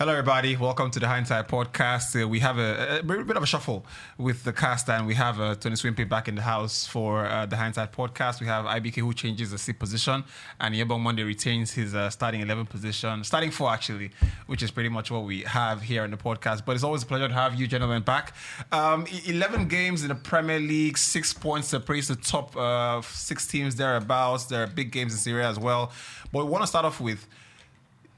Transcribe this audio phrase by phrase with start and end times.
[0.00, 0.56] Hello, everybody.
[0.56, 2.18] Welcome to the Hindsight Podcast.
[2.18, 3.84] Uh, we have a, a, bit of a shuffle
[4.16, 7.44] with the cast, and we have uh, Tony Swimpy back in the house for uh,
[7.44, 8.40] the Hindsight Podcast.
[8.40, 10.24] We have IBK who changes the seat position,
[10.58, 14.10] and Yebong Monday retains his uh, starting 11 position, starting four actually,
[14.46, 16.64] which is pretty much what we have here in the podcast.
[16.64, 18.34] But it's always a pleasure to have you gentlemen back.
[18.72, 23.76] Um, 11 games in the Premier League, six points separates the top uh, six teams
[23.76, 24.46] thereabouts.
[24.46, 25.92] There are big games in Serie A as well.
[26.32, 27.26] But we want to start off with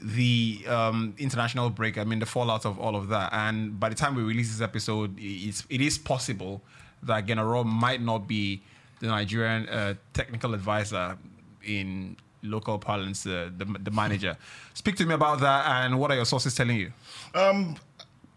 [0.03, 3.33] the um, international break, I mean, the fallout of all of that.
[3.33, 6.63] And by the time we release this episode, it's, it is possible
[7.03, 8.63] that Gennaro might not be
[9.01, 11.17] the Nigerian uh, technical advisor
[11.65, 14.37] in local parlance, uh, the, the manager.
[14.75, 16.93] Speak to me about that, and what are your sources telling you?
[17.35, 17.77] Um,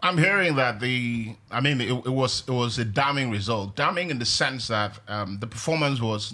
[0.02, 3.76] I'm hearing that the, I mean, it, it, was it was a damning result.
[3.76, 6.34] Damning in the sense that um, the performance was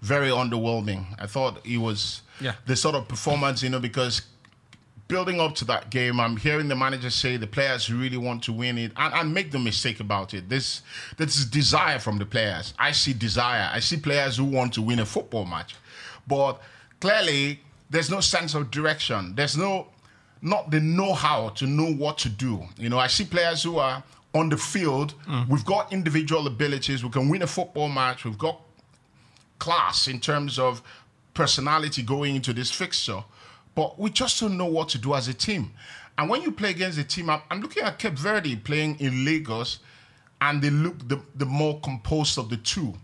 [0.00, 1.04] very underwhelming.
[1.18, 2.54] I thought it was yeah.
[2.66, 4.22] the sort of performance, you know, because
[5.10, 8.52] building up to that game, I'm hearing the manager say the players really want to
[8.52, 10.48] win it and, and make the mistake about it.
[10.48, 10.82] This
[11.16, 12.72] this is desire from the players.
[12.78, 13.68] I see desire.
[13.72, 15.74] I see players who want to win a football match.
[16.26, 16.60] But
[17.00, 19.34] clearly there's no sense of direction.
[19.34, 19.88] There's no
[20.42, 22.62] not the know-how to know what to do.
[22.78, 24.02] You know, I see players who are
[24.32, 25.12] on the field.
[25.26, 25.48] Mm.
[25.48, 27.04] We've got individual abilities.
[27.04, 28.24] We can win a football match.
[28.24, 28.58] We've got
[29.58, 30.82] class in terms of
[31.34, 33.22] personality going into this fixture
[33.74, 35.72] but we just don't know what to do as a team.
[36.18, 39.78] And when you play against a team, I'm, looking at Cape Verde playing in Lagos,
[40.40, 42.94] and they look the, the more composed of the two.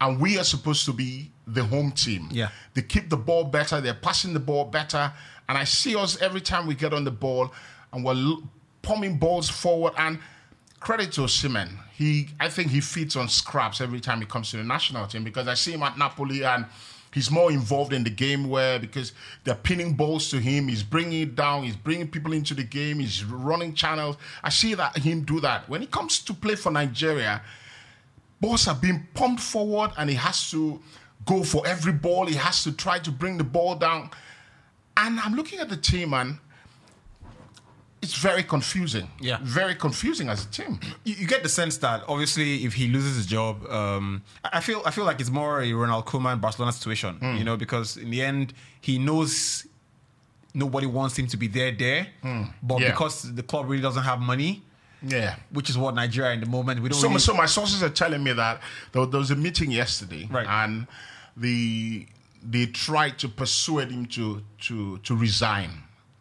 [0.00, 2.28] And we are supposed to be the home team.
[2.30, 2.48] Yeah.
[2.74, 5.12] They keep the ball better, they're passing the ball better.
[5.48, 7.52] And I see us every time we get on the ball
[7.92, 8.36] and we're
[8.82, 9.92] pumping balls forward.
[9.96, 10.18] And
[10.80, 11.70] credit to Osimhen.
[11.94, 15.24] He, I think he feeds on scraps every time he comes to the national team
[15.24, 16.66] because I see him at Napoli and
[17.16, 21.22] He's more involved in the game where because they're pinning balls to him, he's bringing
[21.22, 24.18] it down, he's bringing people into the game, he's running channels.
[24.42, 25.66] I see that him do that.
[25.66, 27.40] When he comes to play for Nigeria,
[28.38, 30.78] balls are being pumped forward and he has to
[31.24, 32.26] go for every ball.
[32.26, 34.10] He has to try to bring the ball down.
[34.98, 36.38] And I'm looking at the team and
[38.02, 39.08] it's very confusing.
[39.20, 40.78] Yeah, very confusing as a team.
[41.04, 44.82] You, you get the sense that obviously, if he loses his job, um, I feel
[44.84, 47.18] I feel like it's more a Ronald Koeman Barcelona situation.
[47.20, 47.38] Mm.
[47.38, 49.66] You know, because in the end, he knows
[50.54, 52.52] nobody wants him to be there there, mm.
[52.62, 52.90] but yeah.
[52.90, 54.62] because the club really doesn't have money.
[55.02, 56.98] Yeah, which is what Nigeria in the moment we don't.
[56.98, 57.20] So, really...
[57.20, 58.60] so my sources are telling me that
[58.92, 60.46] there, there was a meeting yesterday, right.
[60.46, 60.86] and
[61.36, 62.06] the
[62.42, 65.70] they tried to persuade him to to to resign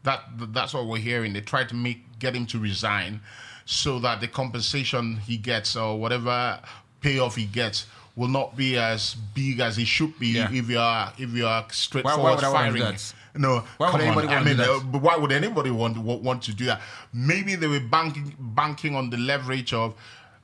[0.05, 0.21] that
[0.53, 1.33] that's what we're hearing.
[1.33, 3.21] They try to make get him to resign
[3.65, 6.59] so that the compensation he gets or whatever
[7.01, 10.49] payoff he gets will not be as big as it should be yeah.
[10.51, 12.97] if you are if you are straightforward why, why firing.
[13.37, 14.33] No, why would anybody on.
[14.33, 16.81] want I mean, uh, but why would anybody want want to do that?
[17.13, 19.93] Maybe they were banking banking on the leverage of,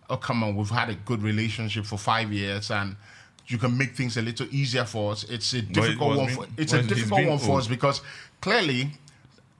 [0.09, 2.97] oh come on, we've had a good relationship for five years and
[3.47, 5.23] you can make things a little easier for us.
[5.25, 6.29] It's a difficult one.
[6.29, 8.01] For, it's a difficult one for us because
[8.41, 8.91] clearly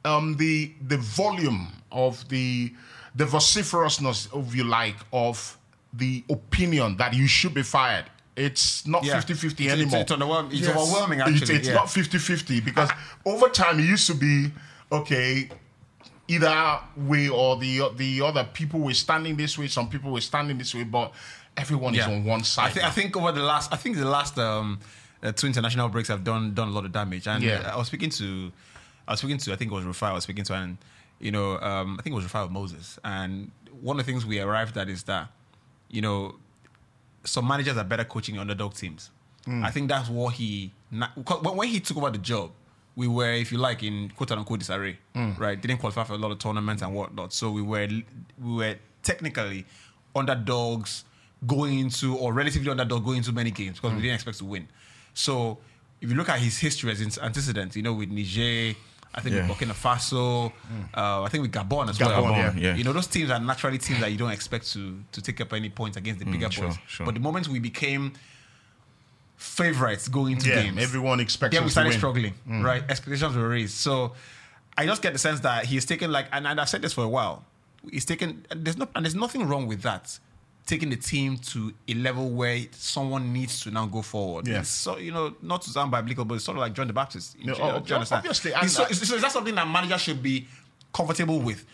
[0.06, 2.74] um, the the volume of the
[3.16, 5.58] the vociferousness, of you like, of
[5.94, 8.06] the opinion that you should be fired.
[8.38, 9.20] It's not yeah.
[9.20, 10.00] 50-50 anymore.
[10.00, 10.78] It's, it's, overwhelming, it's yes.
[10.78, 11.36] overwhelming actually.
[11.36, 11.74] It's, it's yeah.
[11.74, 12.90] not 50-50 because
[13.26, 14.50] over time it used to be,
[14.90, 15.50] okay,
[16.30, 20.58] either way or the the other people were standing this way, some people were standing
[20.58, 21.14] this way, but
[21.58, 22.02] everyone yeah.
[22.02, 22.72] is on one side.
[22.72, 24.80] I, th- I, think over the last, I think the last um,
[25.22, 27.28] uh, two international breaks have done done a lot of damage.
[27.28, 27.70] And yeah.
[27.74, 28.52] I was speaking to
[29.12, 30.78] I was speaking to, I think it was Rufai I was speaking to, and,
[31.20, 32.98] you know, um, I think it was Rufai Moses.
[33.04, 33.52] And
[33.82, 35.28] one of the things we arrived at is that,
[35.90, 36.36] you know,
[37.26, 39.10] some managers are better coaching underdog teams.
[39.46, 39.66] Mm.
[39.66, 42.52] I think that's what he, when he took over the job,
[42.96, 45.38] we were, if you like, in quote unquote disarray, mm.
[45.38, 45.60] right?
[45.60, 47.34] Didn't qualify for a lot of tournaments and whatnot.
[47.34, 47.90] So we were,
[48.42, 49.66] we were technically
[50.16, 51.04] underdogs
[51.46, 53.98] going into, or relatively underdog going into many games because mm.
[53.98, 54.70] we didn't expect to win.
[55.14, 55.58] So
[56.00, 58.78] if you look at his history as in antecedents, you know, with Niger,
[59.14, 59.48] I think yeah.
[59.48, 60.98] with Burkina Faso, mm.
[60.98, 62.32] uh, I think with Gabon as Gabon, well.
[62.32, 62.54] Yeah.
[62.56, 62.76] yeah.
[62.76, 65.52] You know, those teams are naturally teams that you don't expect to to take up
[65.54, 66.78] any points against the bigger mm, sure, boys.
[66.88, 67.06] Sure.
[67.06, 68.14] But the moment we became
[69.36, 71.54] favorites going into yeah, games, everyone expects.
[71.56, 72.64] Then we started struggling, mm.
[72.64, 72.84] right?
[72.90, 73.74] Expectations were raised.
[73.74, 74.14] So
[74.78, 77.04] I just get the sense that he's taken like, and, and I've said this for
[77.04, 77.44] a while.
[77.90, 78.46] He's taken.
[78.56, 80.20] There's no, and there's nothing wrong with that
[80.72, 84.48] taking the team to a level where someone needs to now go forward.
[84.48, 84.62] Yeah.
[84.62, 86.94] It's so you know, not to sound biblical, but it's sort of like John the
[86.94, 87.38] Baptist.
[87.44, 88.20] No, you, oh, do you understand?
[88.20, 90.48] Obviously, so, so is that something that manager should be
[90.94, 91.66] comfortable with?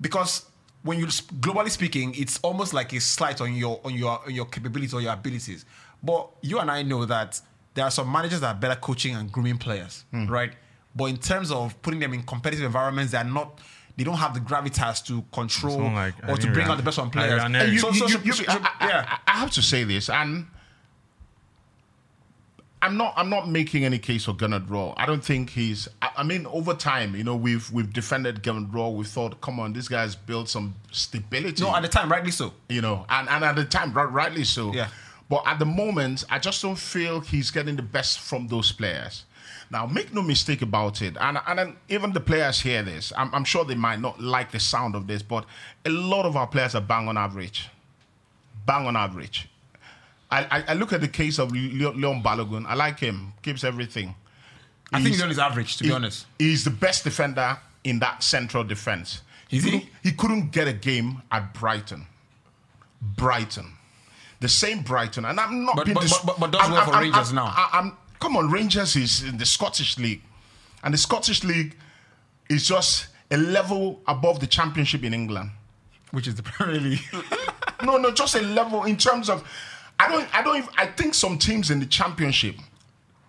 [0.00, 0.46] Because
[0.82, 4.46] when you globally speaking, it's almost like a slight on your on your on your
[4.46, 5.66] capabilities or your abilities.
[6.02, 7.38] But you and I know that
[7.74, 10.30] there are some managers that are better coaching and grooming players, mm.
[10.30, 10.52] right?
[10.94, 13.60] But in terms of putting them in competitive environments, they are not
[13.96, 17.10] they don't have the gravitas to control like or to bring out the best from
[17.16, 17.72] Irene players.
[17.72, 19.18] You- So- you- so- you- so- I- yeah.
[19.26, 20.46] I, I have to say this, and
[22.82, 23.14] I'm not.
[23.16, 24.92] I'm not making any case for Gernot Rohr.
[24.98, 25.88] I don't think he's.
[26.02, 28.94] I, I mean, over time, you know, we've we've defended Gernot Rohr.
[28.94, 31.62] We thought, come on, this guy's built some stability.
[31.62, 32.52] No, at the time, rightly so.
[32.68, 34.72] you know, and, and at the time, right, rightly so.
[34.74, 34.88] Yeah.
[35.28, 39.24] But at the moment, I just don't feel he's getting the best from those players.
[39.70, 43.12] Now, make no mistake about it, and and even the players hear this.
[43.16, 45.44] I'm, I'm sure they might not like the sound of this, but
[45.84, 47.68] a lot of our players are bang on average.
[48.64, 49.48] Bang on average.
[50.30, 52.64] I, I, look at the case of Leon Balogun.
[52.66, 53.32] I like him.
[53.42, 54.14] Keeps everything.
[54.92, 56.26] I think He's- Leon is average, to be honest.
[56.38, 59.22] He's the best defender in that central defense.
[59.50, 59.70] Is he?
[59.70, 62.06] couldn't- He couldn't get a game at Brighton.
[63.00, 63.72] Brighton.
[64.40, 65.24] The same Brighton.
[65.24, 67.28] And I'm not But- being but- dis- but- but does I'm- well for I'm- Rangers
[67.28, 67.68] I'm- now.
[67.72, 70.22] I'm- come on, Rangers is in the Scottish League.
[70.82, 71.76] And the Scottish League
[72.48, 75.50] is just a level above the championship in England.
[76.12, 77.00] Which is the Premier League.
[77.84, 79.44] No, no, just a level in terms of.
[80.00, 80.26] I don't.
[80.34, 80.56] I don't.
[80.56, 82.56] Even, I think some teams in the championship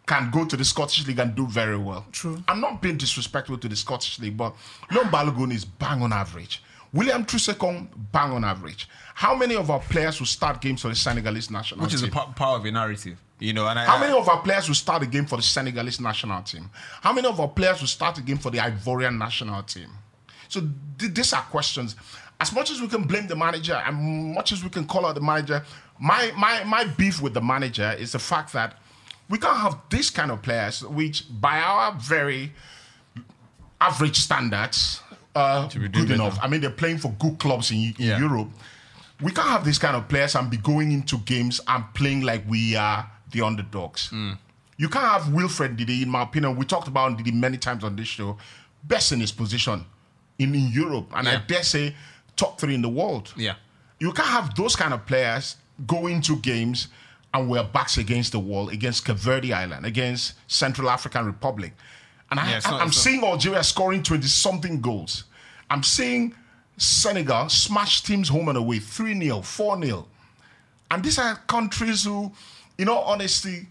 [0.06, 2.06] can go to the Scottish League and do very well.
[2.14, 2.42] True.
[2.48, 4.56] I'm not being disrespectful to the Scottish League, but
[4.90, 6.64] Leon Balogun is bang on average.
[6.94, 8.88] William Troost-Ekong, bang on average.
[9.16, 12.08] How many of our players will start games for the Senegalese national which is the
[12.08, 12.14] team?
[12.14, 13.18] po- power of a narrative.
[13.40, 15.44] You know, and I, How many of our players will start a game for the
[15.44, 16.70] Senegalese national team?
[17.02, 19.90] How many of our players will start a game for the Ivorian national team?
[20.48, 20.62] So
[20.98, 21.96] th- these are questions.
[22.40, 25.16] As much as we can blame the manager, and much as we can call out
[25.16, 25.64] the manager,
[26.00, 28.78] my my my beef with the manager is the fact that
[29.30, 32.54] we can't have this kind of players, which by our very
[33.82, 35.02] average standards,
[35.36, 36.14] uh, good better.
[36.14, 36.40] enough.
[36.42, 38.20] I mean, they're playing for good clubs in, in Yeah.
[38.20, 38.50] Europe.
[39.22, 42.44] We can't have these kind of players and be going into games and playing like
[42.48, 44.10] we are the underdogs.
[44.10, 44.38] Mm.
[44.78, 46.56] You can't have Wilfred Ndidi, in my opinion.
[46.56, 48.38] We talked about Ndidi many times on this show.
[48.84, 49.84] Best in his position
[50.38, 51.96] in, in Europe, and I dare say
[52.36, 53.34] top three in the world.
[53.36, 53.56] Yeah.
[54.00, 55.56] You can't have those kind of players
[55.88, 56.88] go into games
[57.34, 61.74] and we're backs against the wall against Cape Verde Island, against Central African Republic.
[62.30, 65.26] And I, Yeah, am seeing Algeria scoring 20 something goals.
[65.70, 66.36] I'm seeing
[66.78, 70.08] Senegal smash teams home and away 3 0, 4 0.
[70.92, 72.32] And these are countries who,
[72.78, 73.68] in all honesty,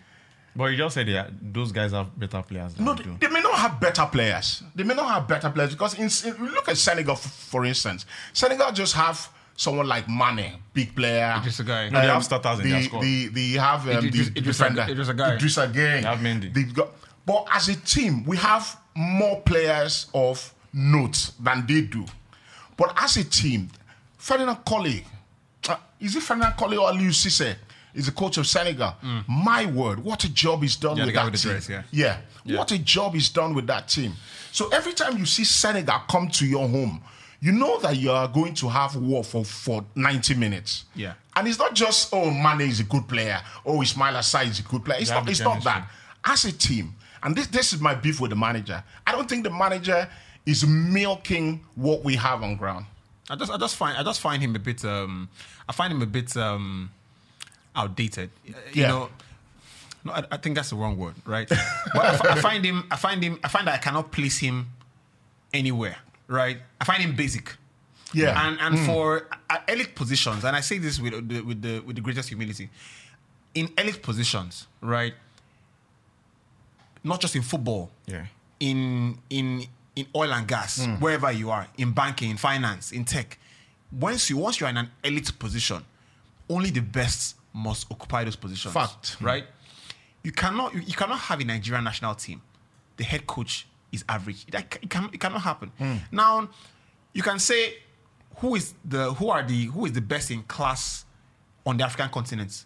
[0.55, 3.17] But you just said yeah, those guys have better players than no, we they, do.
[3.21, 4.63] they may not have better players.
[4.75, 7.21] They may not have better players because in, in- look at Senegal, f-
[7.51, 8.07] for instance.
[8.33, 11.41] Senegal just have someone like Mane, big player.
[11.45, 11.89] Just a guy.
[11.89, 13.03] No, they have starters in the, their squad.
[13.03, 14.87] The, the have um, Idris- the Idris- defender.
[14.89, 15.37] Idris Gueye.
[15.37, 15.73] Idris Gueye.
[15.73, 16.53] They have Mendy.
[16.53, 16.89] They've got,
[17.25, 22.05] but as a team, we have more players of note than they do.
[22.77, 23.69] But as a team,
[24.19, 25.05] Ferdinand Colley,
[25.69, 27.57] uh, is it Ferdinand Colley or Aliou Cisse?
[27.95, 28.95] Is the coach of Senegal.
[29.27, 30.99] My word, what a job he's done Mm.
[30.99, 31.51] Yeah, with that with team.
[31.53, 32.19] dress, yeah.
[32.45, 34.13] yeah, what a job he's done with that team.
[34.53, 37.01] So every time you see Senegal come to your home,
[37.41, 40.85] you know that you are going to have war for, for 90 minutes.
[40.95, 41.15] Yeah.
[41.35, 43.41] And it's not just, oh, Mane is a good player.
[43.65, 44.99] Oh, Ismaila Sarr is a good player.
[45.01, 45.89] It's, not, it's not that.
[46.23, 49.43] As a team, and this, this is my beef with the manager, I don't think
[49.45, 50.07] the manager
[50.47, 52.87] is milking what we have on ground.
[53.29, 55.29] I just I just find I just find him a bit um
[55.69, 56.91] I find him a bit um
[57.75, 58.31] outdated.
[58.45, 58.89] You Yeah.
[58.89, 59.09] know,
[60.05, 61.49] no, I, I think that's the wrong word, right?
[61.95, 64.67] but I, I find him I find him I find that I cannot place him
[65.53, 65.97] anywhere,
[66.29, 66.59] right?
[66.81, 67.57] I find him basic.
[68.15, 68.47] Yeah.
[68.49, 71.97] And and for uh, elite positions, and I say this with the, with the with
[71.97, 72.71] the greatest humility,
[73.55, 75.13] in elite positions, right?
[77.03, 78.27] Not just in football, Yeah.
[78.61, 80.95] in in in oil and gas, hmm.
[80.97, 83.39] wherever you are, in banking, in finance, in tech.
[83.91, 85.85] Once you once you're in an elite position,
[86.49, 88.73] only the best must occupy those positions.
[88.75, 89.15] Fact.
[89.15, 89.25] Hmm.
[89.25, 89.45] right?
[90.23, 92.43] You cannot you, you cannot have a Nigerian national team.
[92.99, 94.47] The head coach is average.
[94.47, 95.73] That it, can, it cannot happen.
[95.79, 95.97] Hmm.
[96.13, 96.49] Now,
[97.13, 97.75] you can say
[98.37, 101.05] who is the who are the who is the best in class
[101.65, 102.65] on the African continent.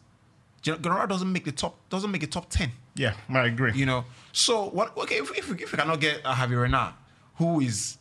[0.62, 2.70] General doesn't make the top doesn't make the top ten.
[2.94, 3.72] Yeah, I agree.
[3.74, 4.96] You know, so what?
[4.96, 6.92] Okay, if, if, we, if we cannot get a Hervé Renard,
[7.40, 7.96] who is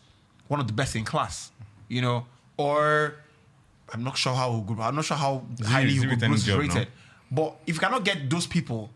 [0.50, 1.52] one of the best in class,
[1.88, 2.26] you know,
[2.58, 3.16] or
[3.94, 6.54] I'm not sure how good, I'm not sure how highly is he Hugo Broos is
[6.56, 6.76] rated.
[6.76, 6.86] now?
[7.32, 8.90] But if you cannot get those people,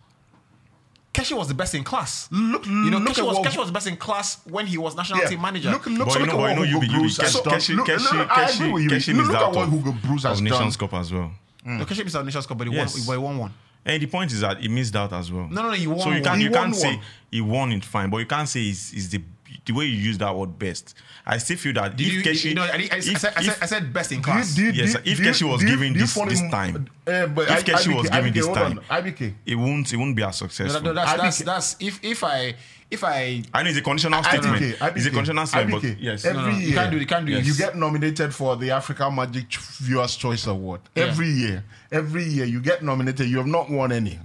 [1.14, 2.28] Keshi was the best in class.
[2.32, 4.78] Look- you know, look Keshi was, what- Keshi was the best in class when he
[4.78, 5.28] was national Yeah.
[5.30, 5.70] team manager.
[5.72, 7.34] Look, look, But so you look know, at what Hugo be you be Bruce has
[7.40, 7.54] done.
[7.54, 8.90] Keshi Look- look, Keshi I agree with you.
[8.90, 10.58] Keshi Look is at out what Hugo Broos has of done.
[10.60, 11.32] Nations Cup as well.
[11.66, 11.78] Mm.
[11.80, 12.96] no, Keshi missed out Nations Cup, but he Yes.
[12.98, 13.06] won.
[13.06, 13.54] But he won one.
[13.86, 15.48] And the point is that he missed out as well.
[15.50, 16.24] No, no, no, he won So you one.
[16.24, 18.90] can't He you won can't say he won it fine, but you can't say he's,
[18.92, 19.22] he's the
[19.66, 20.94] the way you use that word best,
[21.26, 23.34] I still feel that Did if you, Keshi, you know, I, I, I, if- said,
[23.38, 24.54] I, said, if- I said best in class.
[24.56, 27.44] do you- Yes, do if you- Keshi was do given this- this time, uh, but
[27.50, 29.34] if I- Keshi was IBK, given IBK, this time, on, IBK.
[29.46, 30.82] it won't it won't be as No, successful.
[30.82, 32.56] no, that's, that's, that's if if I
[32.92, 34.56] if I I know it's a conditional statement.
[34.62, 35.94] IBK, It's a conditional statement, IBK.
[35.96, 36.26] but yes.
[36.26, 37.46] Every No, no, you year, can't do it, you can't do it.
[37.46, 41.64] You get nominated for the Africa Magic Viewers Choice Award every year.
[41.92, 43.30] Every year you get nominated.
[43.30, 44.20] You have not won any,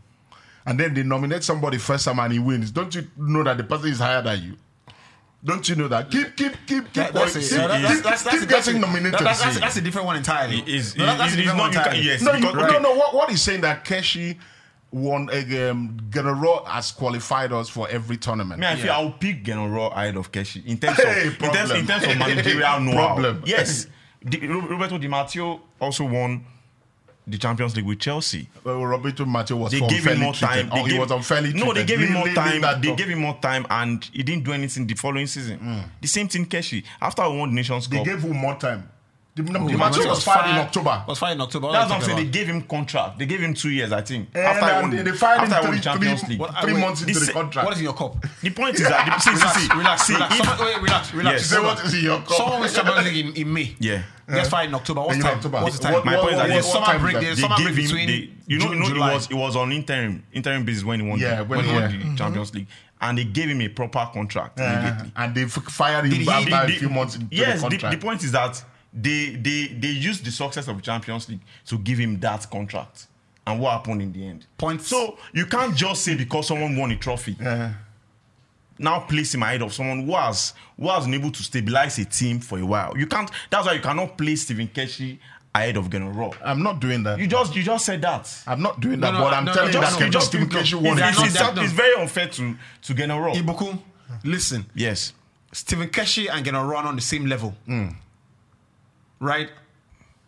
[0.67, 2.71] and then they nominate somebody first time and he wins.
[2.73, 4.57] Don't you know that the person is higher than you?
[5.45, 6.11] Don't you know that?
[6.11, 8.67] Keep, keep, keep, keep, That- that's, keep, yeah, that- keep- that's, that's, that's, keep that's,
[8.67, 9.21] getting a- nominated.
[9.21, 10.59] That's, that's, that's a different one entirely.
[10.59, 12.07] It is- No, that- that's it a is different not- one you can- entirely.
[12.07, 12.23] yes.
[12.23, 12.83] no, you, because- no, okay.
[12.83, 12.95] no.
[12.97, 14.37] What, what he's saying that Keshi
[14.91, 18.61] won a um, General has qualified us for every tournament.
[18.61, 18.97] Me, I feel Yeah.
[18.99, 21.87] I'll pick Genoro ahead of Keshi in terms Hey, of in terms, in problem.
[21.87, 23.07] terms of managerial know-how.
[23.07, 23.43] Problem.
[23.47, 23.87] Yes,
[24.29, 26.45] Di- Roberto Di Matteo also won
[27.31, 28.49] the Champions League with Chelsea.
[28.65, 30.69] Well, Roberto Matteo was They gave him more time.
[30.69, 30.73] treated.
[30.73, 32.61] They Oh, he was unfairly No, they gave him more time.
[32.81, 35.59] They gave him more time, and he didn't do anything the following season.
[35.59, 35.81] Hmm.
[36.01, 36.85] The same thing, Keshi.
[37.01, 38.89] After we won the Nations They Cup, gave him more time.
[39.39, 41.05] The, the Di Matteo was fired in October.
[41.07, 41.71] Was fired in October.
[41.73, 42.17] That's are what I'm saying.
[42.19, 43.19] They gave him contract.
[43.19, 44.29] They gave him two years, I think.
[44.35, 46.29] And, after I won, they, they fired after I him won three, the Champions three,
[46.31, 46.41] League.
[46.41, 47.65] What- three wait, months into the contract.
[47.67, 48.17] What is in your cup?
[48.43, 50.35] The point is that see, relax, see, see, relax, see, relax.
[50.41, 51.35] if- Someone, wait, relax, relax.
[51.41, 51.47] Yes.
[51.51, 51.87] Say Hold what on.
[51.87, 52.29] is in your cup?
[52.33, 53.77] Someone wins Champions League in, in May.
[54.29, 55.01] Gets fired in October.
[55.01, 55.37] What's In time?
[55.37, 55.61] October.
[55.63, 55.93] What's the time?
[55.95, 57.31] What- My point is that what- summer break is there.
[57.31, 57.37] that?
[57.37, 59.35] they Summer gave break him between they, you know, June, you know it was it
[59.35, 61.91] was on interim interim basis when he won Yeah, the, when when he he- won
[61.91, 62.11] yeah.
[62.11, 62.67] the Champions League
[63.01, 65.13] and they gave him a proper contract Uh, immediately.
[65.17, 66.29] and they fired him Did he-
[66.77, 68.01] a few months into yes, the the, contract.
[68.01, 71.99] the point is that they they they used the success of Champions League to give
[71.99, 73.07] him that contract.
[73.47, 74.45] And what happened in the end?
[74.59, 74.83] Point.
[74.83, 77.71] So you can't just say because someone won a trophy, Uh,
[78.79, 82.05] now place him ahead of someone who has who has been able to stabilize a
[82.05, 82.97] team for a while.
[82.97, 83.31] You can't.
[83.51, 85.19] That's why you cannot place Stephen Keshi
[85.55, 86.33] ahead of Gennaro.
[86.45, 87.19] I'm not doing that.
[87.19, 88.31] You just you just said that.
[88.47, 90.13] I'm not doing that, No, no, but I'm no, telling you just- that no, just
[90.13, 90.59] just- Stephen no.
[90.59, 91.09] Keshi It's won not it.
[91.11, 93.33] It's, it's, that- it's very unfair to to Gennaro.
[93.35, 93.79] Ibuku,
[94.25, 94.67] listen.
[94.75, 95.15] Yes.
[95.53, 97.55] Stephen Keshi and Geno run on the same level.
[97.67, 97.89] Hmm.
[99.21, 99.51] Right?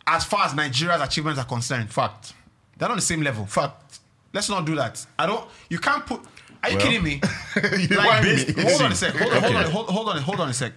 [0.07, 2.33] As far as Nigeria's achievements are concerned, Fact.
[2.77, 3.45] they're on the same level.
[3.45, 3.99] Fact.
[4.33, 5.05] Let's not do that.
[5.19, 5.47] I don't.
[5.69, 6.21] You can't put.
[6.63, 6.85] Are you Well.
[6.85, 7.21] kidding me?
[7.79, 8.23] You like,
[8.57, 9.13] hold on a sec.
[9.15, 10.73] Hold on, hold on, hold, hold on, hold on a sec.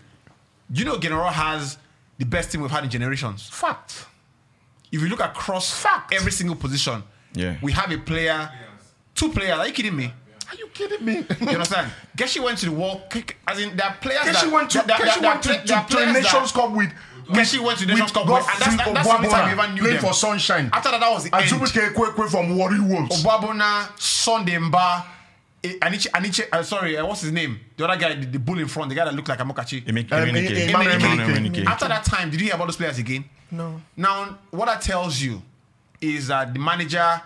[0.72, 1.78] You know, General has
[2.18, 3.48] the best team we've had in generations.
[3.48, 4.06] Fact.
[4.90, 6.12] If you look across Fact.
[6.14, 7.02] every single position,
[7.34, 7.56] Yeah.
[7.62, 8.50] we have a player,
[9.14, 9.58] two players.
[9.58, 10.12] Are you kidding me?
[10.50, 11.24] Are you kidding me?
[11.40, 11.90] You understand?
[12.16, 13.02] Keshi went to the world.
[13.46, 15.62] As in, there are players Keshi that went to, Keshi there are went to, play-
[15.66, 16.92] there are to, to Nations that- Cup with.
[17.28, 19.48] Keshi went to the Nations Cup with, and that's, that, Godfrey that's the only time
[19.48, 20.04] we Oboabona ever knew playing them.
[20.04, 20.70] for Sunshine.
[20.72, 21.44] After that, that was the end.
[21.44, 23.22] Azubuike Egwuekwe from Warri Wolves.
[23.24, 25.04] Oboabona, Sunday Mba,
[25.64, 27.58] eh, Aniche, Aniche, uh, sorry, uh, what's his name?
[27.76, 29.84] The other guy, the, the bull in front, the guy that looked like Amokachi.
[29.84, 30.68] Emeka- Um, Emenike.
[30.68, 31.36] Emmanuel Emenike.
[31.62, 31.66] Emenike.
[31.66, 33.24] After that time, did you hear about those players again?
[33.50, 33.80] No.
[33.96, 35.40] Now, what that tells you
[36.00, 37.20] is that the manager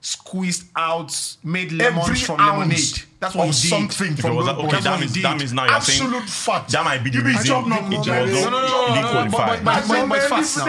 [0.00, 3.02] squeezed out, made lemons Every from ounce lemonade.
[3.20, 3.68] That's what of he did.
[3.68, 4.84] something If from was okay, boys.
[4.84, 6.70] that what means, he that means now you're saying Absolute fact.
[6.70, 7.98] that might be the You reason job not it moment.
[7.98, 9.38] was No, not, no, no, no, it no, didn't no, qualify.
[9.38, 10.64] but- but- That's but- not but it's fast now.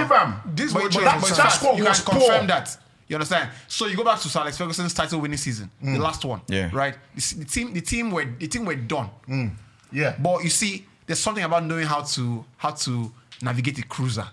[0.45, 1.55] This But, what but, you but have it's to that fast.
[1.59, 2.77] squad You was can confirm that.
[3.07, 3.49] You understand?
[3.67, 6.41] So you go back to Sir Alex Ferguson's title winning season, the last one.
[6.47, 6.69] Yeah.
[6.73, 6.95] Right.
[7.15, 9.09] The, the team, the team were the team were done.
[9.91, 10.15] Yeah.
[10.19, 14.27] But you see, there's something about knowing how to how to navigate a cruiser.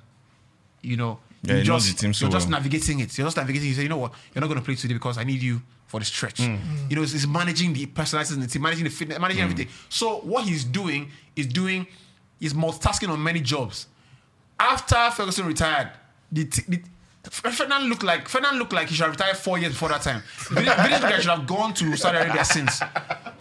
[0.83, 2.59] You know, Yeah, you he knows just, the team so you're just well.
[2.59, 3.17] navigating it.
[3.17, 3.69] You're just navigating.
[3.69, 5.63] You say, you know what, you're not going to play today because I need you
[5.87, 6.41] for the stretch.
[6.41, 6.57] Hmm.
[6.89, 9.51] You know, it's, it's managing the personalities in the team, managing the fitness, managing Hmm.
[9.53, 9.73] everything.
[9.89, 11.87] So what he's doing is doing
[12.41, 13.87] is multitasking on many jobs.
[14.59, 15.91] After Ferguson retired,
[16.33, 16.63] the, t-
[17.23, 20.03] the Ferdinand looked like Ferdinand looked like he should have retired four years before that
[20.03, 20.23] time.
[20.51, 22.81] Vinicius guy should have gone to Saudi Arabia since.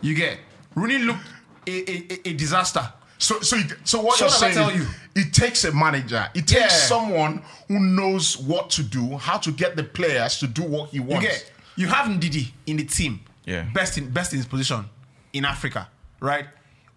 [0.02, 0.40] You get
[0.76, 1.26] Rooney looked
[1.68, 2.92] a, a- a disaster.
[3.26, 4.54] So, so, so what So you're what did I saying?
[4.54, 4.86] tell you?
[5.16, 6.30] It takes a manager.
[6.36, 6.68] It takes Yeah.
[6.94, 10.98] someone who knows what to do, how to get the players to do what he
[10.98, 11.26] You wants.
[11.26, 13.22] get you have Ndidi in the team.
[13.46, 13.64] Yeah.
[13.74, 14.86] Best in best in his position
[15.34, 15.90] in Africa,
[16.20, 16.46] right?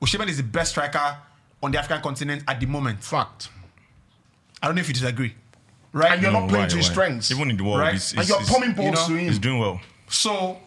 [0.03, 1.17] Osimhen is the best striker
[1.63, 3.03] on the African continent at the moment.
[3.03, 3.49] Fact.
[4.63, 5.35] I don't know if you disagree.
[5.95, 6.13] Right?
[6.13, 6.93] And you're not playing why, to his why?
[6.93, 7.31] strengths.
[7.31, 7.93] Even in the world, Right?
[7.95, 9.29] he's, and you're pumping balls you know, to him.
[9.29, 9.81] he's doing well.
[10.09, 10.59] so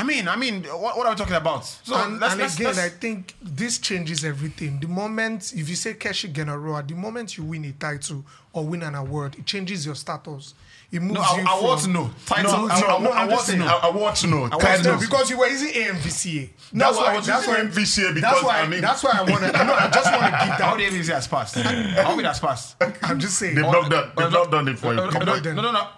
[0.00, 1.66] I mean, I mean, what, what are we talking about?
[1.66, 4.80] So and, let's- and let's- again, let's- I think this changes everything.
[4.80, 8.82] The moment, if you say Keshi Genaro, the moment you win a title or win
[8.82, 10.54] an award, it changes your status.
[10.90, 12.10] It moves No, I- you I want from- to know.
[12.26, 13.66] Title- No, I- no, I- no, I I'm want just to know.
[13.66, 14.36] I, I want to know.
[14.44, 16.50] I want to No, of- because you were using AMVCA.
[16.72, 17.16] No, That's I why.
[17.16, 17.70] was That's using why.
[17.70, 18.60] MVCA because, that's why.
[18.60, 19.52] I mean- that's why I want to.
[19.52, 20.76] No, I just want to give How that.
[20.78, 21.54] the AVC has passed?
[21.56, 22.76] How it has passed?
[23.02, 23.54] I'm just saying.
[23.54, 24.10] They've not done.
[24.16, 24.96] They've not done it for you.
[24.96, 25.88] No, no, no, no,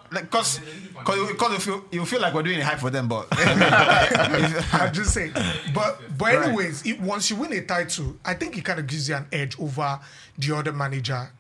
[1.05, 4.93] because because you feel you feel like we're doing a hype for them, but I'm
[4.93, 5.33] just saying.
[5.75, 6.47] But but Right.
[6.49, 9.27] anyways, it, once you win a title, I think it kind of gives you an
[9.33, 9.99] edge over
[10.39, 11.31] the other manager.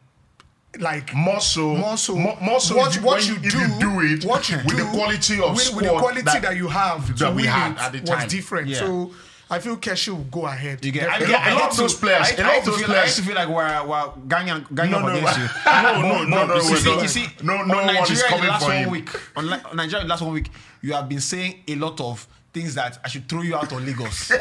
[0.79, 3.59] Like More so, more so, more, more so what, if what when you if do,
[3.59, 6.23] you do it what you with do the quality of with, squad with the quality
[6.23, 8.69] that, you have that we had it at the was different.
[8.69, 8.79] Yeah.
[8.79, 9.13] So
[9.53, 10.83] I feel Keshi will go ahead.
[10.85, 12.65] You get, I, get, I lot of those players- I, a hate- lot I to
[12.71, 15.39] those feel, players- I to feel like we're, we're ganging, ganging No, up no, against
[15.39, 15.49] you.
[15.67, 17.03] no, no, no, no, You see, not.
[17.03, 18.91] you see, No- no on one is Nigeria in coming the last one him.
[18.91, 19.09] week.
[19.37, 20.49] On, on Nigeria in the last one week,
[20.81, 23.85] you have been saying a lot of things that I should throw you out on
[23.85, 24.31] Lagos.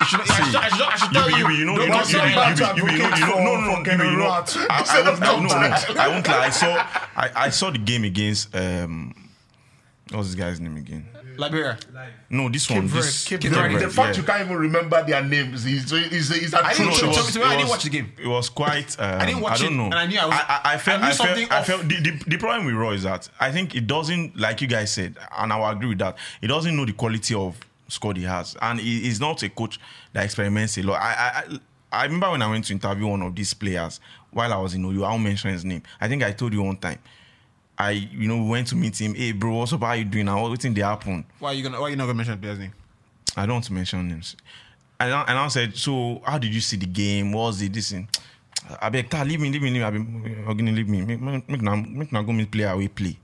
[0.00, 1.48] I should, I should, I should tell You you.
[1.48, 4.16] be, you you know, you know, you you know, you know, no, no, no, you
[4.16, 4.44] know, I,
[4.88, 6.46] I won't, no, no, no, I won't lie.
[6.46, 6.74] I saw,
[7.16, 9.14] I, I saw the game against, um,
[10.10, 11.06] what's this guy's name again?
[11.38, 11.78] Liberia.
[12.30, 13.74] No, this one, Verde, this Cape Cape Verde.
[13.74, 14.20] Verde, The fact yeah.
[14.20, 17.02] you can't even remember their names is is is a I didn't truth.
[17.02, 18.12] know- it was- I didn't watch the game.
[18.20, 18.98] It was quite.
[18.98, 19.84] Um, I didn't watch don't it, know.
[19.84, 21.00] and I knew I was- I, I, I felt.
[21.00, 21.28] I knew I, felt.
[21.28, 21.82] something I felt.
[21.88, 24.92] The, the, the problem with Rohr is that I think it doesn't, like you guys
[24.92, 26.18] said, and I will agree with that.
[26.42, 29.78] It doesn't know the quality of squad he has, and he, he's not a coach
[30.12, 31.00] that experiments a lot.
[31.00, 31.58] I, I, I,
[32.00, 34.00] I remember when I went to interview one of these players
[34.32, 35.04] while I was in OU.
[35.04, 35.82] I won't mention his name.
[36.00, 36.98] I think I told you one time.
[37.78, 39.14] I, you know, went to meet him.
[39.14, 39.80] Hey, bro, what's up?
[39.82, 40.26] How you doing?
[40.26, 41.24] Now, what think they happen?
[41.38, 41.80] Why are you gonna?
[41.80, 42.72] Why are you not gonna mention the player's name?
[43.36, 44.34] I don't want to mention names.
[44.98, 47.30] And I, and I said, so how did you see the game?
[47.32, 47.72] What was it?
[47.72, 48.08] This thing?
[48.82, 49.84] I beg, "Ta, leave me, leave me, leave me.
[49.84, 51.02] I been, gonna leave me.
[51.02, 53.16] Make, make, make, na, make na go meet player we play.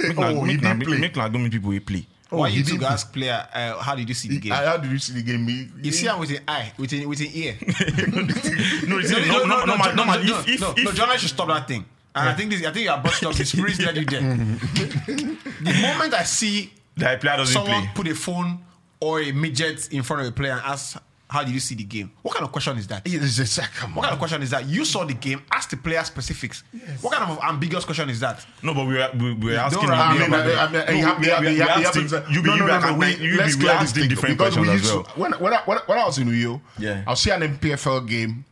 [0.00, 0.98] Make na, Oh, he make, na, play.
[0.98, 2.04] make na go meet people we play.
[2.32, 3.46] Oh, why you did took ask player?
[3.54, 4.52] Uh, how did you see the game?
[4.52, 5.46] How did you see the game?
[5.46, 7.54] He- you see him with an eye, with an with an ear.
[8.88, 11.22] No, it's, no, no, no, no, no, no, no, if, if, no, if, no, journalists
[11.22, 11.84] should stop that thing.
[12.16, 13.34] And I think this, I think you are busting up.
[13.34, 14.20] The spirits led you there.
[14.20, 17.90] the moment I see the player doesn't someone play.
[17.94, 18.58] put a phone
[19.00, 20.96] or a midget in front of a player and ask,
[21.28, 23.02] "How did you see the game?" What kind of question is that?
[23.04, 24.64] It's just like, come What kind of question is that?
[24.66, 25.42] You saw the game.
[25.52, 26.64] Ask the player specifics.
[27.02, 28.44] What kind of ambiguous question is that?
[28.62, 29.82] No, but we were, we, we were asking.
[29.88, 31.48] don't him- I mean, I mean, I mean, No, you have- we- you have- we-
[31.48, 32.78] you we have- you asked haven't him- said- you be- no, you no, be no,
[32.78, 34.82] like, no, we- you be- let's we clear this him thing, different because we questions
[34.88, 37.02] used as to- When when I, when, I, when I was in Uyo, Yeah.
[37.06, 38.44] I was see an NPFL game,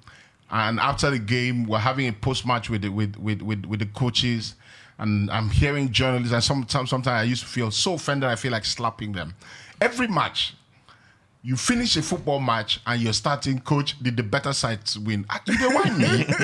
[0.54, 3.80] and after the game, we're having a post match with the with, with with with
[3.80, 4.54] the coaches,
[4.98, 8.52] and I'm hearing journalists, and sometimes sometimes I used to feel so offended, I feel
[8.52, 9.34] like slapping them.
[9.80, 10.54] Every match.
[11.46, 15.26] You finish a football match and you're starting, coach, did the better side win?
[15.28, 16.24] Ah, You don't want me.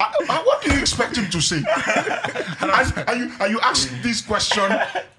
[0.00, 1.56] Ah, ah, what do you expect him to say?
[2.60, 4.62] and, and you, and you ask this question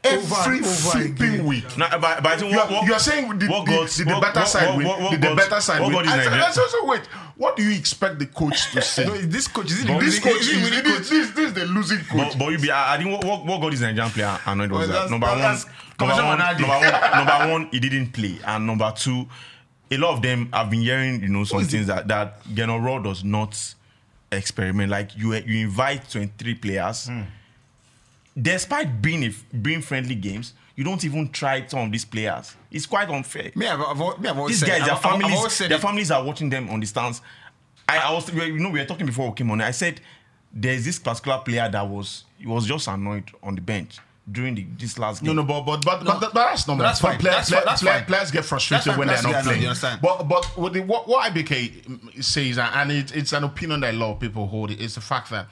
[0.04, 1.66] every over flipping week.
[1.78, 3.90] No, but, but I think you, are, what, you are saying did, what did, got-
[3.90, 4.88] did the better what- side what- win?
[4.88, 5.96] what- what did the better side what win?
[5.96, 7.02] got his I said, Nigeria- I said, so wait,
[7.40, 9.06] what do you expect the coach to say?
[9.06, 11.30] No, this coach is it the this losing coach is is, it winning this, this,
[11.32, 12.34] this is the losing coach.
[12.34, 14.72] But, but you be, I, I think what, what, what got this Nigerian player annoyed
[14.72, 18.68] was Well, that number one, number one, number one, number one, he didn't play, and
[18.68, 19.26] number two,
[19.90, 23.24] a lot of them have been hearing, you know, some things that that Geno does
[23.24, 23.74] not
[24.32, 24.92] experiment.
[24.92, 27.22] Like you, you invite twenty three players, Hmm.
[28.40, 32.56] despite being a, being friendly games, you don't even try some of these players.
[32.72, 33.52] It's quite unfair.
[33.54, 35.74] Me, I've, I've, me, I've always These said, guys, their I've, I've- I've families, their
[35.74, 35.82] it.
[35.82, 37.22] families are watching them on the stands.
[37.88, 39.60] I, I was, you know, we were talking before we came on.
[39.60, 40.00] I said
[40.54, 43.98] there's this particular player that was, he was just annoyed on the bench
[44.32, 45.36] during the, this last game.
[45.36, 46.86] no, but but but, but, but that's normal.
[46.86, 47.18] That's fine.
[47.18, 47.66] Play- That's play- fine.
[47.66, 48.06] That's play- fine.
[48.06, 49.62] Players get frustrated That's when they're not playing.
[49.64, 50.00] you understand?
[50.02, 53.98] But but what, the, what what IBK says, and it, it's an opinion that a
[53.98, 55.48] lot of people hold, is the fact that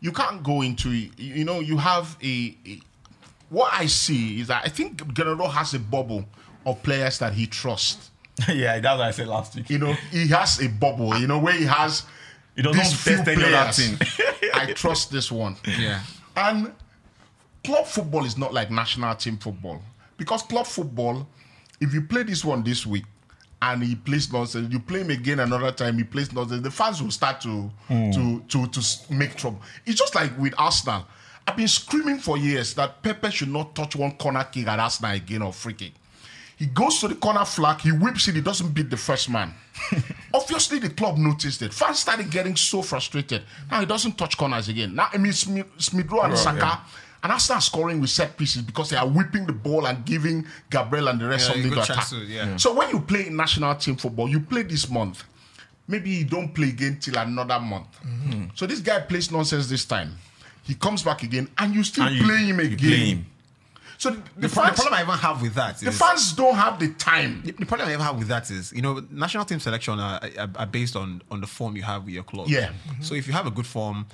[0.00, 2.80] you can't go into you know you have a, a
[3.48, 6.24] what I see is that I think Guerrero has a bubble
[6.64, 8.10] of players that he trusts.
[8.52, 9.70] yeah, that's what I said last week.
[9.70, 11.16] You know, he has a bubble.
[11.16, 12.04] You know where he has.
[12.54, 13.76] He doesn't these few test any other players.
[13.76, 14.50] team.
[14.54, 15.56] I trust this one.
[15.78, 16.02] Yeah.
[16.36, 16.72] And
[17.64, 19.80] club football is not like national team football.
[20.16, 21.26] Because club football,
[21.80, 23.04] if you play this one this week
[23.62, 27.02] and he plays nonsense, you play him again another time, he plays nonsense, the fans
[27.02, 28.10] will start to hmm.
[28.10, 29.60] to to to make trouble.
[29.84, 31.06] It's just like with Arsenal.
[31.46, 35.12] I've been screaming for years that Pepe should not touch one corner kick at Arsenal
[35.12, 35.92] again or free kick.
[36.56, 39.52] He goes to the corner flag, he whips it, he doesn't beat the first man.
[40.34, 41.72] Obviously, the club noticed it.
[41.72, 43.42] Fans started getting so frustrated.
[43.70, 44.94] Now he doesn't touch corners again.
[44.94, 46.80] Now, I mean, Smith, Smith Rowe and Saka, yeah.
[47.22, 51.08] and Arsenal scoring with set pieces because they are whipping the ball and giving Gabriel
[51.08, 52.08] and the rest Yeah, something to attack.
[52.08, 52.56] to- yeah.
[52.56, 55.24] So when you play national team football, you play this month.
[55.88, 57.88] Maybe you don't play again till another month.
[58.02, 58.44] Mm-hmm.
[58.54, 60.16] So this guy plays nonsense this time.
[60.66, 62.78] He comes back again, and you still And you- play him again.
[62.78, 63.26] play him.
[63.98, 66.78] So the, The, pro- the problem I even have with that the fans don't have
[66.78, 67.40] the time.
[67.42, 70.20] the, the problem I even have with that is you know national team selection are,
[70.38, 72.48] are, are based on on the form you have with your club.
[72.48, 72.66] Yeah.
[72.68, 73.02] Mm-hmm.
[73.02, 74.06] So if you have a good form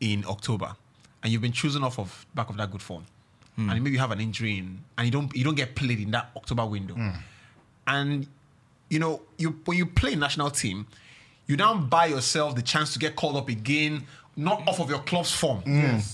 [0.00, 0.76] in October
[1.22, 3.04] and you've been chosen off of back of that good form,
[3.56, 3.68] hmm.
[3.68, 6.12] and maybe you have an injury in, and you don't you don't get played in
[6.12, 7.10] that October window, hmm.
[7.88, 8.28] and
[8.88, 10.86] you know you when you play national team,
[11.48, 14.04] you now buy yourself the chance to get called up again.
[14.40, 15.62] Not off of your club's form,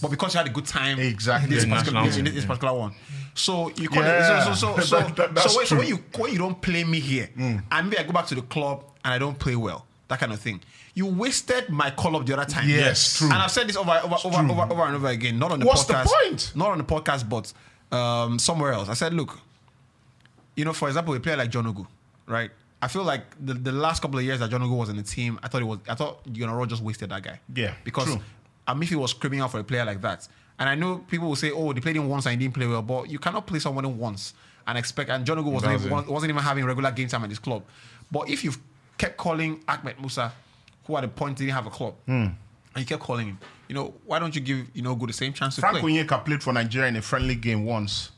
[0.00, 1.48] but because you had a good time Exactly.
[1.50, 2.94] in this, particular, national in this particular one.
[3.34, 4.40] So you call Yeah.
[4.40, 6.60] it, so so so so, That- that- so, when, so when you when you don't
[6.60, 9.56] play me here, and maybe I go back to the club and I don't play
[9.56, 10.60] well, that kind of thing.
[10.94, 12.68] You wasted my call up the other time.
[12.68, 13.26] Yes, true.
[13.26, 15.38] And I've said this over over over, over over and over again.
[15.38, 16.06] Not on the What's the podcast.
[16.06, 16.52] point?
[16.54, 17.52] Not on the podcast, but
[17.94, 18.88] um, somewhere else.
[18.88, 19.38] I said, look,
[20.56, 21.86] you know, for example, a player like John Ogu,
[22.26, 22.50] right?
[22.84, 25.02] I feel like the, the last couple of years that John Ogu was in the
[25.02, 27.40] team, I thought it was I thought Gennaro just wasted that guy.
[27.54, 28.20] Yeah, because true.
[28.68, 30.28] Amifi was screaming out for a player like that.
[30.58, 32.66] And I know people will say, "Oh, they played him once and he didn't play
[32.66, 34.34] well," but you cannot play someone once
[34.66, 35.08] and expect.
[35.10, 37.62] And John Ogu wasn't even, wasn't even having regular game time at his club.
[38.12, 38.58] But if you've
[38.98, 40.32] kept calling Ahmed Musa,
[40.86, 42.12] who at the point didn't have a club, Hmm.
[42.12, 42.36] and
[42.76, 45.32] you kept calling him, you know, why don't you give you know good the same
[45.32, 45.90] chance to Frank play?
[45.92, 48.10] Onyeka played for Nigeria in a friendly game once.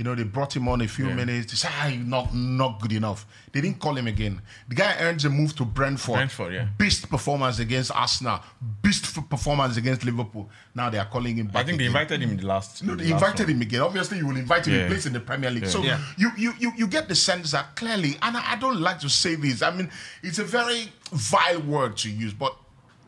[0.00, 1.52] You know, they brought him on a few minutes.
[1.52, 3.26] They said, ah, not, not good enough.
[3.52, 4.40] They didn't call him again.
[4.66, 6.14] The guy earns a move to Brentford.
[6.14, 6.68] Brentford, yeah.
[6.78, 8.40] Beast performance against Arsenal.
[8.80, 10.48] Beast performance against Liverpool.
[10.74, 12.82] Now they are calling him back I think they invited him in the last.
[12.82, 13.82] No, they last invited him again.
[13.82, 14.72] Obviously, you will invite him.
[14.72, 14.86] He Yeah.
[14.86, 15.64] plays in the Premier League.
[15.64, 15.68] Yeah.
[15.68, 16.00] So Yeah.
[16.16, 19.10] You, you you you get the sense that clearly, and I, I don't like to
[19.10, 19.60] say this.
[19.60, 19.90] I mean,
[20.22, 22.56] it's a very vile word to use, but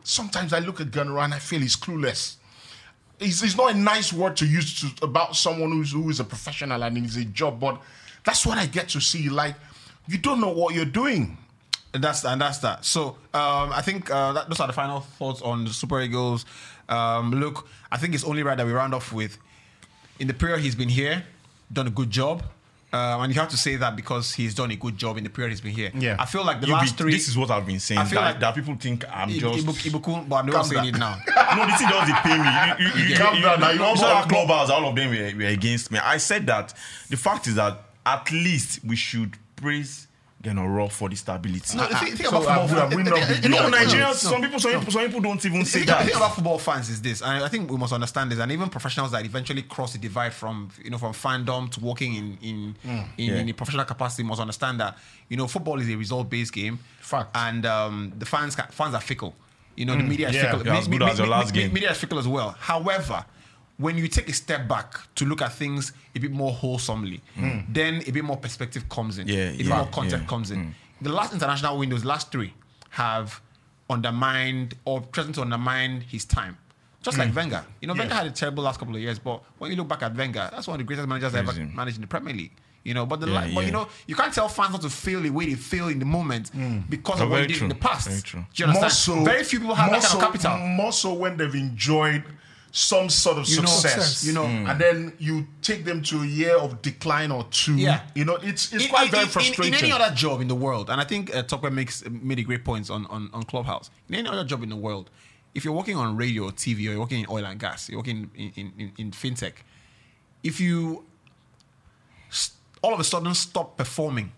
[0.03, 2.35] sometimes I look at Gunnar and I feel he's clueless.
[3.23, 6.23] It's, it's not a nice word to use to, about someone who's who is a
[6.23, 7.81] professional and is a job, but
[8.23, 9.29] that's what I get to see.
[9.29, 9.55] Like,
[10.07, 11.37] you don't know what you're doing.
[11.93, 12.85] And that's and that's that.
[12.85, 16.45] So um, I think uh, that, those are the final thoughts on the Super Eagles.
[16.89, 19.37] Um, look, I think it's only right that we round off with,
[20.19, 21.23] in the period he's been here,
[21.71, 22.43] done a good job,
[22.93, 25.29] um, and you have to say that because he's done a good job in the
[25.29, 25.91] period he's been here.
[25.95, 26.15] Yeah.
[26.19, 27.11] I feel like the You last be- three.
[27.13, 27.99] This is what I've been saying.
[27.99, 29.65] I feel that, like- that people think I'm Ibu- just.
[29.65, 31.17] Ibu- Ibukun, but I'm not saying it now.
[31.57, 32.49] no, this thing doesn't pay me.
[32.79, 35.43] You, you, you, Calm you, you, you you want saw more- all of them were,
[35.43, 35.99] were against me.
[35.99, 36.73] I said that
[37.09, 40.07] the fact is that at least we should praise
[40.43, 41.77] Genoro for the stability.
[41.77, 43.49] No, the thing, thing So, about uh, football, have we the- not the- been the-
[43.49, 46.03] no, Nigerians, no, some people, some, people, some people don't even The say thing, the
[46.05, 48.69] thing about football fans is this, and I think we must understand this, and even
[48.69, 52.75] professionals that eventually cross the divide from you know from fandom to working in in
[52.83, 53.35] in, Yeah.
[53.35, 54.97] in a professional capacity must understand that
[55.29, 57.29] you know football is a result based game, Fact.
[57.35, 59.33] and um, the fans fans are fickle.
[59.77, 60.51] You know the media is yeah.
[60.51, 60.65] fickle.
[60.65, 61.71] Yeah, as good as your last game.
[61.71, 62.53] Media is fickle as well.
[62.59, 63.23] However.
[63.77, 67.59] When you take a step back to look at things a bit more wholesomely, hmm.
[67.69, 69.27] then a bit more perspective comes in.
[69.27, 70.27] Yeah, a bit yeah, more content yeah.
[70.29, 70.63] comes in.
[70.65, 70.69] Hmm.
[71.01, 72.53] The last international windows, last three,
[72.91, 73.41] have
[73.89, 76.57] undermined or threatened to undermine his time.
[77.01, 77.35] Just like hmm.
[77.35, 77.65] Wenger.
[77.81, 80.03] You know, Wenger had a terrible last couple of years, but when you look back
[80.03, 82.53] at Wenger, that's one of the greatest managers I ever managed in the Premier League.
[82.83, 83.65] You know, but the Yeah, li- but yeah.
[83.67, 86.05] you know, you can't tell fans not to feel the way they feel in the
[86.05, 86.51] moment
[86.89, 87.65] because Oh, of what very he did true.
[87.65, 88.07] in the past.
[88.09, 88.45] Very true.
[88.53, 89.17] Do you understand?
[89.17, 90.57] More so, Very few people have more that kind so, of capital.
[90.67, 92.23] More so when they've enjoyed
[92.75, 94.25] some sort of You success, success.
[94.25, 94.45] you know.
[94.45, 97.75] and then you take them to a year of decline or two.
[97.75, 98.01] Yeah.
[98.15, 99.73] you know, it's it's in, quite in- very frustrating.
[99.75, 102.43] In, any other job in the world, and I think uh, Topper makes made a
[102.43, 103.91] great points on, on on Clubhouse.
[104.09, 105.11] In any other job in the world,
[105.53, 107.99] if you're working on radio or TV or you're working in oil and gas, you're
[107.99, 109.53] working in in, in, in fintech,
[110.43, 111.05] if you
[112.31, 114.31] s- all of a sudden stop performing,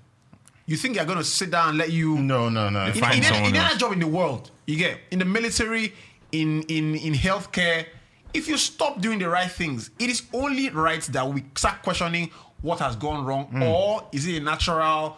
[0.66, 2.88] you think they're going to sit down and let you no, no, no.
[2.88, 3.72] in, Find in, any, someone in any else.
[3.72, 5.94] other job in the world, you get in the military,
[6.34, 7.86] in in in healthcare.
[8.36, 12.30] If you stop doing the right things, it is only right that we start questioning
[12.62, 13.64] what has gone wrong, Hmm.
[13.64, 15.18] or is it a natural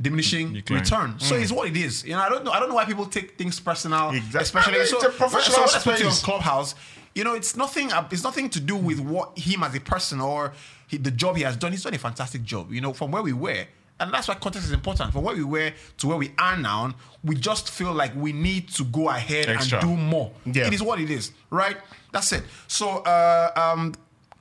[0.00, 0.80] diminishing Decline.
[0.80, 1.14] return?
[1.20, 2.04] So it's what it is.
[2.04, 2.50] You know, I don't know.
[2.52, 4.40] I don't know why people take things personal, Exactly.
[4.40, 4.96] especially I mean, so.
[4.96, 6.14] it's a professional so when I speak to you on.
[6.16, 6.74] Clubhouse,
[7.14, 7.90] you know, it's nothing.
[8.10, 10.52] It's nothing to do with what him as a person or
[10.88, 11.72] he, the job he has done.
[11.72, 12.72] He's done a fantastic job.
[12.72, 13.64] You know, from where we were,
[14.00, 15.12] and that's why context is important.
[15.12, 18.68] From where we were to where we are now, we just feel like we need
[18.70, 19.78] to go ahead Extra.
[19.78, 20.32] and do more.
[20.46, 20.66] Yeah.
[20.66, 21.76] It is what it is, right?
[22.12, 22.44] That's it.
[22.68, 23.94] So, uh, um,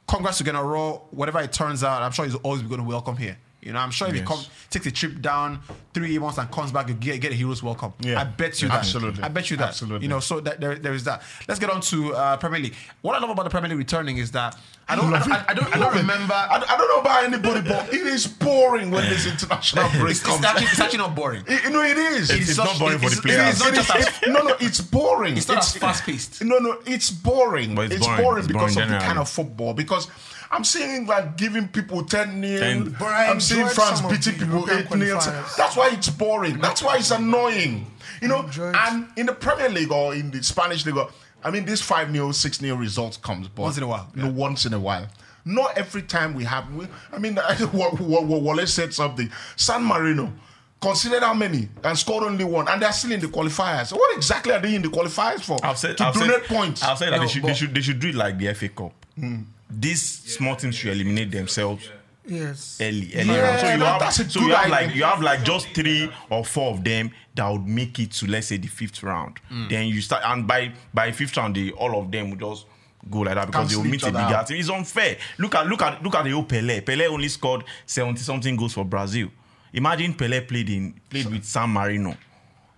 [0.08, 1.02] congrats to Gernot Rohr.
[1.12, 3.38] Whatever it turns out, I'm sure he's always going to welcome here.
[3.62, 5.60] You know, I'm sure if he comes, takes a trip down
[5.94, 7.94] three months and comes back, you get, get a hero's welcome.
[8.00, 8.20] Yeah.
[8.20, 8.80] I bet you that.
[8.80, 9.22] Absolutely.
[9.24, 9.70] I bet you that.
[9.70, 10.06] Absolutely.
[10.06, 11.22] You know, so that there, there is that.
[11.48, 12.76] Let's get on to uh, Premier League.
[13.02, 14.58] What I love about the Premier League returning is that
[14.90, 15.32] I don't, I don't.
[15.32, 16.00] I, I don't, I don't it.
[16.02, 16.34] remember.
[16.34, 20.24] I, I don't know about anybody, but it is boring when this international break it's,
[20.24, 20.40] comes.
[20.40, 21.44] it's, actually, it's actually not boring.
[21.48, 22.32] It- you know, it is.
[22.32, 23.50] It's just- not boring for the it's- players.
[23.50, 25.38] It's not just as no, no, it's boring.
[25.38, 26.44] It's not as fast-paced.
[26.44, 27.76] No, no, it's boring.
[27.76, 28.22] But it's it's boring.
[28.24, 29.74] boring, It's because boring of the kind of football.
[29.76, 30.08] Because
[30.52, 32.62] I'm seeing England giving people 10 nil.
[32.64, 35.18] And- But I I'm seeing France beating people 8 nil.
[35.58, 36.60] That's why it's boring.
[36.60, 37.88] That's why it's annoying.
[38.22, 40.96] You know, enjoyed- and in the Premier League or in the Spanish League,
[41.44, 44.24] I mean, this 5 0, 6 0 results comes, but Once in a while, You
[44.24, 45.08] know, once in a while.
[45.44, 46.72] Not every time we have.
[46.74, 47.36] We, I mean,
[47.72, 49.32] what, what, what Wallace said something.
[49.56, 50.32] San Marino
[50.80, 53.92] considered how many and scored only one, and they're still in the qualifiers.
[53.92, 55.58] What exactly are they in the qualifiers for?
[55.64, 56.84] I've said, to I've donate said, points.
[56.84, 58.70] I've said that No, they should, they should, they should do it like the FA
[58.70, 58.94] Cup.
[59.16, 59.42] Hmm.
[59.80, 60.02] These
[60.36, 61.90] small teams should eliminate themselves
[62.26, 62.78] Yes.
[62.82, 63.12] early.
[63.16, 63.60] early Yeah, on.
[63.60, 66.72] So you that- have, so you have like you have like just three or four
[66.72, 69.40] of them that would make it to let's say the fifth round.
[69.52, 69.70] Mm.
[69.70, 72.66] Then you start and by by fifth round, they, all of them will just
[73.10, 74.58] go like that because they will meet each a other bigger team.
[74.60, 75.18] It's unfair.
[75.40, 76.82] Look at look at look at the old Pele.
[76.82, 79.30] Pele only scored seventy something goals for Brazil.
[79.74, 82.16] Imagine Pele played in played with San Marino.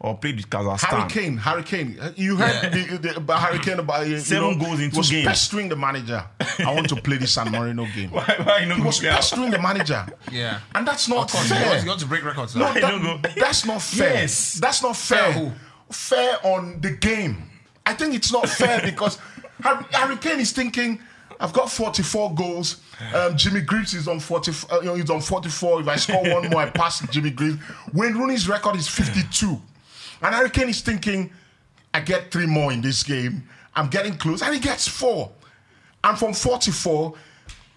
[0.04, 1.10] Or played with Harry Kazakhstan.
[1.10, 1.98] Kane, Harry Kane.
[2.16, 5.10] You heard the, the, about Harry Kane about you Seven know, goals in two was
[5.10, 5.26] games.
[5.28, 6.24] pestering the manager.
[6.60, 8.10] I want to play this San Marino game.
[8.12, 9.16] Why, why you no He go was play am?
[9.16, 10.06] pestering the manager.
[10.32, 10.60] Yeah.
[10.76, 11.80] and that's not Of course, you fair.
[11.82, 12.56] you want to break records.
[12.56, 14.14] No, that- no that's not fair.
[14.14, 14.56] Yes.
[14.56, 15.32] That's not fair.
[15.34, 15.52] Fair who?
[15.90, 17.50] Fair on the game.
[17.86, 19.18] I think it's not fair because
[19.62, 21.00] Harry, Harry Kane is thinking,
[21.40, 22.82] I've got 44 goals.
[23.14, 24.52] Um, Jimmy Greaves is on 40.
[24.72, 25.82] Uh, you know, he's on 44.
[25.82, 27.58] If I score one more, I pass Jimmy Greaves.
[27.94, 29.62] Wayne Rooney's record is 52,
[30.24, 31.32] and Harry Kane is thinking,
[31.94, 33.44] I get three more in this game.
[33.76, 35.32] I'm getting close, and he gets four.
[36.04, 37.14] And from 44,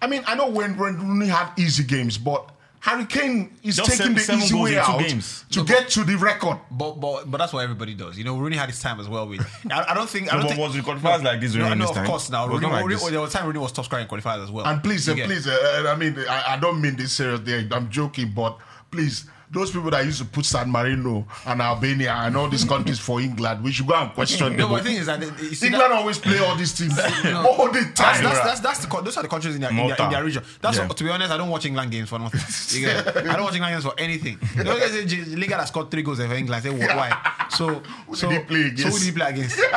[0.01, 2.49] I mean, I know when Wayne Rooney had easy games, but
[2.81, 5.43] Harry Kane is Just taking seven- the seven easy way out games.
[5.51, 6.57] to get to the record.
[6.69, 8.17] But, but but that's what everybody does.
[8.17, 9.27] You know, Rooney had his time as well.
[9.27, 11.53] With I, I don't think I No, don't but think was the qualifiers like this
[11.55, 12.05] No, during no, this of time?
[12.07, 12.29] course.
[12.29, 13.03] Now It Rooney, not like Rooney, this.
[13.09, 14.65] there was time Rooney was top scoring in qualifiers as well.
[14.67, 17.67] And please, uh, please, uh, I mean, I, I don't mean this seriously.
[17.71, 18.57] I'm joking, but
[18.91, 22.99] please, those people that used to put San Marino and Albania and all these countries
[22.99, 24.69] for England, we should go and question No, them.
[24.71, 27.47] but the thing is that you see England that, always play all these teams No.
[27.57, 28.21] all the time.
[28.23, 30.43] that's, that's, that's the those are the countries in their, in their, in their region.
[30.61, 30.87] That's Yeah.
[30.87, 32.41] what, to be honest, I don't watch England games for nothing.
[32.77, 33.17] You get it?
[33.27, 34.37] I don't watch England games for anything.
[34.57, 34.93] You know, guys
[35.35, 36.53] Liga that scored three goals for England.
[36.55, 37.47] I say "Wh- why?
[37.49, 37.81] So
[38.13, 38.99] so he play so who against?
[38.99, 39.57] did he play against?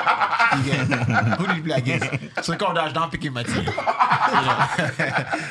[0.51, 1.39] You get it?
[1.39, 2.45] who did he play against?
[2.45, 3.59] So come dash down picking my team.
[3.59, 3.73] You know?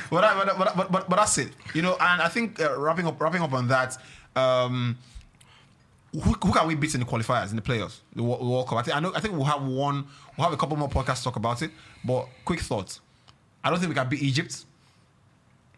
[0.10, 1.50] but, I- but, but, but, but, but that's it.
[1.74, 3.98] You know, and I think uh, wrapping up wrapping up on that.
[4.36, 4.98] Um,
[6.14, 8.80] who, who can we beat in the qualifiers in the playoffs, the Wo- World Cup?
[8.80, 9.12] I think I know.
[9.16, 10.08] I think we'll have one.
[10.38, 11.72] We'll have a couple more podcasts to talk about it.
[12.04, 13.02] But quick thoughts.
[13.64, 14.66] I don't think we can beat Egypt.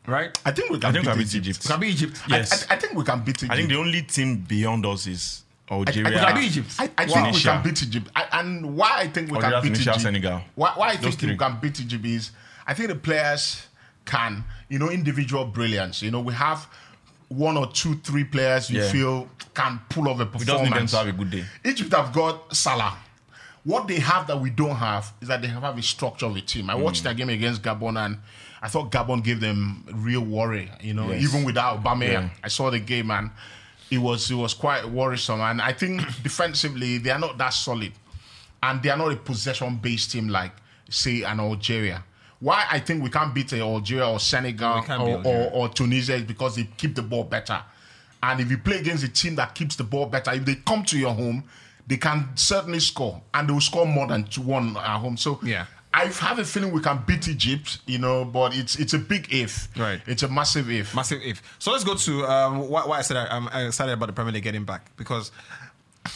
[0.08, 0.38] Right?
[0.46, 1.48] I think we can I think beat we beat Egypt.
[1.48, 1.64] Egypt.
[1.66, 2.22] We can beat Egypt.
[2.30, 2.68] I- Yes.
[2.70, 3.52] I, I think we can beat Egypt.
[3.52, 6.20] I think the only team beyond us is I, Algeria.
[6.20, 6.76] can beat Egypt.
[6.80, 8.10] I, I think we can beat Egypt.
[8.16, 10.02] I, and why I think we Algeria, can beat Tunisia, Egypt.
[10.04, 10.42] Senegal.
[10.56, 12.32] Why, why I Those think we can beat Egypt is
[12.66, 13.68] I think the players
[14.06, 16.02] can, you know, individual brilliance.
[16.02, 16.68] You know, we have
[17.32, 18.92] one or two, three players you Yeah.
[18.92, 20.40] feel can pull off a performance.
[20.40, 21.46] We just need them to have a good day.
[21.66, 22.98] Egypt have got Salah.
[23.64, 26.42] What they have that we don't have is that they have a structure of a
[26.42, 26.70] team.
[26.70, 27.06] I watched mm.
[27.06, 28.18] that game against Gabon and
[28.62, 30.70] I thought Gabon gave them real worry.
[30.82, 31.24] You know, Yes.
[31.24, 32.30] even without Obama, Yeah.
[32.44, 33.30] I saw the game and
[33.90, 35.42] it was it was quite worrisome.
[35.42, 37.94] And I think defensively they are not that solid,
[38.64, 40.52] and they are not a possession-based team like
[40.90, 42.04] say an Algeria.
[42.42, 45.70] Why I think we can't beat Algeria or Senegal We can't beat or, or, or
[45.70, 47.64] Tunisia is because they keep the ball better.
[48.24, 50.84] And if you play against a team that keeps the ball better, if they come
[50.86, 51.44] to your home,
[51.88, 55.18] they can certainly score, and they will score more than two one at home.
[55.18, 55.66] So Yeah.
[55.94, 59.28] I have a feeling we can beat Egypt, you know, but it's it's a big
[59.34, 59.68] if.
[59.78, 60.00] Right.
[60.08, 60.96] It's a massive if.
[60.96, 61.44] Massive if.
[61.60, 64.32] So let's go to um, why, why I said I, I'm excited about the Premier
[64.32, 65.32] League getting back because
[66.06, 66.10] I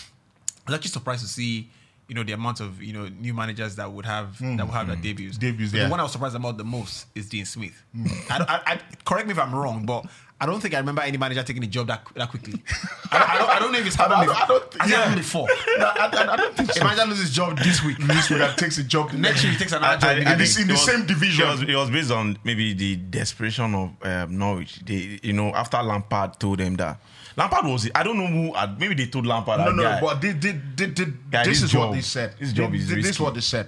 [0.68, 1.70] was actually surprised to see
[2.08, 4.60] you know the amount of you know new managers that would have that mm.
[4.62, 5.02] would have their mm.
[5.02, 5.38] debuts.
[5.38, 5.84] Debuts, But yeah.
[5.86, 7.82] The one I was surprised about the most is Dean Smith.
[7.96, 8.10] Mm.
[8.30, 10.06] I, I, I, correct me if I'm wrong, but
[10.39, 12.62] I don't think I remember any manager taking a job that that quickly.
[13.12, 14.20] I, don't- I, don't, I don't know if it's happened.
[14.22, 14.98] I don't- I don't think- Has yeah.
[14.98, 15.48] happened before?
[15.78, 16.84] No, I, I- I don't think A so.
[16.84, 17.98] manager loses his job this week.
[18.00, 20.10] This week that takes a job Next week he takes another job.
[20.26, 21.48] I- I in this- think in the was- same division.
[21.48, 24.82] It was, it was based on maybe the desperation of um, Norwich.
[24.86, 27.00] They, you know, after Lampard told them that
[27.38, 27.89] Lampard was.
[27.93, 28.54] I don't know who.
[28.54, 29.60] had- Maybe they told Lampard.
[29.60, 32.02] No, that no, guy, but they, they, they, they, Guy, this, this is what they
[32.02, 32.36] said.
[32.39, 33.67] this job They- is they- This is what they said.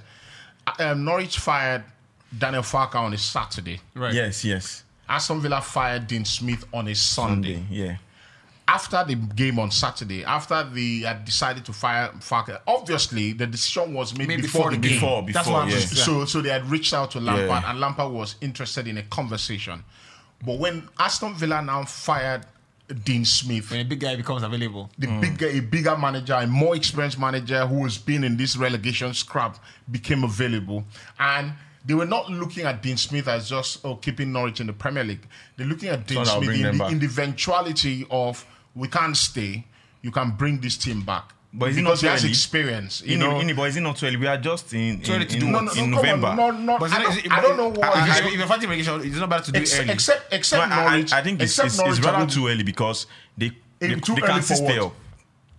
[0.79, 1.83] Um, Norwich fired
[2.37, 3.79] Daniel Farke on a Saturday.
[3.93, 4.13] Right.
[4.13, 4.83] Yes, yes.
[5.09, 7.55] Aston Villa fired Dean Smith on a Sunday.
[7.55, 7.65] Sunday.
[7.69, 7.97] Yeah.
[8.69, 13.93] After the game on Saturday, after they had decided to fire Farke, obviously the decision
[13.93, 14.97] was made Maybe before, before the the game.
[14.99, 15.53] Before, before, That's before.
[15.53, 15.79] what I'm yeah.
[15.79, 17.69] just- So, so they had reached out to Lampard, Yeah.
[17.71, 19.85] and Lampard was interested in a conversation.
[20.45, 22.45] But when Aston Villa now fired
[23.03, 24.89] Dean Smith, When a big guy becomes available.
[24.97, 29.13] the bigger a bigger manager, a more experienced manager who has been in this relegation
[29.13, 29.57] scrap
[29.91, 30.85] became available,
[31.19, 31.51] and
[31.85, 35.03] they were not looking at Dean Smith as just oh keeping Norwich in the Premier
[35.03, 35.27] League.
[35.57, 39.65] They're looking at Dean that'll Smith in the, in the eventuality of we can't stay,
[40.01, 41.33] you can bring this team back.
[41.59, 42.29] But is it not he has early?
[42.29, 43.39] experience, you In, know.
[43.39, 44.17] in, but is it not too early?
[44.17, 46.35] We are just in, Too in, to in, no, no, no, in come November.
[46.35, 47.79] No, no, But I, don't, it- I don't know what.
[47.79, 49.89] If, I- if you're fighting relegation, it's not better to do ex- early.
[49.89, 53.51] except except No, I, I- I think it's, it's, it's rather too early because they
[53.79, 54.93] they, too they can't for stay up.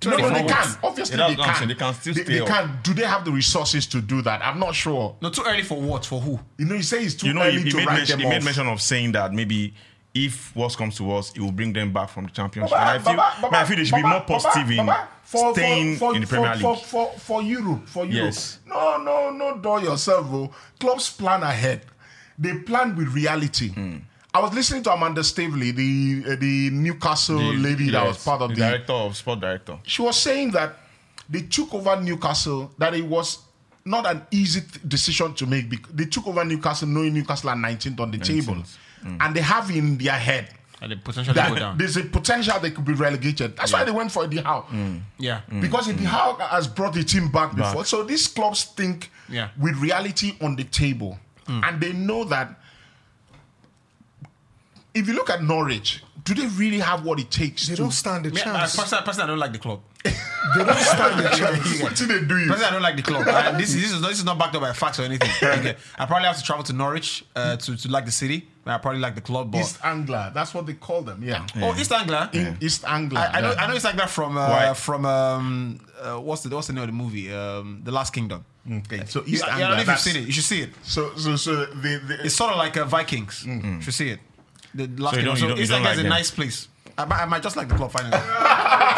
[0.05, 0.79] No, no, they can.
[0.85, 1.69] Obviously, Yeah, they that's what I'm can.
[1.69, 2.79] They can still They, stay they can.
[2.85, 4.41] Do they have the resources to do that?
[4.47, 5.17] I'm not sure.
[5.21, 6.07] no, too early for what?
[6.07, 6.39] For who?
[6.59, 8.19] You know, you say it's too You know, early he, he to made, write mention,
[8.21, 9.75] them he made mention of saying that maybe
[10.15, 12.71] if worst comes to worst, it will bring them back from the championship.
[12.71, 14.87] Baba, and I feel, Baba, man, I feel they should be more positive Baba, in
[14.87, 16.63] Baba, for- staying for, for, in the for, Premier League.
[16.63, 18.27] For, for, for Europe, for Europe.
[18.35, 18.59] Yes.
[18.67, 20.27] No, no, no, do yourself.
[20.31, 20.51] Oh.
[20.81, 21.83] Clubs plan ahead.
[22.39, 23.69] They plan with reality.
[23.71, 23.97] Hmm.
[24.33, 28.51] I was listening to Amanda Staveley, the uh, the Newcastle lady that was part of
[28.51, 28.61] the the.
[28.61, 29.79] director of sport director.
[29.85, 30.77] She was saying that
[31.29, 32.71] they took over Newcastle.
[32.79, 33.39] That it was
[33.85, 35.69] not an easy th- decision to make.
[35.69, 38.63] Because they took over Newcastle, knowing Newcastle are 19th on the table,
[39.03, 39.17] Hmm.
[39.21, 40.49] and they have in their head
[40.81, 41.77] And they potentially go that down.
[41.79, 43.57] there's a potential they could be relegated.
[43.57, 44.65] That's why they went for Eddie Howe.
[45.19, 45.41] Yeah.
[45.61, 47.85] Because Eddie Howe has brought the team back before.
[47.85, 49.49] So these clubs think Yeah.
[49.59, 51.19] with reality on the table.
[51.49, 52.61] And they know that
[54.95, 57.91] if you look at Norwich, do they really have what it takes They to don't
[57.93, 58.77] stand a Me, uh, chance.
[58.77, 59.81] personally, personally, I don't like the club.
[60.05, 61.83] They don't stand a chance.
[61.83, 62.47] what do they do?
[62.47, 63.27] Personally, I don't like the club.
[63.29, 65.29] Uh, this, is, this, is not, this is not backed up by facts or anything.
[65.43, 65.77] Okay.
[65.99, 68.49] I probably have to travel to Norwich uh, to, to like the city.
[68.69, 69.51] But I probably like the club.
[69.51, 70.31] But East Anglia.
[70.35, 71.23] That's what they call them.
[71.23, 71.47] Yeah.
[71.57, 72.29] oh, East Anglia.
[72.35, 73.21] In East Anglia.
[73.33, 73.53] I, I know.
[73.53, 73.63] yeah.
[73.63, 74.75] I know East Anglia from uh, Why?
[74.75, 77.33] from um, uh, what's the what's the name of the movie?
[77.33, 78.45] Um, the Last Kingdom.
[78.71, 79.05] Okay.
[79.07, 79.67] So You, East yeah, I Anglia.
[79.69, 80.27] don't know if you've that's- seen it.
[80.27, 80.71] You should see it.
[80.83, 83.47] So so so the, the It's sort of like uh, Vikings.
[83.47, 84.21] You should see it.
[84.75, 85.39] The Last So Kingdom.
[85.41, 86.11] don't- So East don't Anglia like is a them?
[86.11, 86.69] nice place.
[86.99, 88.13] I, might- I might just like the club finally.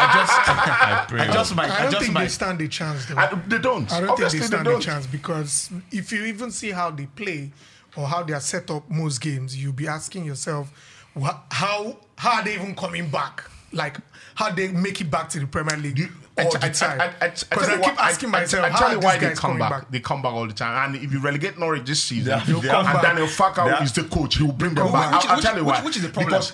[0.03, 1.23] I just, I.
[1.29, 1.69] I just might.
[1.69, 3.15] I I, don't just think they stand a chance though.
[3.17, 3.89] I, they don't.
[3.93, 6.89] I don't Obviously think they stand they a chance because if you even see how
[6.89, 7.51] they play
[7.95, 10.71] or how they are set up most games, you'll be asking yourself,
[11.15, 13.43] wha- how how are they even coming back?
[13.73, 13.97] Like
[14.35, 16.73] how they make it back to the Premier League oh, I, all t- I, the
[16.73, 16.99] time?
[17.01, 19.03] I, I, I, Because I, keep asking myself, I, I how tell are you these
[19.05, 19.91] why they guys come coming back.
[19.91, 20.93] They come back all the time.
[20.95, 23.93] And if you relegate Norwich this season, They- they and are- Daniel Farke they is
[23.93, 25.11] the coach, he will bring them back.
[25.11, 25.23] back.
[25.25, 25.83] I'll, I'll Which- tell you which- why.
[25.85, 26.41] which is the problem?
[26.41, 26.53] Because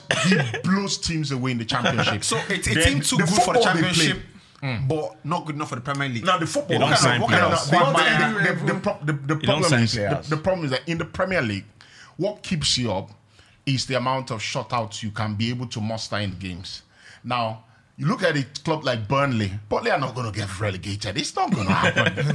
[0.53, 2.23] he blows teams away in the championship.
[2.23, 3.63] So it's a Then team too good for the football
[4.61, 6.25] they play- championship, but not good enough for the Premier League.
[6.25, 6.67] Now the football.
[6.69, 7.69] They don't what kind sign of- what kind of- players.
[7.69, 9.93] the- What the- they the- do the- the pro- the- the don't problem sign is
[9.93, 10.29] the, players.
[10.29, 11.65] the problem is that in the Premier League,
[12.17, 13.11] what keeps you up
[13.65, 16.81] is the amount of shutouts you can be able to muster in games.
[17.23, 17.63] Now.
[17.99, 19.51] You look at a club like Burnley.
[19.69, 21.17] Burnley are not going to get relegated.
[21.17, 22.27] It's not going to happen.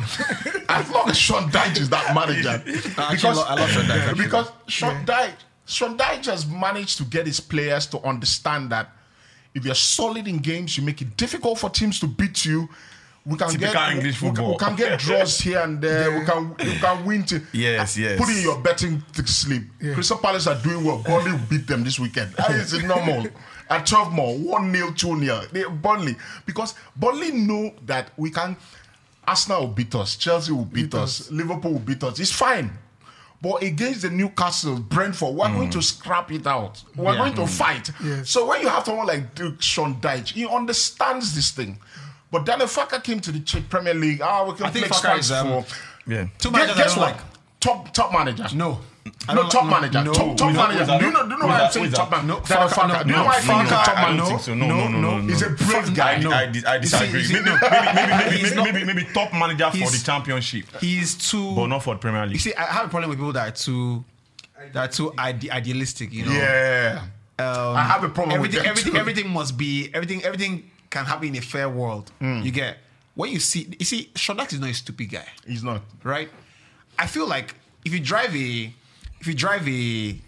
[0.69, 2.61] as long as Sean Dyche is that manager.
[2.99, 7.39] actually, I love Sean Dyche, because Sean Dyche, Sean Dyche has managed to get his
[7.39, 8.91] players to understand that
[9.55, 12.69] if you're solid in games, you make it difficult for teams to beat you.
[13.25, 14.53] We can Typical get English we can- football.
[14.53, 16.19] We can, get draws here and there.
[16.19, 18.19] We can we can win to Yes, yes.
[18.19, 19.63] Put in your betting to sleep.
[19.95, 20.99] Crystal Palace are doing well.
[20.99, 22.33] Burnley will beat them this weekend.
[22.33, 23.29] That is normal.
[23.71, 25.43] At 12 more, 1 0, 2 0.
[25.53, 26.17] They Burnley.
[26.45, 28.57] Because Burnley know that we can
[29.27, 32.19] Arsenal will beat us, Chelsea will beat, us, Liverpool will beat us.
[32.19, 32.71] It's fine.
[33.43, 36.81] But against the Newcastle, Brentford, we're going to scrap it out.
[36.95, 37.19] We're Yeah.
[37.19, 37.91] going to fight.
[38.03, 38.31] Yes.
[38.31, 41.79] So when you have someone like Duke Sean Dyche, he understands this thing.
[42.31, 44.21] But Daniel Farke came to the Ch- Premier League.
[44.23, 45.65] Ah, we can I think play Farke is, um, for.
[46.07, 46.27] Yeah.
[46.39, 47.07] Two Guess, managers I guess what?
[47.17, 47.21] like.
[47.61, 48.47] Top top manager.
[48.55, 48.81] No.
[49.29, 50.03] I No, top like- manager.
[50.05, 50.13] no.
[50.13, 50.85] top top manager.
[50.85, 50.99] that?
[51.01, 52.17] Do you know, do you know why I'm saying top that?
[52.19, 52.27] man?
[52.27, 52.89] No, Farke.
[52.89, 54.27] no, Do you know why I think he's top I I don't manager?
[54.31, 54.55] think so.
[54.55, 55.27] No, no, no, no, no.
[55.29, 56.13] He's a brave guy.
[56.15, 56.31] I, No.
[56.33, 57.23] I, dis- I disagree.
[57.23, 57.61] see, maybe, maybe,
[57.95, 61.55] maybe, maybe, maybe, maybe, maybe top manager for the championship, He's too.
[61.55, 62.35] but not for the Premier League.
[62.35, 64.05] You see, I have a problem with people that are too,
[64.73, 66.13] that are too ide- idealistic.
[66.13, 66.33] You know.
[66.33, 67.03] Yeah.
[67.39, 68.99] Um, I have a problem with everything, them everything, too.
[68.99, 70.23] everything must be everything.
[70.25, 72.11] Everything can happen in a fair world.
[72.19, 72.43] Hmm.
[72.43, 72.79] You get
[73.15, 73.69] when you see.
[73.79, 75.83] You see, Shodak is not a stupid guy, He's not.
[76.03, 76.29] right?
[76.99, 78.73] I feel like if you drive a,
[79.23, 80.19] if you drive a.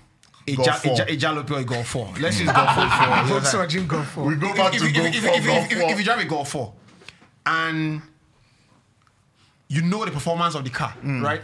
[0.47, 2.09] A, Golf ja, a, ja, a jalopy or a Golf 4.
[2.21, 4.25] Let's use Golf 4 for Volkswagen go for.
[4.27, 5.91] We go if, back if, to if, go if, for if, golf if, if, for-
[5.93, 6.73] if you drive a Golf 4
[7.47, 8.03] and
[9.69, 11.23] you know the performance of the car, Hmm.
[11.25, 11.41] right?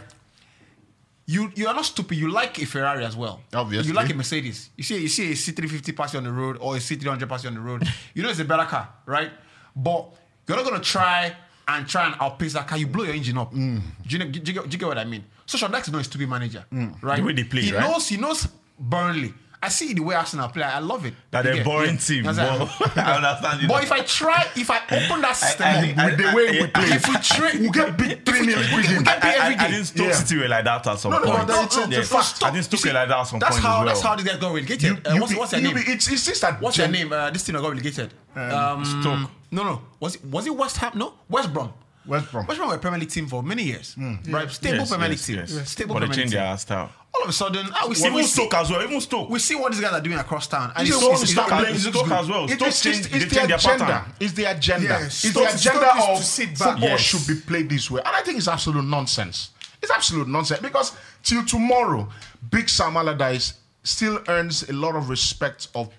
[1.25, 2.17] You you are not stupid.
[2.17, 3.41] You like a Ferrari as well.
[3.53, 3.87] Obviously.
[3.89, 4.69] You like a Mercedes.
[4.75, 7.53] You see you see a C350 passing on the road or a C300 passing on
[7.55, 7.83] the road.
[8.13, 9.31] You know it's a better car, right?
[9.75, 10.09] But
[10.47, 11.35] you're not gonna try
[11.67, 12.77] and try and outpace that car.
[12.77, 13.51] You blow your engine up.
[13.51, 13.77] Hmm.
[14.05, 15.23] Do, you know, do, you get, do you get what I mean?
[15.51, 16.63] So Sean Dyche is not a stupid manager,
[17.01, 17.17] right?
[17.17, 17.81] The way they play, he right?
[17.81, 18.47] knows he knows
[18.79, 19.33] Burnley.
[19.61, 20.63] I see the way Arsenal play.
[20.63, 21.13] I love it.
[21.29, 21.99] That they're boring yeah.
[21.99, 22.23] team.
[22.23, 22.97] That's But.
[22.97, 23.67] I understand you.
[23.67, 26.51] But if I try, if I open that system I- up, I- with the way
[26.51, 29.07] we yeah, play, if we train, we get beat 3 0 we get, we get
[29.07, 29.73] I, beat I, every I day.
[29.73, 30.13] think Stoke Yeah.
[30.13, 31.47] City like that at some No, no, point.
[31.49, 32.09] no, it's- it's a Yes.
[32.09, 32.43] fact.
[32.43, 33.85] I think Stoke You see, were like that at some that's point how as well.
[33.87, 34.81] that's how these guys got relegated.
[34.83, 35.75] You- uh, what's, be- what's their you name?
[35.85, 36.61] be- It's, it's just that.
[36.61, 37.13] what's gen- their name?
[37.13, 38.13] Uh, this team that got relegated.
[38.35, 39.29] Um, Stoke.
[39.51, 39.81] No, no.
[39.99, 40.93] Was it was it West Ham?
[40.95, 41.73] No, West Brom.
[42.05, 42.47] West Brom.
[42.47, 43.95] West Brom were a Premier League team for many years,
[44.27, 44.49] right?
[44.49, 45.35] Stable Yes, Premier League yes, team.
[45.37, 45.69] yes.
[45.69, 46.91] Stable But they Premier League changed their style.
[47.13, 48.81] All of a sudden, ah, we see, Even we see, Stoke as well.
[48.83, 49.29] Even Stoke.
[49.29, 51.85] we see what these guys are doing across town, and It's it's, it's, it's it's,
[51.85, 52.45] it's, Stoke as well.
[52.45, 53.85] It- Stoke it's, changed, it's, they it's changed the their agenda.
[53.85, 54.13] pattern.
[54.19, 54.87] It's the agenda.
[54.87, 55.05] Yes.
[55.25, 55.59] It's Stoke- the agenda
[55.91, 56.57] Stoke of to sit back.
[56.71, 57.01] football Yes.
[57.01, 58.01] should be played this way.
[58.05, 59.49] And I think it's absolute nonsense.
[59.81, 62.07] It's absolute nonsense because till tomorrow,
[62.49, 65.89] Big Sam Allardyce still earns a lot of respect of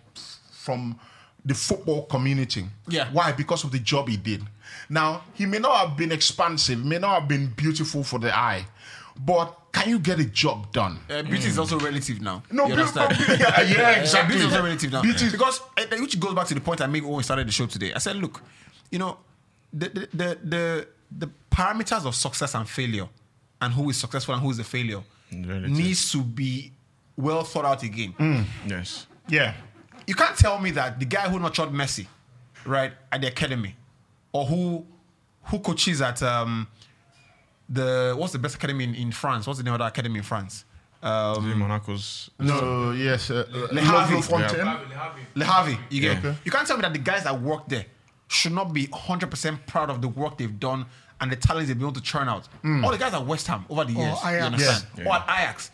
[0.50, 0.98] from
[1.44, 2.64] the football community.
[2.88, 3.08] Yeah.
[3.12, 3.32] Why?
[3.32, 4.42] Because of the job he did.
[4.88, 8.66] Now, he may not have been expansive, may not have been beautiful for the eye,
[9.18, 10.98] but can you get a job done?
[11.08, 12.42] Uh, beauty is also relative now.
[12.50, 13.40] No, you beauty- understand?
[13.40, 14.34] yeah, yeah, exactly.
[14.34, 15.02] beauty is also relative now.
[15.02, 17.52] Beauty because uh, which goes back to the point I made when we started the
[17.52, 17.92] show today.
[17.94, 18.42] I said, look,
[18.90, 19.18] you know,
[19.72, 23.08] the the the the, the parameters of success and failure,
[23.60, 25.70] and who is successful and who is a failure, Relative.
[25.70, 26.72] needs to be
[27.16, 28.12] well thought out again.
[28.18, 28.44] Mm.
[28.66, 29.06] Yes.
[29.28, 29.54] Yeah.
[30.06, 32.06] You can't tell me that the guy who nurtured Messi,
[32.66, 33.76] right, at the academy,
[34.32, 34.86] or who
[35.44, 36.66] who coaches at um
[37.68, 39.46] the what's the best academy in, in France?
[39.46, 40.64] What's the name of that academy in France?
[41.02, 42.30] Um, Monaco's.
[42.38, 43.28] No, yes.
[43.30, 44.22] Uh, Le Lovely Havre.
[44.22, 44.78] Fontaine.
[45.34, 46.22] Le Havre, you get.
[46.22, 46.34] Yeah.
[46.44, 47.86] You can't tell me that the guys that work there
[48.28, 50.86] should not be 100% proud of the work they've done
[51.20, 52.46] and the talents they've been able to churn out.
[52.62, 52.84] Hmm.
[52.84, 54.44] All the guys at West Ham over the years, you Ajax.
[54.46, 54.86] understand?
[54.98, 55.04] Yeah.
[55.08, 55.70] Or at Ajax.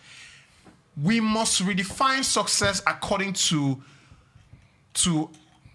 [1.03, 3.83] We must redefine success according to
[4.95, 5.31] to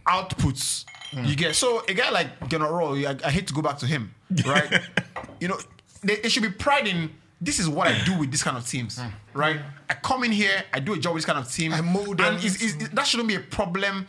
[0.07, 0.85] outputs.
[1.13, 1.25] Hmm.
[1.25, 4.13] You get so a guy like Gernot, I, I hate to go back to him,
[4.45, 4.81] right?
[5.39, 5.57] you know,
[6.03, 7.11] they, they should be pride in
[7.41, 9.09] this is what I do with this kind of teams, Hmm.
[9.33, 9.59] right?
[9.89, 12.17] I come in here, I do a job with this kind of team, I mold
[12.17, 14.07] them and is, is, is- that shouldn't be a problem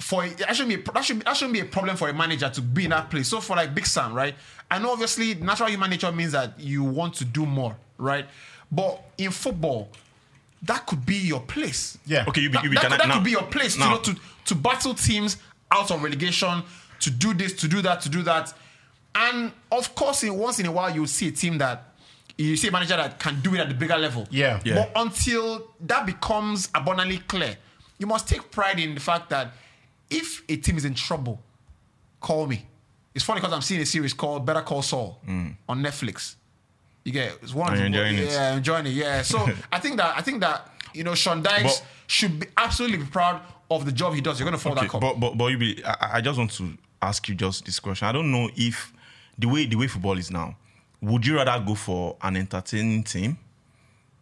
[0.00, 2.48] for that shouldn't be a, that should that shouldn't be a problem for a manager
[2.48, 3.28] to be in that place.
[3.28, 4.34] So for like Big Sam, right?
[4.70, 8.26] I know obviously natural human nature means that you want to do more, right?
[8.70, 9.90] But in football,
[10.62, 11.98] that could be your place.
[12.06, 12.24] Yeah.
[12.28, 13.44] Okay, you be, That, you be that can could, I- that now- could be your
[13.44, 15.36] place to, now- you know, to to battle teams
[15.70, 16.62] out of relegation,
[17.00, 18.54] to do this, to do that, to do that,
[19.14, 21.84] and of course, in once in a while, you'll see a team that
[22.38, 24.26] you see a manager that can do it at the bigger level.
[24.30, 24.60] Yeah.
[24.64, 24.74] Yeah.
[24.76, 27.56] But until that becomes abundantly clear,
[27.98, 29.52] you must take pride in the fact that
[30.08, 31.42] if a team is in trouble,
[32.20, 32.64] call me.
[33.14, 35.56] It's funny because I'm seeing a series called Better Call Saul mm.
[35.68, 36.36] on Netflix.
[37.08, 37.72] You get it's one.
[37.74, 38.30] And of you're the- it.
[38.30, 38.90] yeah, enjoying it.
[38.92, 39.22] Yeah.
[39.22, 39.38] So
[39.72, 43.04] I think that I think that you know Sean Dykes But- should be absolutely be
[43.06, 43.40] proud
[43.70, 44.38] of the job he does.
[44.38, 45.00] You're gonna follow Okay, that cup.
[45.00, 45.82] but but but you be.
[45.84, 48.06] I, I just want to ask you just this question.
[48.08, 48.92] I don't know if
[49.38, 50.54] the way the way football is now,
[51.00, 53.38] would you rather go for an entertaining team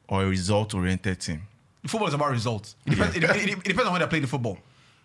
[0.09, 1.43] or a result-oriented team?
[1.87, 2.76] football is about results.
[2.87, 4.59] It depends, it, it- it depends on when they're playing the football,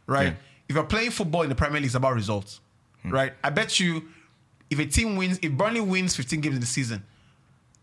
[0.07, 0.27] right?
[0.27, 0.33] Yeah.
[0.69, 2.59] If you're playing football in the Premier League, it's about results,
[3.03, 3.09] hmm.
[3.11, 3.33] right?
[3.43, 4.03] I bet you,
[4.69, 7.03] if a team wins, if Burnley wins 15 games in the season,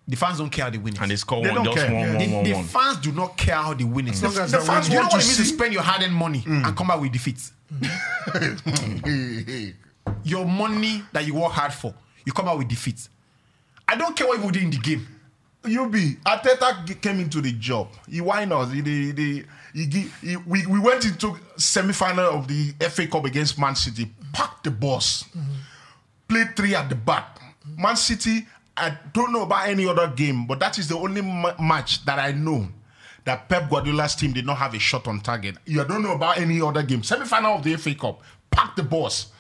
[0.08, 1.00] the fans don't care how they win it.
[1.02, 1.94] And they score They one, don't just care.
[1.94, 2.16] one, Yeah.
[2.16, 2.64] one, the, one, the one.
[2.64, 4.14] fans do not care how they win it.
[4.14, 4.92] As long as the they're fans, winning.
[4.92, 6.66] you know want what to it means to see- spend your hard-earned money mm.
[6.66, 7.50] and come back with defeat.
[8.32, 8.56] Hey,
[9.04, 9.74] hey.
[10.24, 11.94] Your money that you work hard for,
[12.24, 13.08] you come out with defeat.
[13.86, 15.06] I don't care what you did in the game.
[15.66, 17.88] You be Arteta g- came into the job.
[18.08, 18.66] He why not?
[18.72, 19.44] He, he, he,
[19.74, 24.10] he, gi- he- we, we went into semi-final of the FA Cup against Man City.
[24.32, 25.24] Packed the boss.
[25.36, 25.52] Mm-hmm.
[26.28, 27.38] Played three at the back.
[27.76, 28.46] Man City.
[28.78, 32.18] I don't know about any other game, but that is the only ma- match that
[32.18, 32.68] I know
[33.24, 35.56] that Pep Guardiola's team did not have a shot on target.
[35.66, 37.02] You don't know about any other game.
[37.02, 38.22] Semi-final of the FA Cup.
[38.50, 39.32] Packed the boss.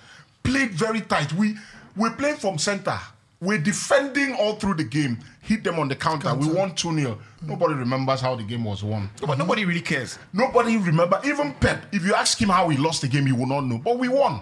[0.42, 1.32] Played very tight.
[1.32, 1.56] We
[1.96, 2.98] we're playing from center.
[3.40, 5.18] We're defending all through the game.
[5.40, 6.34] Hit them on the counter.
[6.34, 7.18] We won 2 0.
[7.42, 9.08] Nobody remembers how the game was won.
[9.24, 10.18] But nobody really cares.
[10.32, 11.20] Nobody remember.
[11.24, 13.78] Even Pep, if you ask him how he lost the game, he will not know.
[13.78, 14.40] But we won.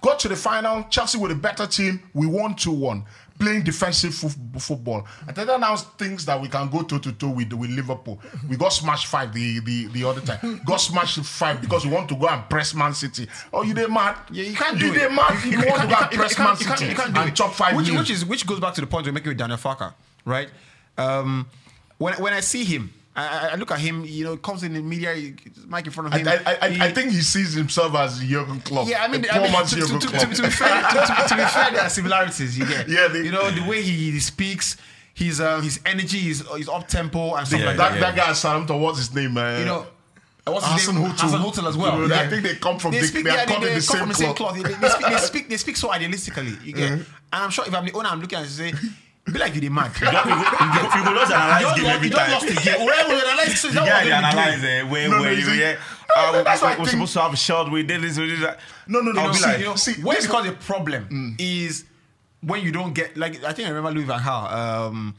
[0.00, 0.84] Got to the final.
[0.84, 2.00] Chelsea with a better team.
[2.14, 3.04] We won 2 1.
[3.38, 4.28] Playing defensive fo-
[4.58, 5.06] football.
[5.26, 8.20] And then announced things that we can go toe to toe with with Liverpool.
[8.48, 10.60] We got smashed five the, the, the other time.
[10.66, 13.28] got smashed five because we want to go and press Man City.
[13.52, 14.16] Oh, you they mad?
[14.32, 15.12] Yeah, you can't do you it.
[15.12, 15.44] mad?
[15.44, 17.36] You, want to go and press Man you can't- City you can't do and it.
[17.36, 19.56] chop five which, which is which goes back to the point we're making with Daniel
[19.58, 20.48] Farke, right?
[20.96, 21.46] Um,
[21.98, 24.04] when when I see him, I, I- I look at him.
[24.04, 25.34] You know, comes in the media, he-
[25.66, 26.28] mic in front of him.
[26.28, 28.88] I, I, I he- think he sees himself as Jurgen Klopp.
[28.88, 30.82] Yeah, I mean, a I poor mean man's to, to, to, to, to be fair,
[30.82, 32.56] to, to, to be fair, there are similarities.
[32.58, 34.76] You get, Yeah, they- you know, the way he, he speaks,
[35.14, 38.00] his uh, his energy, his his up tempo and stuff Yeah, like that, that.
[38.00, 39.34] that guy at Southampton, what's his name?
[39.34, 39.60] man?
[39.60, 39.86] You know.
[40.46, 41.10] What's his Hassan name?
[41.12, 41.28] Hutel.
[41.28, 42.00] Hasenhüttl as well.
[42.00, 43.98] You know, I think they come from the- they are cut in the same come
[44.00, 44.54] from the same cloth.
[44.54, 44.66] cloth.
[44.66, 46.64] They, they speak, they, speak, they speak so idealistically.
[46.64, 48.72] You get, and I'm sure if I'm the owner, I'm looking and say,
[49.32, 49.90] be like you the mad.
[50.00, 52.30] You you go, you just analyze game every you don't time.
[52.32, 52.86] lost the game.
[52.86, 54.72] We analyze, so The is that they they analyze doing?
[54.72, 55.76] eh, where where you you yeah.
[56.16, 57.70] Uh, that's I we're supposed to have a shot.
[57.70, 58.18] We did this.
[58.18, 58.60] We did that.
[58.86, 59.24] No, no, no.
[59.24, 61.84] No be see, like, you know, see, Where it this- becomes a problem is
[62.42, 65.14] when you don't get like I think I remember Louis Van Gaal um,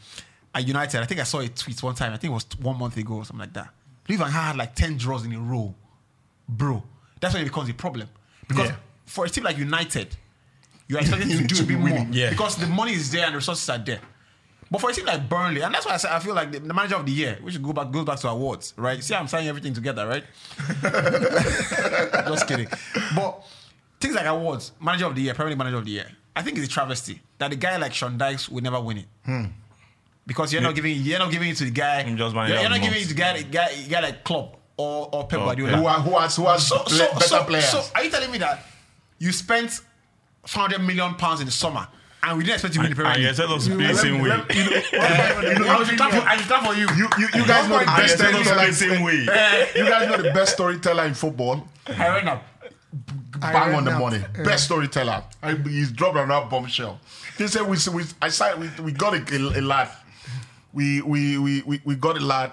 [0.56, 1.02] at United.
[1.02, 2.14] I think I saw a tweet one time.
[2.14, 3.70] I think it was one month ago or something like that.
[4.08, 5.74] Louis Van Gaal had like ten draws in a row,
[6.48, 6.84] bro.
[7.20, 8.08] That's when it becomes a problem
[8.48, 8.76] because Yeah.
[9.06, 10.16] for a team like United,
[10.90, 12.10] you're expected You to do to be more winning.
[12.12, 12.32] Yeah.
[12.32, 14.02] because the money is there and the resources are there.
[14.72, 16.60] But for a team like Burnley, and that's why I say I feel like the,
[16.60, 19.02] the manager of the year, which go back goes back to awards, right?
[19.04, 20.24] See, I'm saying everything together, right?
[22.28, 22.68] Just kidding.
[23.16, 23.44] But
[24.00, 26.58] things like awards, manager of the year, Premier League manager of the year, I think
[26.58, 29.06] it's a travesty that a guy like Sean Dykes will never win it.
[29.26, 29.46] Hmm.
[30.28, 32.04] Because you're not giving you're not giving it to the guy.
[32.04, 34.58] Him just You're, you're not the giving it to the guy, guy, guy like Klopp
[34.78, 35.72] or, or Pep Oh, Guardiola.
[36.02, 37.68] who, who has, who has So, so, better so, players?
[37.70, 38.64] so are you telling me that
[39.18, 39.82] you spent
[40.46, 41.88] 500 million pounds in the summer
[42.22, 43.36] and we didn't expect you to win the Premier And you League?
[43.36, 44.30] said us to play the Let me- same way.
[44.30, 46.88] let- you know, you know, I was clap for, I was clap for you.
[46.96, 48.72] you, you, you guys oh know the best said storyteller.
[48.74, 49.14] same way.
[49.76, 51.68] You guys know the best storyteller in football.
[51.88, 52.44] I ran up.
[53.40, 54.00] Bang on the that.
[54.00, 54.18] money.
[54.18, 54.44] Yeah.
[54.44, 55.24] Best storyteller.
[55.42, 57.00] I, he's dropped another bombshell.
[57.38, 59.90] He said we we I signed we, we got a, a, a lad.
[60.74, 62.52] We, we we we we got a lad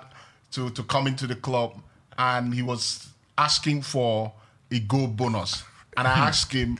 [0.53, 1.80] to to come into the club
[2.16, 4.32] and he was asking for
[4.70, 5.64] a goal bonus.
[5.97, 6.22] And I hmm.
[6.22, 6.78] asked him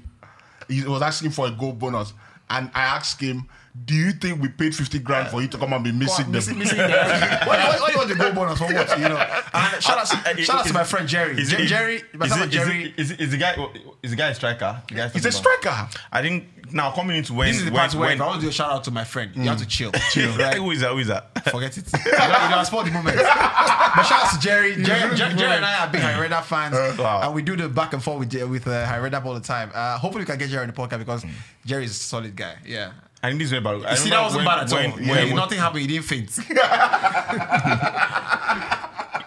[0.69, 2.13] he was asking for a goal bonus.
[2.49, 3.49] And I asked him,
[3.85, 6.33] Do you think we paid 50 grand for you to come and be missing them?
[6.33, 8.99] missing, missing the why, why, why you want the goal bonus for what?
[8.99, 9.17] You know.
[9.17, 11.39] And shout out, Uh, shout out to my friend Jerry.
[11.41, 13.55] Is it- Jerry, is myself it- and is it- Is is the guy?
[14.03, 14.83] Is the guy a striker?
[14.89, 15.89] The He's a striker.
[16.11, 18.27] I think now coming into when This is the when, part where when if I
[18.27, 19.93] want to do a shout out to my friend, you have to chill.
[20.11, 20.37] Chill.
[20.39, 20.57] Right.
[20.57, 20.91] Who is that?
[20.93, 21.45] Who is that?
[21.51, 21.85] Forget it.
[22.07, 22.19] you know,
[22.51, 23.17] know, the moment.
[23.17, 24.75] But shout out to Jerry.
[24.83, 27.21] Jerry, Jerry, Jerry and I are big Hyreda fans, Wow.
[27.23, 29.71] and we do the back and forth with with uh, Hyreda all the time.
[29.75, 31.25] Uh, hopefully, we can get Jerry on the podcast because
[31.65, 32.57] Jerry is a solid guy.
[32.67, 32.93] Yeah.
[33.27, 33.85] I think this is very bad.
[33.85, 34.79] I You see, that wasn't when- bad at all.
[34.79, 36.31] when- When, when- nothing happened, he didn't faint.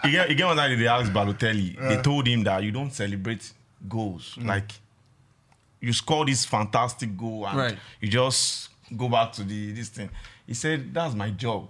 [0.02, 1.78] You get, you get one night they asked Balotelli.
[1.78, 3.52] They told him that you don't celebrate
[3.86, 4.34] goals.
[4.40, 4.46] Mm.
[4.46, 4.72] Like
[5.78, 7.76] you score this fantastic goal and Right.
[8.00, 10.08] you just go back to the this thing.
[10.46, 11.68] He said, "That's my job."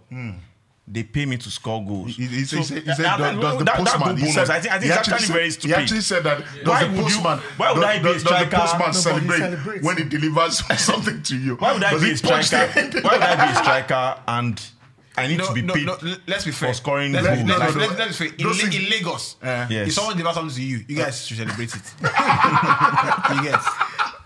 [0.92, 2.16] They pay me to score goals.
[2.16, 4.08] He, he, So, he said, he said that- does, does the that- that postman.
[4.08, 5.68] goal he said, I think, I think he it's actually actually said- very stupid.
[5.76, 8.12] He actually said that does Why the would you- why would does, I be a
[8.12, 9.84] does, does the postman Nobody celebrate celebrates.
[9.86, 11.54] when he delivers something to you?
[11.56, 12.56] Why would I Does be a striker?
[13.02, 14.60] Why would I be a striker and
[15.16, 16.68] I need No, to be no, paid no, l- let's be fair.
[16.70, 17.38] for scoring let's, goals?
[17.38, 17.86] let's, let's, no, no.
[17.86, 18.36] let's, let's be fair.
[18.38, 19.88] In, La- in Lagos, Yes.
[19.88, 21.82] if someone delivers something to you, you guys should celebrate it.
[22.00, 23.50] you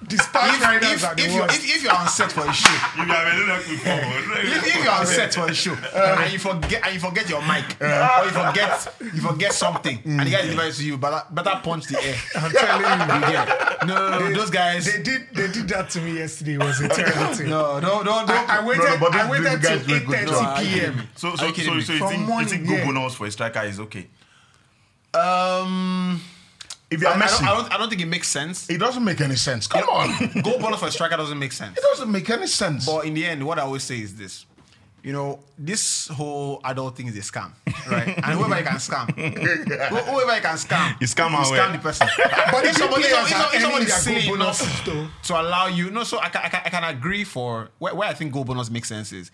[0.05, 0.19] get.
[0.19, 1.65] Dispatch If, riders if, are if, you're, worst.
[1.65, 5.55] if, if you're on set for a show, if, if you're on set for a
[5.55, 10.01] show and you forget and you forget your mic or you forget you forget something
[10.05, 12.17] and the guy delivers to you, better, better punch the air.
[12.37, 13.15] I'm telling you.
[13.15, 13.87] You get.
[13.87, 14.93] No, no, no, those guys.
[14.93, 16.55] They did they did that to me yesterday.
[16.55, 17.49] It was a terrible thing.
[17.51, 18.35] no, no, no, no.
[18.35, 18.85] I, I waited.
[18.85, 21.09] no, but I waited these guys till do a good 8:30 p.m.
[21.17, 21.83] So, Are so, you kidding so, me?
[21.83, 22.85] so you From think, you think goal yeah.
[22.87, 24.07] bonus for a striker is okay?
[25.15, 26.21] Um,
[26.91, 28.69] If you're I, don't, I, don't, I don't think it makes sense.
[28.71, 29.67] it doesn't make any sense.
[29.67, 30.43] Come on.
[30.43, 31.77] Goal bonus for a striker doesn't make sense.
[31.79, 32.87] It doesn't make any sense.
[32.87, 34.47] But in the end, what I always say is this.
[35.03, 37.53] You know, this whole adult thing is a scam,
[37.91, 38.09] right?
[38.17, 41.73] and whoever you can scam, who- whoever you can scam, You scam you and scam
[41.73, 42.09] the person.
[42.51, 44.85] But if if somebody, players if, are if, if somebody earning is silly goal enough
[44.87, 45.07] though.
[45.25, 48.09] to allow you, no, so I can, I can, I can agree for where, where
[48.09, 49.31] I think goal bonus makes sense is,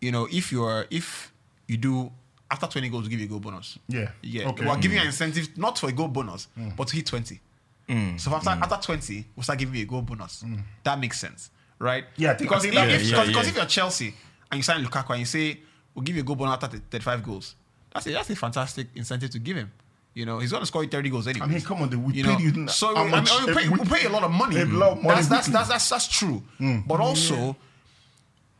[0.00, 1.32] you know, if you're if
[1.68, 2.10] you do
[2.50, 3.78] after 20 goals, we give you a goal bonus.
[3.88, 4.10] Yeah.
[4.22, 4.48] Yeah.
[4.48, 4.66] Okay.
[4.66, 5.10] We're giving you an mm.
[5.10, 6.76] incentive not for a goal bonus, mm.
[6.76, 7.40] but to hit 20.
[7.88, 8.20] Mm.
[8.20, 10.44] So after, after 20, we'll start giving you a goal bonus.
[10.84, 12.04] That makes sense, right?
[12.16, 13.28] Yeah, I think- because I if, think if, makes because, sense.
[13.28, 14.14] because Yeah, if you're Chelsea
[14.50, 15.58] and you sign Lukaku and you say,
[15.94, 17.54] we'll give you a goal bonus after 35 goals,
[17.92, 19.72] that's a, that's a fantastic incentive to give him.
[20.14, 21.46] You know, he's going to score you 30 goals anyway.
[21.46, 23.68] I mean, come on, we you paid know, you so how I mean, we, pay,
[23.68, 24.60] we- we pay a lot of money.
[24.60, 26.42] a lot of money That's, that's, that's, that's, that's true.
[26.86, 27.56] But also,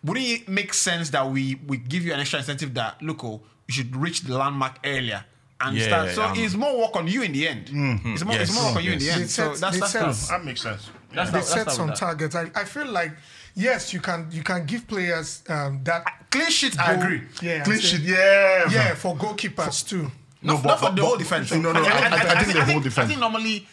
[0.05, 3.41] wouldn't it make sense that we we give you an extra incentive that look, oh,
[3.69, 5.25] you should reach the landmark earlier
[5.61, 6.11] and Yeah, start?
[6.11, 7.63] So um, it's more work on you in the end.
[8.05, 9.23] It's more it's more work on you in the end.
[9.23, 10.91] They so set- that's that's set- that makes sense.
[11.13, 12.35] that's They that's set that's some targets.
[12.35, 13.13] I, I feel like
[13.55, 17.23] yes, you can you can give players um, that Clean sheet, I agree.
[17.41, 18.69] Yeah, Clean sheet, yeah.
[18.71, 20.11] Yeah, for goalkeepers too.
[20.43, 21.51] No, No, not but- for but- the whole defense.
[21.53, 23.05] no, no, I- I- I think the whole defense.
[23.05, 23.67] I think normally,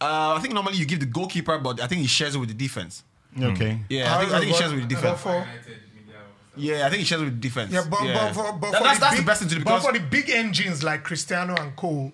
[0.00, 2.48] uh, I think normally you give the goalkeeper, but I think he shares it with
[2.50, 3.02] the defense.
[3.40, 3.80] Okay.
[3.88, 5.20] Yeah, I think, I think he shares with the defense.
[6.54, 7.72] For- Yeah, I think he shares with the defense.
[7.72, 9.54] Yeah, but, but for, but That- for that's, the that's big, the best thing to
[9.56, 12.12] do but for the big engines like Cristiano and Cole,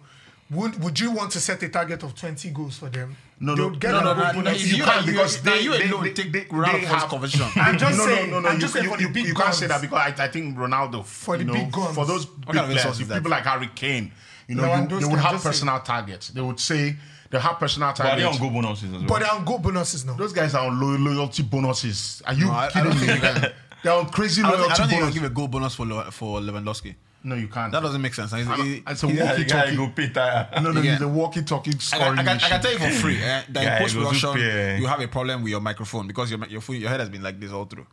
[0.50, 3.16] would would you want to set a target of 20 goals for them?
[3.38, 5.06] No, They no, would get no, a no, goal no, no, you, You can't can't
[5.06, 7.46] because because now they- you they- alone they- take they- they have- conversation.
[7.56, 8.30] I'm just no, saying.
[8.30, 8.48] no, no, no.
[8.48, 9.44] I'm You, just saying you, for the big you guns.
[9.44, 11.94] can't say that because I, I think Ronaldo, For the know, big guns.
[11.94, 13.14] for those big kind of insult players, is that?
[13.14, 14.12] people like Harry Kane,
[14.48, 15.52] you know, Lewandowski, you, they would have just saying.
[15.52, 16.28] personal targets.
[16.28, 16.96] They would say
[17.30, 17.98] they have personal targets.
[18.02, 18.40] But are they on targets.
[18.40, 19.02] goal bonuses as well?
[19.06, 20.14] But they're on goal bonuses now.
[20.14, 22.22] Those guys are on lo- loyalty bonuses.
[22.26, 23.48] Are you No, I- I kidding me?
[23.82, 23.90] think you.
[23.90, 25.14] They're on crazy I don't, think- I loyalty don't think you bonuses.
[25.14, 26.94] can give a goal bonus for Le- for Lewandowski.
[27.22, 27.70] No, you can't.
[27.70, 28.32] That doesn't make sense.
[28.32, 29.76] He's- I'm- he- It's a he- yeah, guy walkie-talkie.
[29.76, 30.48] go pay tire.
[30.62, 30.92] No, no, Yeah.
[30.92, 32.60] he's a walkie-talkie I scoring can, I, can, I can machine.
[32.62, 35.00] tell you for free eh, that Yeah, in it post goes production up, you have
[35.00, 37.52] a problem with your microphone because your your, phone, your head has been like this
[37.52, 37.86] all through.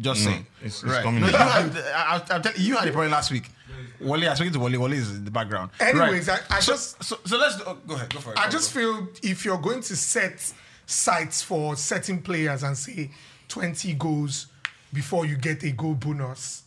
[0.00, 0.46] Just saying.
[0.62, 1.02] It's, it's Right.
[1.02, 1.22] coming.
[1.22, 3.50] No, you had, I, I, I'm telling you, you had a problem last week.
[4.00, 4.78] Wale, I was speaking to Wally.
[4.78, 5.72] Wale is in the background.
[5.80, 6.40] Anyways, Right.
[6.48, 8.14] I- I so, just- so, so let's oh, go ahead.
[8.14, 8.38] Go for it.
[8.38, 8.80] I Go, just go.
[8.80, 10.52] feel if you're going to set
[10.86, 13.10] sites for certain players and say
[13.48, 14.46] 20 goals
[14.92, 16.62] before you get a goal bonus,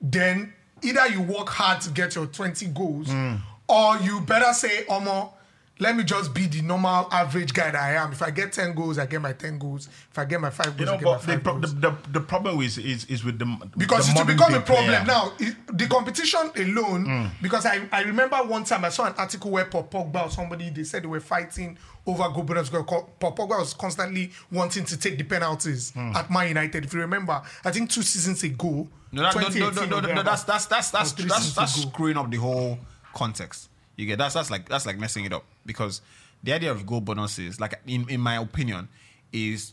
[0.00, 0.52] then
[0.82, 3.38] either you work hard to get your 20 goals mm.
[3.68, 5.32] or you better say, Omo,
[5.80, 8.12] let me just be the normal average guy that I am.
[8.12, 9.88] If I get 10 goals, I get my 10 goals.
[10.10, 11.52] If I get my 5 goals, You know, I get my but the, 5 pro-
[11.54, 11.74] goals.
[11.74, 13.46] the, the, the problem is, is is with the
[13.76, 15.04] because the it will become a problem player.
[15.04, 15.32] now.
[15.40, 17.30] It, the competition alone, mm.
[17.42, 20.70] because I, I remember one time I saw an article where Paul Pogba or somebody
[20.70, 22.86] they said they were fighting over goal bonus because
[23.18, 26.14] Paul Pogba was constantly wanting to take the penalties mm.
[26.14, 26.84] at Man United.
[26.84, 30.00] If you remember, I think two seasons ago, No, that, no, no, 2018 no, or
[30.02, 32.78] no, no, no, that's that's that's that's that's, that's screwing up the whole
[33.12, 33.70] context.
[33.96, 36.00] You get that's that's like that's like messing it up because
[36.42, 38.88] the idea of goal bonuses, like in, in my opinion,
[39.32, 39.72] is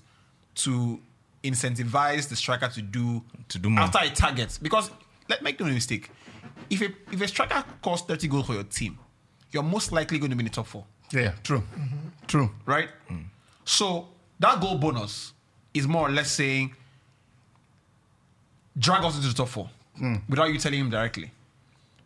[0.56, 1.00] to
[1.44, 3.84] incentivize the striker to do To do more.
[3.84, 4.58] after a target.
[4.62, 4.92] Because
[5.28, 6.12] let make no mistake,
[6.70, 8.98] if a if a striker scores thirty goals for your team,
[9.52, 11.98] you're most likely going to be in the top four Yeah, true, mm-hmm.
[12.28, 12.52] true.
[12.66, 12.90] right?
[13.10, 13.26] Mm.
[13.66, 14.08] So
[14.40, 15.34] that goal bonus
[15.74, 16.74] is more or less saying
[18.78, 19.70] drag us into the top four
[20.00, 20.22] mm.
[20.30, 21.32] without you telling him directly,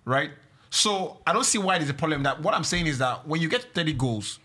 [0.06, 0.32] right?
[0.76, 2.24] So I don't see why there's a problem.
[2.24, 4.40] That what I'm saying is that when you get 30 goals,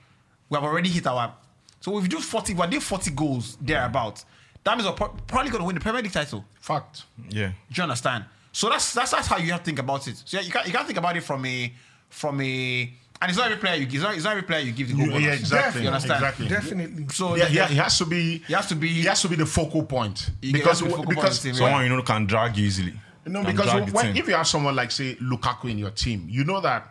[0.49, 1.35] we have already hit our.
[1.81, 4.25] So if you do 40, if we did 40 goals thereabout,
[4.63, 6.45] that means we're probably going to win the Premier League title.
[6.61, 7.03] Fact.
[7.31, 7.49] Yeah.
[7.49, 8.27] Do you understand?
[8.53, 10.23] So that's that's that's how you have to think about it.
[10.25, 11.73] So yeah, you can't you can't think about it from a
[12.11, 13.95] from a and it's not every player you give.
[13.97, 15.27] It's not, it's not every player you give the goal You- bonus.
[15.27, 15.83] yeah, exactly.
[15.83, 16.13] You understand?
[16.23, 16.49] Exactly.
[16.49, 17.07] Definitely.
[17.11, 18.39] So Yeah, yeah, he has to be.
[18.47, 20.85] He has to be- He has to be the focal point He because has to
[20.85, 22.95] be focal point because of team, Someone you know can drag you easily.
[23.27, 26.61] No, because when, if you have someone like say Lukaku in your team, you know
[26.61, 26.89] that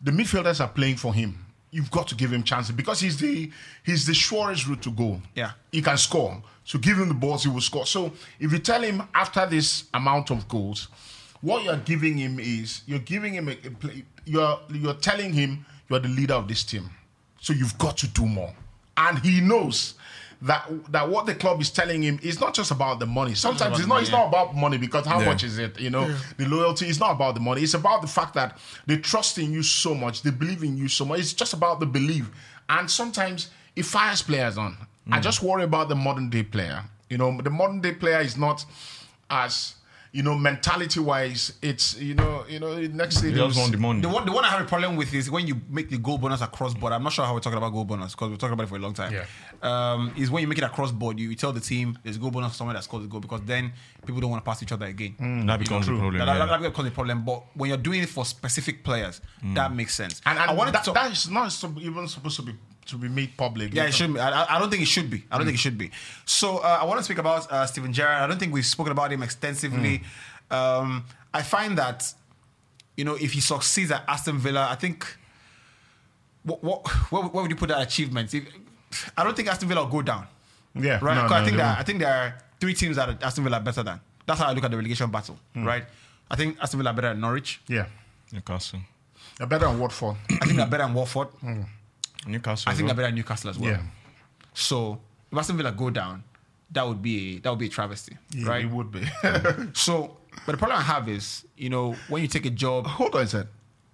[0.00, 1.44] the midfielders are playing for him.
[1.72, 3.50] You've got to give him chances because he's the
[3.84, 5.20] he's the surest route to goal.
[5.34, 5.52] Yeah.
[5.70, 6.42] he can score.
[6.64, 7.86] So give him the balls, he will score.
[7.86, 10.88] So if you tell him after this amount of goals,
[11.40, 14.04] what you're giving him is you're giving him a, a play.
[14.24, 16.90] You're you're telling him you're the leader of this team.
[17.40, 18.52] So you've got to do more,
[18.96, 19.94] and he knows.
[20.42, 23.34] That, that what the club is telling him is not just about the money.
[23.34, 24.00] Sometimes it's not.
[24.00, 25.26] It's not about money because how Yeah.
[25.26, 25.78] much is it?
[25.78, 27.62] You know, the loyalty is not about the money.
[27.62, 30.22] It's about the fact that they trust in you so much.
[30.22, 31.20] They believe in you so much.
[31.20, 32.30] It's just about the belief.
[32.70, 34.76] And sometimes it fires players on.
[35.10, 35.22] I mm.
[35.22, 36.84] just worry about the modern day player.
[37.10, 38.64] You know, the modern day player is not
[39.28, 39.74] as
[40.12, 41.52] you know mentality wise.
[41.62, 44.00] It's you know you know next They thing just want the money.
[44.00, 46.18] The one, the one I have a problem with is when you make the goal
[46.18, 46.92] bonus across board.
[46.92, 48.76] I'm not sure how we're talking about goal bonus because we're talking about it for
[48.76, 49.12] a long time.
[49.12, 49.24] Yeah.
[49.62, 52.18] Um, is when you make it across board, you, you tell the team there's a
[52.18, 53.72] goal bonus for someone that scores the goal because then
[54.06, 55.46] people don't want to pass each other again.
[55.46, 56.18] that becomes a problem.
[56.18, 56.46] That, that, yeah.
[56.46, 57.24] that becomes a problem.
[57.24, 59.20] But when you're doing it for specific players,
[59.54, 60.20] that makes sense.
[60.26, 62.54] and, and I wanted that, to, that is not sup- even supposed to be
[62.86, 63.72] to be made public.
[63.74, 64.20] yeah, it should be.
[64.20, 65.24] I, I- I don't think it should be.
[65.30, 65.90] I don't think it should be.
[66.24, 68.22] So uh, I want to speak about uh, Steven Gerrard.
[68.22, 70.02] I don't think we've spoken about him extensively.
[70.50, 72.12] Um, I find that,
[72.96, 75.06] you know, if he succeeds at Aston Villa, I think.
[76.42, 78.32] What, what, where, where would you put that achievement?
[78.32, 78.44] If,
[79.16, 80.26] I don't think Aston Villa will go down.
[80.74, 81.14] Yeah, right.
[81.14, 81.78] no, 'Cause no, I think that.
[81.78, 84.00] I think there are three teams that Aston Villa are better than.
[84.26, 85.38] That's how I look at the relegation battle.
[85.54, 85.84] Right.
[86.30, 87.60] I think Aston Villa are better than Norwich.
[87.68, 87.86] Yeah,
[88.32, 88.80] Newcastle.
[89.36, 90.16] they're better than Watford.
[90.30, 91.28] I think they're better than Watford.
[92.26, 92.70] Newcastle.
[92.70, 92.94] I think well.
[92.94, 93.70] they're better than Newcastle as well.
[93.72, 93.82] Yeah.
[94.54, 95.00] So
[95.30, 96.22] if Aston Villa go down,
[96.72, 98.64] that would be a, that would be a travesty, Yeah, right?
[98.64, 99.02] it would be.
[99.74, 100.16] So,
[100.46, 103.22] but the problem I have is, you know, when you take a job, Hold on
[103.22, 103.48] a second.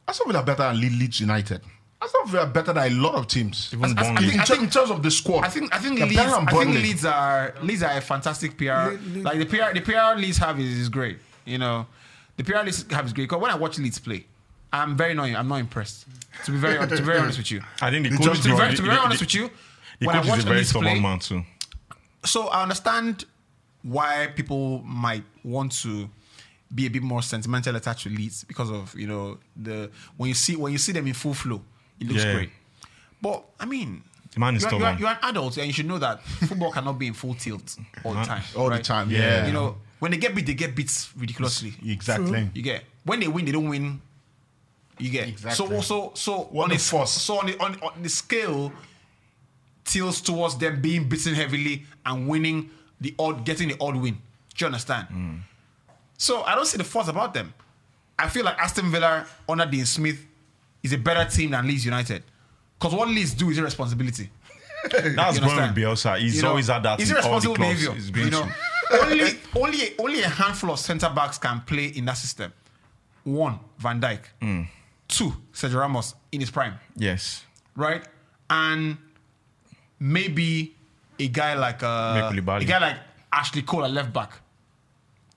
[0.09, 1.63] Aston Villa are better than Leeds United.
[2.03, 3.71] Aston Villa are better than a lot of teams.
[3.73, 5.99] Even I- I think- in, ter- in terms of the squad, I think I think
[5.99, 8.65] Leeds, I think Leeds are Leeds are a fantastic PR.
[8.65, 11.19] Le- Le- like the PR, the PR Leeds have is, is great.
[11.47, 11.87] You know,
[12.37, 13.25] the PR Leeds have is great.
[13.25, 14.27] Because when I watch Leeds play,
[14.83, 16.07] I'm very not I'm not impressed.
[16.45, 17.63] To be very to be very honest with you.
[17.81, 19.35] I think the They coach just- To be very, to be very honest the- with
[19.35, 19.51] you,
[20.01, 21.45] The when I coach watch is a very Leeds stubborn man too.
[22.25, 23.25] so I understand
[23.83, 26.11] why people might want to
[26.75, 30.35] be a bit more sentimental attached to Leeds because of you know the when you
[30.35, 31.63] see when you see them in full flow,
[32.01, 32.35] it looks Yeah.
[32.35, 32.51] great.
[33.23, 34.03] But I mean,
[34.35, 36.99] The man is you're, you're, you're an adult and you should know that football cannot
[36.99, 38.43] be in full tilt all the time.
[38.57, 39.11] all the time.
[39.11, 39.19] Yeah.
[39.21, 41.73] Yeah, You know, when they get beat, they get beat ridiculously.
[41.87, 42.51] exactly.
[42.55, 44.03] You get when they win, they don't win.
[44.99, 45.67] You get Exactly.
[45.67, 47.11] so so so What on the the force.
[47.11, 48.73] so on the on, on the scale
[49.85, 52.71] tilts towards them being beaten heavily and winning
[53.01, 54.15] the odd getting the odd win.
[54.15, 55.09] Do you understand?
[55.13, 55.41] Mm.
[56.19, 57.53] So I don't see the force about them.
[58.19, 60.25] I feel like Aston Villa under Dean Smith
[60.83, 62.23] is a better team than Leeds United.
[62.79, 64.31] Because what Leeds do is irresponsibility.
[64.91, 65.77] That's You going with understand?
[65.77, 66.19] Bielsa.
[66.19, 67.95] He's You know, always had that It's in irresponsible behavior.
[67.95, 68.43] You know,
[68.91, 69.03] to.
[69.03, 72.53] only only only a handful of centre backs can play in that system.
[73.25, 74.21] One, Van Dijk.
[74.41, 74.69] Mm.
[75.09, 77.45] Two, Sergio Ramos in his prime, Yes.
[77.77, 78.03] right?
[78.51, 78.97] And
[79.99, 80.75] maybe
[81.19, 82.97] a guy like uh, a guy like
[83.33, 84.33] Ashley Cole at left back,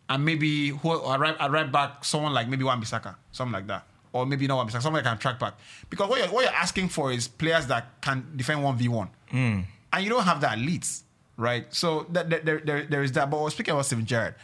[0.10, 3.68] and maybe who at right, at right back someone like maybe Wan Bissaka, something like
[3.68, 5.54] that, or maybe not Wan Bissaka, someone that can track back.
[5.90, 9.10] Because what you're what you're asking for is players that can defend one v one,
[9.32, 9.66] and
[10.00, 11.04] you don't have that at Leeds,
[11.38, 11.66] right?
[11.74, 13.30] So that, that- there, there, there is that.
[13.30, 14.36] But speaking about Steven Gerrard,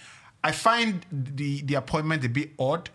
[0.44, 2.90] I find the the appointment a bit odd.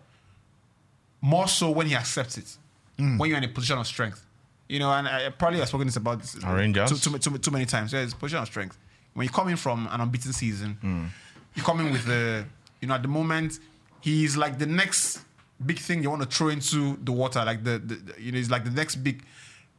[1.20, 2.56] More so when he accepts it,
[2.98, 3.18] mm.
[3.18, 4.24] when you're in a position of strength.
[4.68, 7.66] You know, and I probably have spoken this about this too, too, too, too many
[7.66, 7.92] times.
[7.92, 8.78] Yeah, it's position of strength.
[9.14, 11.08] When you're coming from an unbeaten season, mm.
[11.54, 12.44] you're coming with the,
[12.80, 13.58] you know, at the moment,
[14.00, 15.22] he's like the next
[15.66, 18.38] big thing you want to throw into the water, like the, the, the- you know,
[18.38, 19.24] he's like the next big,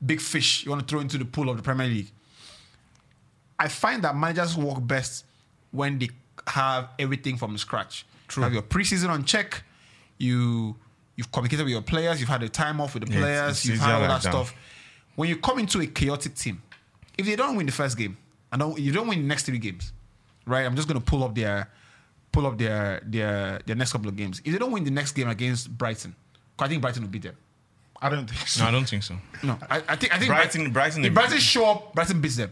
[0.06, 2.12] big fish you want to throw into the pool of the Premier League.
[3.58, 5.26] I find that managers work best
[5.72, 6.10] when they
[6.48, 8.06] have everything from scratch.
[8.28, 8.44] True.
[8.44, 9.64] Have your preseason on check.
[10.18, 10.76] You
[11.22, 12.20] you've communicated with your players.
[12.20, 13.40] You've had a time off with the Yeah, players.
[13.52, 14.30] it's- you've had all easier that that.
[14.32, 14.56] stuff.
[15.16, 16.62] When you come into a chaotic team,
[17.18, 18.18] if they don't win the first game
[18.52, 19.94] and don't, you don't win the next three games,
[20.48, 20.66] right?
[20.66, 21.70] I'm just going to pull up their
[22.32, 24.42] pull up their their their next couple of games.
[24.44, 26.16] If they don't win the next game against Brighton,
[26.58, 27.36] I think Brighton will beat them.
[28.02, 28.64] I don't think so.
[28.64, 29.16] No, I don't think so.
[29.44, 32.52] No, I, I think I think Brighton- Brighton- If Brighton show up, Brighton beats them.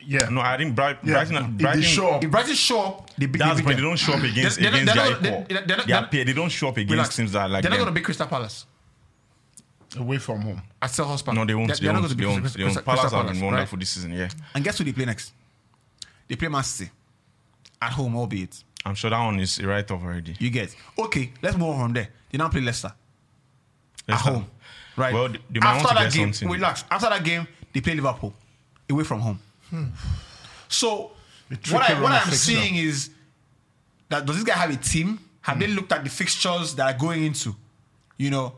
[0.00, 0.28] Yeah.
[0.30, 1.12] No, I think Bright, Yeah.
[1.14, 1.36] Brighton.
[1.36, 3.82] If Brighton they show up, If Brighton show up, they beat, That's they, beat they
[3.82, 6.24] don't show up against They're- they're- against they're not- they're- they're- they're- They are they're-
[6.24, 7.16] They don't show up against Relax.
[7.16, 8.64] teams that are like They're not going to beat Crystal Palace
[9.96, 10.62] away from home.
[10.80, 11.36] at Selhurst Park.
[11.36, 11.68] No, they won't.
[11.68, 12.02] They're, They they're not won't.
[12.02, 12.40] going to They beat won't.
[12.42, 12.74] Crystal, They won't.
[12.74, 13.52] Crystal Palace have Palace, been right?
[13.52, 14.12] wonderful this season.
[14.12, 15.32] Yeah, And guess who they play next?
[16.28, 16.90] They play Man City.
[17.82, 18.62] At home, albeit.
[18.84, 20.36] I'm sure that one is right off already.
[20.38, 20.74] You get.
[20.98, 22.08] Okay, let's move on from there.
[22.30, 22.92] They now play Leicester.
[24.06, 24.46] Let's at home.
[24.96, 25.12] Right.
[25.14, 26.54] Well, they- they might after want to that get game, something.
[26.54, 26.84] relax.
[26.90, 28.34] After that game, they play Liverpool
[28.90, 29.40] away from home.
[30.68, 31.12] So
[31.70, 33.10] what I, what I'm seeing is
[34.08, 35.18] that does this guy have a team?
[35.42, 35.60] Have hmm.
[35.60, 37.54] they looked at the fixtures that are going into?
[38.16, 38.54] You know,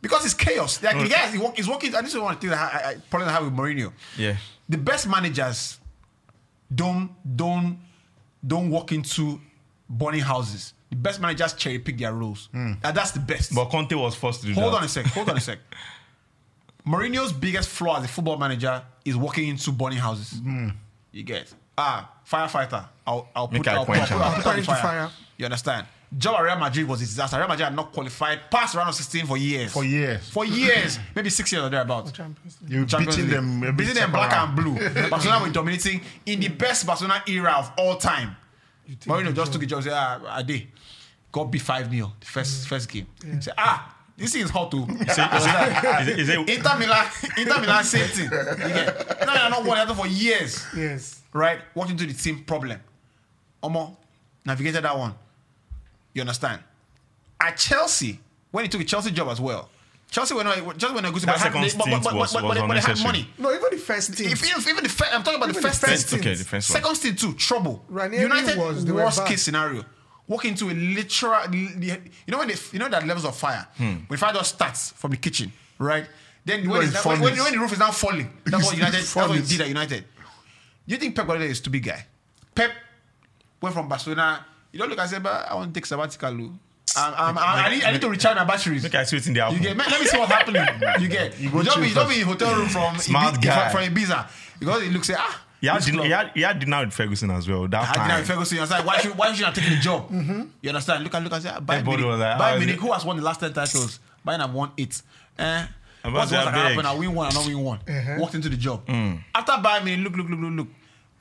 [0.00, 0.82] because it's chaos.
[0.82, 1.94] Like the guy is work- is working.
[1.94, 3.92] And this is one the that I, I, problem I have with Mourinho.
[4.16, 4.36] Yeah.
[4.68, 5.78] The best managers
[6.72, 7.78] don't don't
[8.46, 9.40] don't walk into
[9.88, 10.74] burning houses.
[10.90, 12.48] The best managers cherry pick their roles.
[12.52, 12.74] Hmm.
[12.82, 13.54] And that's the best.
[13.54, 14.78] But Conte was forced to do Hold that.
[14.78, 15.06] on a sec.
[15.06, 15.58] Hold on a sec.
[16.90, 20.40] Mourinho's biggest flaw as a football manager is walking into burning houses.
[21.12, 22.84] You get ah firefighter.
[23.06, 24.70] I'll I'll put Make I I'll, put- quench I'll, put, I'll put out the Into
[24.70, 24.82] fire.
[24.82, 25.10] fire.
[25.36, 25.86] You understand?
[26.18, 27.38] Job at Real Madrid was a disaster.
[27.38, 29.72] Real Madrid had not qualified past round of 16 for years.
[29.72, 30.28] For years.
[30.28, 30.98] For years.
[31.14, 32.10] Maybe six years or thereabouts.
[32.10, 32.70] Champions League.
[32.72, 33.36] You're Champions beating League.
[33.40, 33.62] them.
[33.62, 34.58] every beating them time black around.
[34.58, 35.08] and blue.
[35.10, 38.34] Barcelona were dominating in the best Barcelona era of all time.
[39.06, 40.66] Mourinho just took a job and said, ah, I did.
[41.30, 43.06] Got beat 5 0 the first first game.
[43.40, 44.84] Say, ah, this thing is hot too.
[45.00, 47.06] Is it, is it, Inter Milan,
[47.38, 48.24] Inter Milan, same thing.
[48.24, 48.30] You
[48.74, 49.00] get.
[49.20, 50.64] Inter Milan not won it for years.
[50.76, 51.22] Yes.
[51.32, 51.60] Right?
[51.74, 52.78] Walked into the team problem.
[53.62, 53.96] Omo,
[54.44, 55.14] navigated that one.
[56.14, 56.60] You understand?
[57.40, 59.68] At Chelsea, when he took a Chelsea job as well,
[60.10, 62.14] Chelsea were not Chelsea were not good, That but, had- second they- but, but, but,
[62.16, 63.28] was- but, was but, but they had money.
[63.38, 64.28] No, even the first team.
[64.32, 66.22] If even, even the first, I'm talking about the Even the first first stint.
[66.22, 66.82] okay, the first one.
[66.82, 67.84] Second stint too, trouble.
[67.88, 69.84] Ranieri United was- they were worst case scenario.
[70.30, 73.66] Walk into a literal, you know when they, you know that levels of fire.
[73.76, 76.06] When fire just starts from the kitchen, right?
[76.44, 78.94] Then when, it's when, when, when the roof is now falling, that's what United.
[78.94, 80.04] that's what he did at United.
[80.86, 82.06] Do you think Pep Guardiola is a stupid guy?
[82.54, 82.70] Pep
[83.60, 84.46] went from Barcelona.
[84.70, 86.44] You don't look and say, "But I want to take sabbatical." Lou.
[86.44, 86.58] Um,
[86.96, 88.84] um, I, I need, I need to recharge my batteries.
[88.84, 90.62] Make I see it in the You get, man, let me see what's happening.
[91.00, 93.46] You get, you, go don't be, you don't be in hotel room from Smart Ibi-
[93.46, 93.68] guy.
[93.70, 94.28] from Ibiza
[94.60, 95.44] because it looks like ah.
[95.60, 97.68] He had, this din- club- he, had, he had dinner with Ferguson as well.
[97.68, 98.10] That I didn't time.
[98.10, 98.56] have Ferguson.
[98.56, 98.86] You understand?
[98.86, 100.10] Why should why should you not taking the job?
[100.62, 101.04] You understand?
[101.04, 102.06] Look at look at say, Bayern Everybody Munich.
[102.06, 104.00] was like, Bayern Munich, who has won the last ten titles?
[104.26, 105.02] Bayern have won eight.
[105.38, 105.66] Eh?
[106.02, 106.86] I'm What's about what's to gonna happen?
[106.86, 107.78] I win one, I not win one.
[108.18, 108.88] Walked into the job.
[108.88, 110.68] After Bayern Munich, look, look, look, look, look.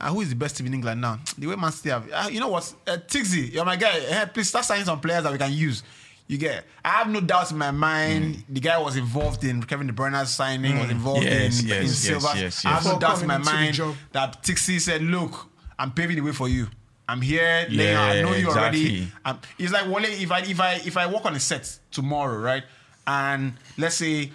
[0.01, 1.19] Ah, who is the best team in England now?
[1.37, 2.09] The way Man City have.
[2.13, 2.73] ah, you know what?
[2.87, 3.99] Uh, Txiki, you're my guy.
[4.07, 5.83] Eh, please start signing some players that we can use.
[6.29, 6.63] You get.
[6.85, 8.43] I have no doubts in my mind.
[8.47, 10.77] The guy was involved in Kevin De Bruyne's signing.
[10.77, 12.31] Was involved Yes, in, yes, in yes, Silva.
[12.35, 15.49] yes, I have no doubts in my Coming into the mind that Txiki said, "Look,
[15.79, 16.67] I'm paving the way for you.
[17.07, 17.65] I'm here.
[17.67, 18.09] out.
[18.11, 19.07] I know you already." exactly.
[19.25, 20.05] Um, it's like Wale.
[20.05, 22.63] If I if I if I walk on a set tomorrow, right,
[23.07, 24.29] and let's say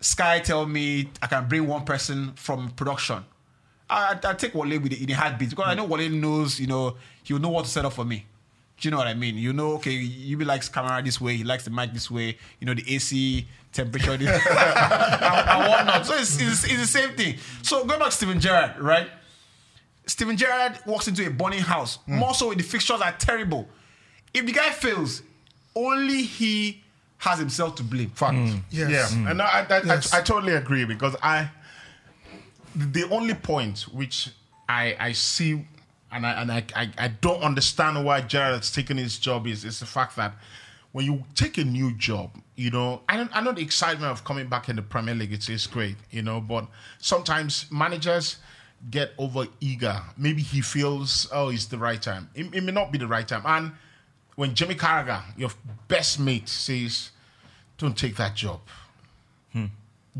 [0.00, 3.24] Sky tell me I can bring one person from production,
[3.90, 6.60] I I take Wale with the, in a heartbeat because I know Wale knows.
[6.60, 8.26] You know, he'll know what to set up for me.
[8.82, 9.38] Do you know what I mean?
[9.38, 12.36] You know, okay, you be likes camera this way, he likes the mic this way.
[12.58, 16.04] You know, the AC temperature this, and, and whatnot.
[16.04, 17.36] So it's, it's, it's the same thing.
[17.62, 19.08] So going back to Steven Gerrard, right?
[20.06, 21.98] Steven Gerrard walks into a burning house.
[22.06, 22.16] Hmm.
[22.16, 23.68] More so, the fixtures are terrible.
[24.34, 25.22] If the guy fails,
[25.76, 26.82] only he
[27.18, 28.10] has himself to blame.
[28.10, 28.34] Fact.
[28.34, 28.48] Hmm.
[28.48, 28.58] Hmm.
[28.70, 29.14] Yes.
[29.14, 29.30] Yeah.
[29.30, 30.12] And I, I, I, Yes.
[30.12, 31.50] I, totally agree because I,
[32.74, 34.30] the only point which
[34.68, 35.68] I, I see
[36.12, 39.80] and, I, and I, I, I don't understand why Gerrard's taking his job is, is
[39.80, 40.34] the fact that
[40.92, 44.24] when you take a new job, you know, I, don't, I know the excitement of
[44.24, 46.66] coming back in the Premier League, it's, it's great, you know, but
[46.98, 48.36] sometimes managers
[48.90, 50.00] get over eager.
[50.16, 52.28] Maybe he feels, oh, it's the right time.
[52.34, 53.42] It, it may not be the right time.
[53.46, 53.72] And
[54.36, 55.50] when Jimmy Carragher, your
[55.88, 57.10] best mate, says,
[57.78, 58.60] don't take that job.
[59.52, 59.66] Hmm.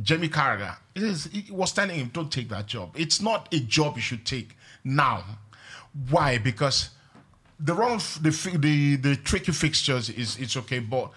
[0.02, 2.94] Jamie Carragher it is, he was telling him, don't take that job.
[2.96, 5.24] It's not a job you should take now.
[6.10, 6.38] Why?
[6.38, 6.90] Because
[7.60, 11.10] the wrong, the fi- the the tricky fixtures is it's okay, but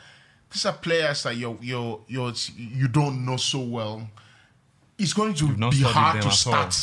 [0.52, 4.08] these are players that you you you you don't know so well.
[4.98, 6.32] It's going to be hard to at all.
[6.32, 6.76] start.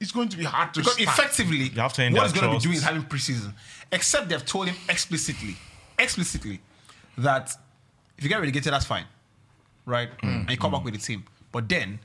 [0.00, 1.08] It's going to be hard to Because start.
[1.18, 3.52] effectively, have to earn what he's going to be doing is having preseason.
[3.92, 5.56] Except they've told him explicitly,
[5.98, 6.60] explicitly,
[7.18, 7.54] that
[8.16, 9.04] if you get relegated, that's fine,
[9.84, 10.08] right?
[10.22, 10.40] Mm.
[10.42, 11.24] And you come back with the team.
[11.52, 11.98] But then,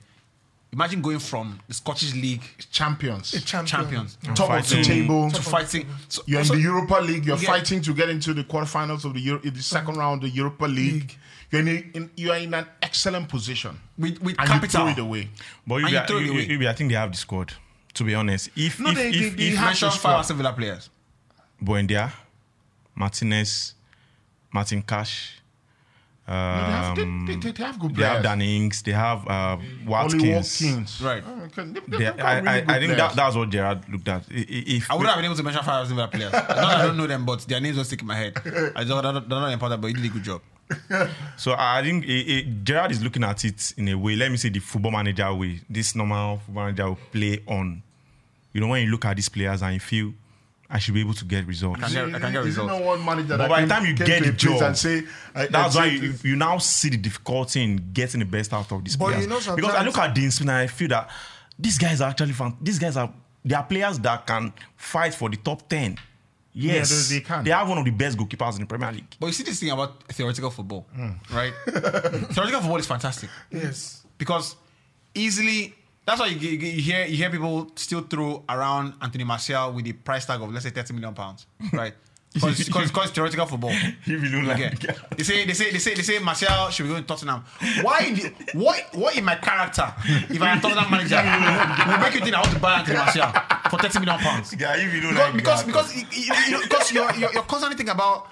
[0.76, 3.66] imagine going from the Scottish League champions, A champion.
[3.66, 5.32] champions top of the table.
[5.32, 5.88] to fighting.
[6.10, 7.26] So, You're in the Europa League.
[7.26, 7.48] You're Yeah.
[7.54, 9.64] fighting to get into the quarterfinals of the Euro, in the mm.
[9.64, 10.94] second round of the Europa League.
[10.94, 11.18] League.
[11.52, 13.80] You're in, a, in you're in an excellent position.
[13.98, 14.90] with, with and capital.
[14.90, 15.30] you throw it away.
[15.66, 16.46] But And you, you be- throw it you- away.
[16.48, 17.54] you be- I think they have the squad.
[17.94, 20.20] To be honest, if No, if they- if, they- if, they have Mention five squad.
[20.20, 20.90] Aston Villa players.
[21.64, 22.12] Buendia,
[22.96, 23.74] Martinez,
[24.54, 25.40] Matty Cash,
[26.28, 28.24] have- they- Um, they- they have good They have players.
[28.24, 30.24] Danny They have uh, Watkins.
[30.62, 31.02] Watkins.
[31.02, 31.24] Right.
[31.26, 31.64] Oh, okay.
[31.66, 34.24] They- They- they've got I, really I, I think that, that's what Gerrard looked at.
[34.32, 36.32] I- i- If I would have been able to mention five Villa players.
[36.34, 38.34] Not that I don't know them, but their names don't stick in my head.
[38.76, 40.42] I don't, they're not they're not important, but he did a good job.
[41.38, 44.16] So I think it, it, Gerrard is looking at it in a way.
[44.16, 45.60] Let me say the football manager way.
[45.70, 47.84] This normal football manager will play on.
[48.52, 50.14] You know when you look at these players and you feel
[50.70, 51.82] I should be able to get results.
[51.84, 52.74] I can get- I can get Is it results.
[52.74, 55.04] not one manager But that by the time you get the job, and say,
[55.36, 58.84] I- That's why you, you now see the difficulty in getting the best out of
[58.84, 59.24] these But players.
[59.24, 61.10] you know because I look at Dean Smith and I feel that
[61.60, 62.58] these guys are actually fun.
[62.62, 63.12] These guys are
[63.44, 65.98] they are players that can fight for the top ten.
[66.52, 67.46] Yes, they- they can.
[67.46, 69.16] have one of the best goalkeepers in the Premier League.
[69.20, 71.12] But you see this thing about theoretical football, hmm.
[71.32, 71.54] right?
[71.68, 74.04] theoretical football is fantastic Yes.
[74.18, 74.56] because
[75.14, 75.76] easily
[76.06, 79.86] that's why you, you, you hear you hear people still throw around Anthony Martial with
[79.86, 81.94] the price tag of let's say 30 million pounds, right?
[82.34, 83.72] Because it's theoretical football.
[84.06, 84.94] You like, Okay.
[85.16, 87.46] They say they say they say they say Martial should be going to Tottenham.
[87.82, 89.88] Why in the, what what in my character
[90.30, 91.16] if I am Tottenham manager
[91.92, 93.28] will make you think I want to buy Anthony Martial
[93.70, 94.54] for 30 million pounds?
[94.60, 97.44] yeah, if you don't Because like because that, because, you- you- because you're, you're you're
[97.44, 98.28] constantly thinking about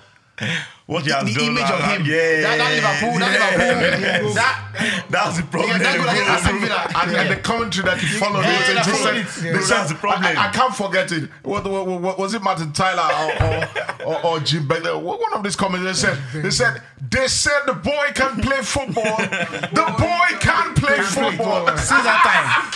[0.86, 2.06] what he the, the done, image of him.
[2.06, 5.70] yeah, that, that Liverpool, that Liverpool, that that's the problem.
[5.70, 7.02] Yeah, that goal against Aston bro.
[7.02, 9.16] And, and the commentary that he followed Yeah, it, yeah, and that he followed said,
[9.16, 9.54] it.
[9.54, 9.66] they Yeah.
[9.66, 10.26] said- That's the problem.
[10.26, 11.30] I, I can't forget it.
[11.44, 15.02] What, what, what, was it Martin Tyler or, or, or, or Jim Beglin?
[15.02, 19.18] One of these comments they said, they said, they said the boy can play football.
[19.18, 21.68] the boy can play football.
[21.78, 22.74] since that time.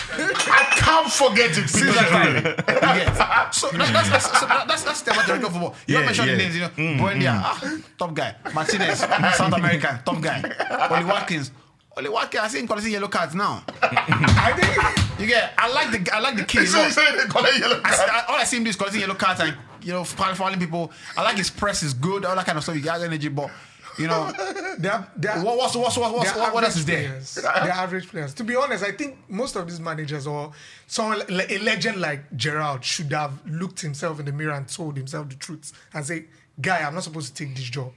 [0.50, 1.68] I can't forget it.
[1.68, 2.64] Since that time.
[2.88, 3.54] You get?
[3.54, 5.74] So that's that's that's so that- that's that's the theoretical football.
[5.86, 6.68] You Yeah, don't mention the names, you know.
[6.70, 7.47] Mm, Buendia, mm.
[7.48, 8.34] Ah, top guy.
[8.54, 10.42] Martinez, South American, top guy.
[10.90, 11.50] Ollie Watkins.
[11.96, 13.64] Ollie Watkins, I see him collecting yellow cards now.
[13.82, 15.52] I think You get?
[15.58, 16.60] I like the I like the kid.
[16.60, 17.90] He said they call it yellow I.
[17.90, 20.92] I, all I see him do is collecting yellow cards and you know fouling people.
[21.16, 22.76] I like his press is good, all that kind of stuff.
[22.76, 23.50] He got energy, but
[23.98, 24.30] you know
[24.78, 27.20] they are, they are, what what's what's what's, what's what, what else is there?
[27.34, 28.32] They're average players.
[28.34, 30.52] To be honest, I think most of these managers or
[30.86, 35.30] someone a legend like Gerrard should have looked himself in the mirror and told himself
[35.30, 36.26] the truth and say,
[36.60, 37.92] "Guy, I'm not supposed to take this job."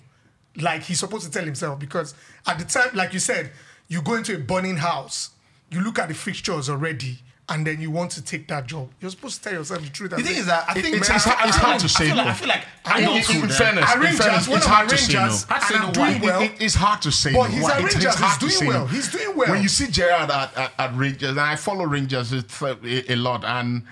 [0.57, 2.13] Like he's supposed to tell himself because
[2.45, 3.51] at the time, like you said,
[3.87, 5.29] you go into a burning house,
[5.69, 7.19] you look at the fixtures already.
[7.49, 8.89] And then you want to take that job.
[9.01, 10.11] You're supposed to tell yourself the truth.
[10.11, 11.79] The thing is that I think it's- man, it's I- hard- I it's feel hard
[11.79, 13.95] to I say feel like- I feel like I I know in, in fairness, At
[14.05, 15.19] in fairness, one it's of hard to say no.
[15.19, 16.41] Rangers, Hard to say and I'm doing well.
[16.41, 17.33] It- it- it's hard to say.
[17.33, 17.55] But no.
[17.55, 18.79] he's at Rangers, it's hard he's doing well.
[18.79, 18.85] no.
[18.87, 19.49] He's doing well.
[19.49, 23.15] When you see Gerrard at, at, at Rangers, and I follow Rangers uh, a, a
[23.17, 23.83] lot, and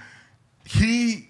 [0.63, 1.28] he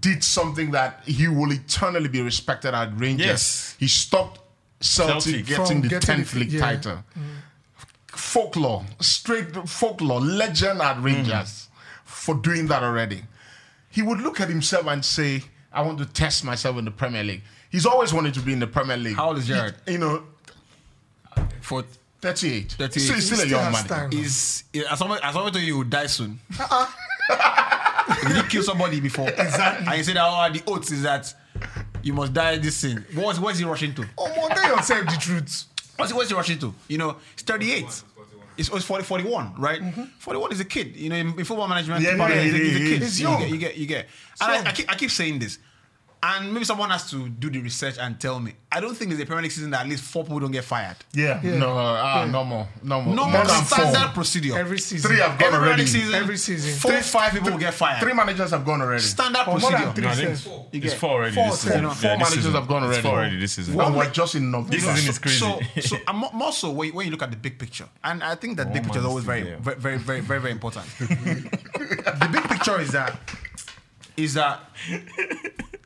[0.00, 3.26] did something that he will eternally be respected at Rangers.
[3.26, 3.76] Yes.
[3.78, 4.40] He stopped
[4.80, 5.46] Celtic, Celtic.
[5.46, 6.60] getting From the getting 10th league yeah.
[6.60, 7.04] title.
[8.08, 11.68] Folklore, straight folklore, legend at Rangers mm.
[12.04, 13.22] for doing that already.
[13.90, 17.22] He would look at himself and say, I want to test myself in the Premier
[17.22, 17.42] League.
[17.70, 19.16] He's always wanted to be in the Premier League.
[19.16, 19.74] How old is Gerrard?
[19.86, 20.22] You know,
[21.60, 21.84] For
[22.20, 22.72] 38.
[22.72, 23.00] 38.
[23.00, 24.12] Still, still a young still man.
[24.12, 26.40] has is as someone as someone told you, you will die soon.
[26.60, 26.86] Uh-uh.
[28.22, 29.28] You did kill somebody before.
[29.28, 29.86] Exactly.
[29.86, 31.32] And you said that oh, the oath is that
[32.02, 33.04] you must die this sin.
[33.14, 34.06] What's what's he rushing to?
[34.18, 35.64] Oh, more tell yourself the truth.
[35.96, 36.74] What's he, what's he rushing to?
[36.88, 37.84] You know, it's 38.
[38.58, 39.80] It's, it's 40, 41, right?
[39.82, 40.02] Mm-hmm.
[40.18, 40.96] 41 is a kid.
[40.96, 42.78] You know, in, in football management, Yeah, people yeah, are- he's, a- yeah, he's a
[42.80, 43.02] yeah, kid.
[43.02, 43.40] he's You young.
[43.40, 44.06] get, you get, you get.
[44.40, 45.58] And I, I, keep, I keep saying this.
[46.22, 48.54] And maybe someone has to do the research and tell me.
[48.72, 50.64] I don't think there's a Premier League season that at least four people don't get
[50.64, 50.96] fired.
[51.12, 51.56] Yeah, Yeah.
[51.58, 54.08] no, uh, no more, no more, No more more than standard four.
[54.14, 54.58] procedure.
[54.58, 55.08] Every season.
[55.10, 55.82] Three have gone Every Premier already.
[55.82, 56.78] League season, Every season.
[56.80, 58.00] four, Three- five people will get fired.
[58.00, 59.02] Three managers have gone already.
[59.02, 60.46] standard Or more than three No, I think says.
[60.72, 61.34] You it's four already.
[61.34, 61.82] four, this four, season.
[61.82, 62.52] no, Yeah, Four this managers season.
[62.54, 63.02] have gone It's already.
[63.02, 63.80] four already this season.
[63.80, 64.70] and we're just in November.
[64.76, 65.38] This season is crazy.
[65.38, 68.22] So, so and mo- more so when, when you look at the big picture, and
[68.24, 70.86] I think that big picture is is always very, very, very, very, very, very important.
[70.98, 73.16] the big picture is that
[74.16, 74.60] is that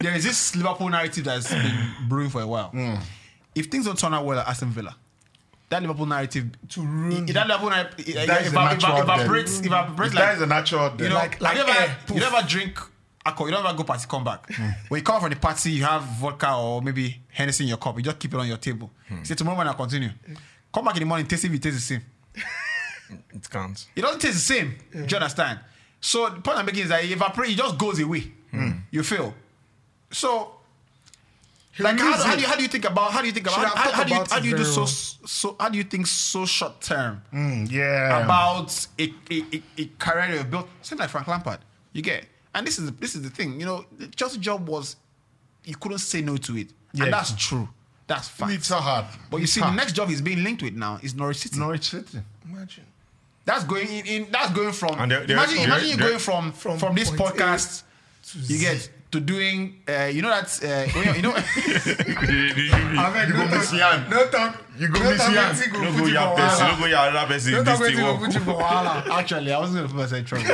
[0.00, 2.70] there is this Liverpool narrative that's been brewing for a while.
[2.72, 3.00] Mm.
[3.54, 4.96] If things don't turn out well at Aston Villa,
[5.68, 9.66] that Liverpool narrative To ruin that Liverpool narrative it, That is a natural evaporates, death.
[9.66, 10.92] evaporates that a natural.
[10.98, 12.78] you know, Like- like you, ever, air, you never drink
[13.24, 14.50] alcohol, you don't ever go party, come back.
[14.52, 14.68] Hmm.
[14.88, 17.96] When you come from the party, you have vodka or maybe Hennessy in your cup,
[17.96, 18.90] you just keep it on your table.
[19.08, 19.22] Hmm.
[19.22, 20.10] Say tomorrow when I continue.
[20.72, 22.04] Come back in the morning, taste it, it tastes the same.
[23.34, 23.86] It can't.
[23.96, 24.76] It doesn't taste the same.
[24.92, 25.58] Do you understand?
[26.00, 28.32] So the point I'm making is that it evaporates, it just goes away.
[28.52, 28.70] Hmm.
[28.92, 29.34] You feel.
[30.10, 30.52] So
[31.78, 33.58] like how, how do you how do you think about how do you think about
[33.76, 36.06] how, how do you about how do you do so so how do you think
[36.06, 38.24] so short term Mm, yeah.
[38.24, 40.68] about a, a, a, a career you've built.
[40.82, 41.60] Same like Frank Lampard.
[41.92, 43.58] You get, and this is this is the thing.
[43.60, 44.96] You know, the Chelsea job was
[45.64, 47.04] you couldn't say no to it, Yeah.
[47.04, 47.68] and that's true.
[48.06, 48.52] That's fact.
[48.52, 49.06] It's so hard.
[49.30, 49.72] But you It's see, hard.
[49.72, 51.58] the next job he's being linked with now is Norwich City.
[51.60, 52.18] Norwich City.
[52.44, 52.84] Imagine.
[53.44, 54.06] That's going in.
[54.06, 54.98] in that's going from.
[54.98, 57.84] And they're- they're- imagine, they're- imagine you they're- going from from, from this podcast.
[58.32, 58.60] to You Z.
[58.60, 63.48] get to doing, uh, you know that, uh, you- you know, Abeg, You no go
[63.48, 64.10] talk- miss yan.
[64.10, 64.64] No talk.
[64.78, 65.56] You go no miss yan.
[65.72, 67.52] No go your person, no go your other person.
[67.52, 69.06] No talk This wetin go put you for wahala.
[69.18, 70.44] actually, I wasn't going to put myself in trouble.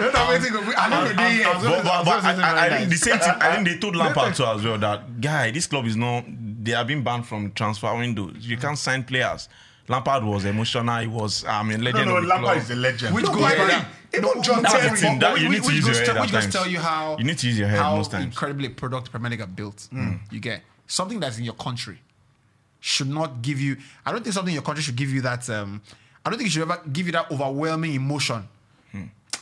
[0.00, 0.72] No talk wetin go.
[0.76, 1.44] I no go dey here.
[1.54, 3.30] But, but, but I, I, I think the same thing.
[3.40, 6.24] I think they told Lampard too as well that guy, this club is not.
[6.28, 8.38] They have been banned from transfer windows.
[8.40, 9.48] You can't sign players.
[9.88, 10.98] Lampard was emotional.
[11.00, 11.44] He was.
[11.44, 13.14] I mean, legend no, of the Lampard is a legend.
[13.14, 13.84] Which No, goes, but yeah,
[14.14, 14.96] even John Terry.
[14.96, 15.18] thing.
[15.18, 16.52] That, you Which- need to which use goes your head which at goes times.
[16.54, 18.24] to tell you how You need to use your head how most times.
[18.24, 19.88] incredibly product Premier League are built.
[20.30, 21.98] You get something that's in your country
[22.80, 23.76] should not give you.
[24.04, 25.48] I don't think something in your country should give you that.
[25.50, 25.82] Um,
[26.24, 28.46] I don't think it should ever give you that overwhelming emotion.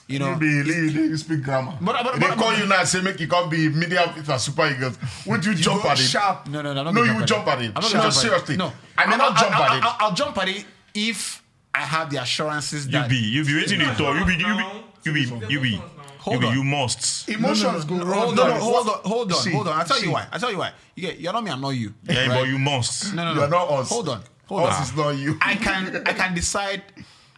[0.07, 0.63] You know, You be you,
[1.11, 1.79] you speak grammar.
[1.81, 4.03] But- but- they but- call but- you now and say make you come be media
[4.03, 4.99] officer Super Eagles.
[5.27, 6.03] Would you, jump go at it?
[6.03, 6.47] sharp.
[6.49, 7.73] no, no, no, No, you will jump at it.
[7.75, 8.21] I'm not No, gonna jump at it.
[8.21, 8.57] seriously.
[8.59, 9.85] No, I may not jump at it.
[9.85, 11.43] I'll, I'll jump at it if
[11.75, 14.17] I have the assurances You be, you be waiting to talk.
[14.19, 14.65] You be, you be,
[15.05, 15.83] you be, you be, you
[16.19, 16.47] Hold be.
[16.49, 16.55] on.
[16.55, 17.29] You must.
[17.29, 18.37] Emotions go wrong.
[18.37, 19.79] Hold on, hold on, hold on, See, hold on.
[19.79, 20.07] I'll tell see.
[20.07, 20.27] you why.
[20.31, 20.73] I'll tell you why.
[20.95, 21.93] You get, you're not me, I'm not you.
[22.05, 22.41] Yeah, right?
[22.41, 23.15] but you must.
[23.15, 23.41] No, no, no.
[23.41, 23.89] You're not us.
[23.89, 24.83] Hold on, hold Us on.
[24.85, 25.39] is not you.
[25.41, 26.83] I can, I can decide.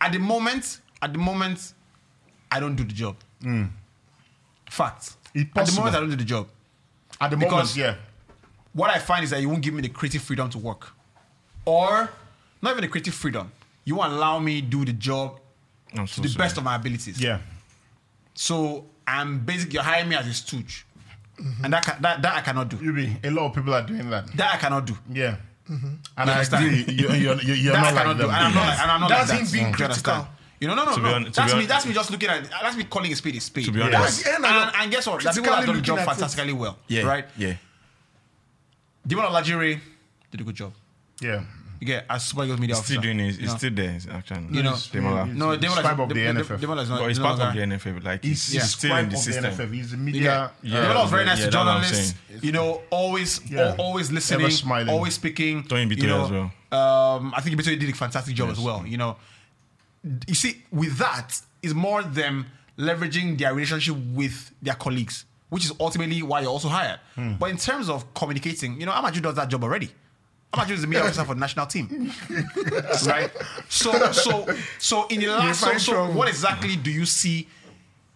[0.00, 1.72] At the moment, at the moment,
[2.50, 3.16] I don't do the job.
[3.42, 3.64] Hmm.
[4.70, 4.98] Fact.
[5.02, 5.78] It's At the possible.
[5.84, 6.48] moment, I don't do the job.
[7.20, 7.96] At the moment, yeah.
[8.72, 10.92] What I find is that you won't give me the creative freedom to work,
[11.64, 12.10] or
[12.60, 13.50] not even the creative freedom.
[13.84, 15.38] You won't allow me do the job
[15.94, 16.44] I'm to so the sorry.
[16.44, 17.20] best of my abilities.
[17.20, 17.38] Yeah.
[18.34, 20.84] So I'm basically you're hiring me as a stooge,
[21.40, 21.64] mm-hmm.
[21.64, 22.76] and that, ca- that that I cannot do.
[22.82, 24.26] You be a lot of people are doing that.
[24.36, 24.94] That I cannot do.
[25.10, 25.36] Yeah.
[25.70, 25.86] Mm-hmm.
[25.86, 26.64] And You I understand?
[26.66, 26.94] agree.
[26.94, 28.30] You, you're, you're, you're that not I cannot like do, them.
[28.30, 29.52] and I'm not like, and I'm not That's like him that.
[29.52, 30.28] being Do you critical.
[30.56, 30.60] Understand?
[30.60, 31.08] You know, no, no, To no.
[31.12, 31.60] hon- that's me.
[31.60, 32.50] hon- That's me just looking at.
[32.50, 33.64] That's me calling a spade a spade.
[33.66, 33.86] To be Yeah.
[33.96, 34.24] honest.
[34.26, 34.70] Yeah, And, no, no.
[34.74, 35.20] and guess what?
[35.22, 36.20] There are people that have done the job looking at it.
[36.20, 36.78] fantastically well.
[36.88, 37.02] Yeah.
[37.02, 37.24] Right.
[37.36, 37.54] Yeah.
[39.06, 39.80] Demola Olajire
[40.30, 40.72] did a good job.
[41.20, 41.42] Yeah.
[41.78, 43.24] You get as Super Eagles media He's still doing it.
[43.24, 43.56] you He's know?
[43.58, 43.90] still there.
[43.90, 45.32] It's Actually, You know, Demola.
[45.34, 46.58] no, He's Demola scribe of is, the Dem- NFF.
[46.60, 46.98] Demola is not.
[47.00, 48.02] But he's part of the NFF.
[48.04, 49.72] Like He's, still in the system.
[49.72, 50.50] He's a Yeah, media.
[50.62, 50.78] yeah.
[50.78, 52.14] uh, Demola was very nice to that's what I'm journalists.
[52.42, 53.40] You know, always,
[53.78, 55.64] always listening, always speaking.
[55.64, 58.82] Tony you Bitoye know, as Um, I think Bitoye did a fantastic job as well.
[58.86, 59.16] You know,
[60.26, 62.46] you see, with that is more them
[62.78, 67.00] leveraging their relationship with their colleagues, which is ultimately why you're also hired.
[67.14, 67.34] Hmm.
[67.34, 69.90] But in terms of communicating, you know, Amaju does that job already.
[70.52, 72.12] Amaju is the media officer for the national team,
[73.06, 73.30] right?
[73.68, 74.46] So, so,
[74.78, 77.48] so in the last, so, so what exactly do you see?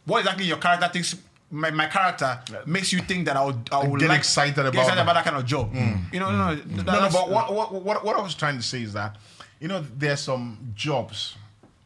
[0.04, 1.16] What exactly your character thinks?
[1.52, 4.66] My, my character makes you think that I would, I would Get like, excited get
[4.66, 5.02] about excited that.
[5.02, 5.74] about that kind of job.
[6.12, 8.62] You know, no, no, No, no, that's- but what, what, what I was trying to
[8.62, 9.16] say is that,
[9.58, 11.36] you know, there's some jobs.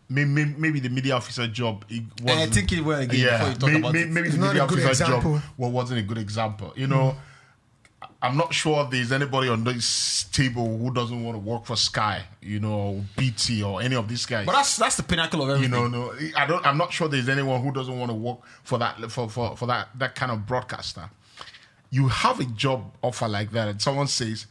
[0.08, 1.84] Maybe, maybe the media officer job.
[1.88, 4.26] It And I wasn't- think it well again before you talk may- about may- maybe
[4.28, 5.32] It's the not media a good officer example.
[5.38, 6.72] job well, wasn't a good example.
[6.76, 7.18] You know, hmm.
[8.22, 12.22] I'm not sure there's anybody on this table who doesn't want to work for Sky,
[12.40, 14.46] you know, BT or any of these guys.
[14.46, 15.72] But that's that's the pinnacle of everything.
[15.74, 16.64] you know, no, I don't.
[16.66, 19.66] I'm not sure there's anyone who doesn't want to work for that for, for, for
[19.66, 21.10] that that kind of broadcaster.
[21.90, 24.46] You have a job offer like that, and someone says,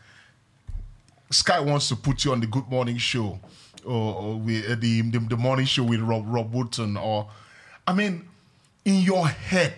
[1.32, 3.40] "Sky wants to put you on the Good Morning Show,
[3.86, 7.30] or, or with, uh, the, the the morning show with Rob Rob Woodson." Or,
[7.88, 8.28] I mean,
[8.86, 9.74] in your head,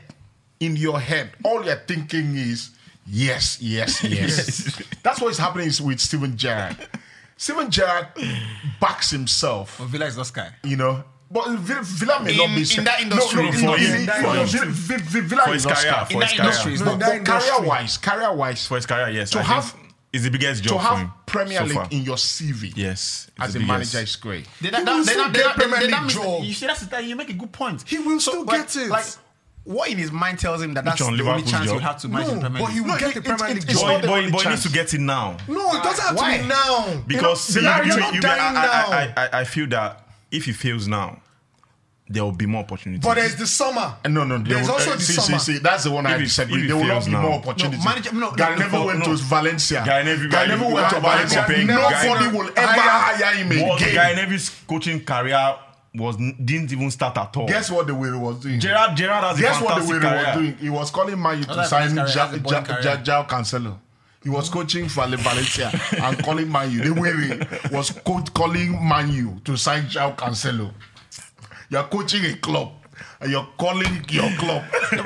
[0.60, 2.72] in your head, all you're thinking is,
[3.08, 6.78] "Yes, yes, yes." That's what is happening with Steven Gerrard.
[7.38, 8.08] Steven Gerrard
[8.80, 10.50] backs himself But Villa is not Sky.
[10.64, 11.04] you know.
[11.30, 13.80] But Villa, Villa may In- not be in that industry, No, no, in no, that
[13.82, 14.24] in- industry.
[14.24, 16.06] no, no, Villa, Villa, Villa For is his not career, Sky.
[16.06, 16.46] for In his that career.
[16.48, 17.00] industry, it's No, not.
[17.00, 17.52] That but industry.
[17.58, 19.30] career wise, career wise, For his career, yes.
[19.32, 19.85] To I have- think
[20.16, 21.12] it's the biggest to job for have him.
[21.26, 21.88] Premier so League far.
[21.92, 23.30] in your CV Yes.
[23.40, 23.68] as a biggest.
[23.68, 24.48] manager is great.
[24.62, 26.44] Then He will that, still then get that, then Premier that League job.
[26.44, 27.04] You see, that's that.
[27.04, 27.84] You make a good point.
[27.88, 28.90] He will still like, get it.
[28.90, 29.06] Like,
[29.66, 31.74] what in his mind tells him that that's the only chance job?
[31.76, 32.88] you have to manage No, the Premier but he League.
[32.88, 34.02] will get the Premier League job.
[34.02, 35.38] But, but, but he needs to get it now.
[35.48, 36.38] No, it doesn't have Why?
[36.38, 37.04] to be now.
[37.08, 38.88] Because you know, you're you- not you- dying I, now.
[38.92, 41.20] I, I, I feel that if he fails now,
[42.08, 43.04] there will be more opportunities.
[43.04, 43.96] but there's the summer.
[44.08, 45.40] No, no, there There's will- also uh, the see, summer.
[45.40, 46.62] See, see, that's the one I If he- disagree.
[46.62, 47.22] if There will not be now.
[47.24, 47.84] more opportunities.
[47.84, 49.06] manager- no, no, Gary no, never no, went no.
[49.06, 49.84] to Valencia.
[49.86, 52.12] Guy never- Guy Guy- never went to can't- you can't Valencia.
[52.14, 53.96] Nobody will ever hire him again.
[53.96, 55.56] Guy Neville's coaching career
[55.96, 57.48] was didn't even start at all.
[57.48, 58.60] Guess what the way he was doing?
[58.60, 60.58] Gerrard Gerrard has Guess a what the fantastic way he was doing?
[60.60, 63.02] He was calling Man U to that's sign his career, Ja- that's a boring Ja-
[63.04, 63.78] Ja- Cancelo.
[64.22, 65.72] He was coaching Val- Valencia
[66.04, 66.82] and calling Man U.
[66.84, 70.72] The way he was co- calling Man U to sign João Cancelo.
[71.76, 72.72] You're coaching a club
[73.20, 74.64] and you're calling your club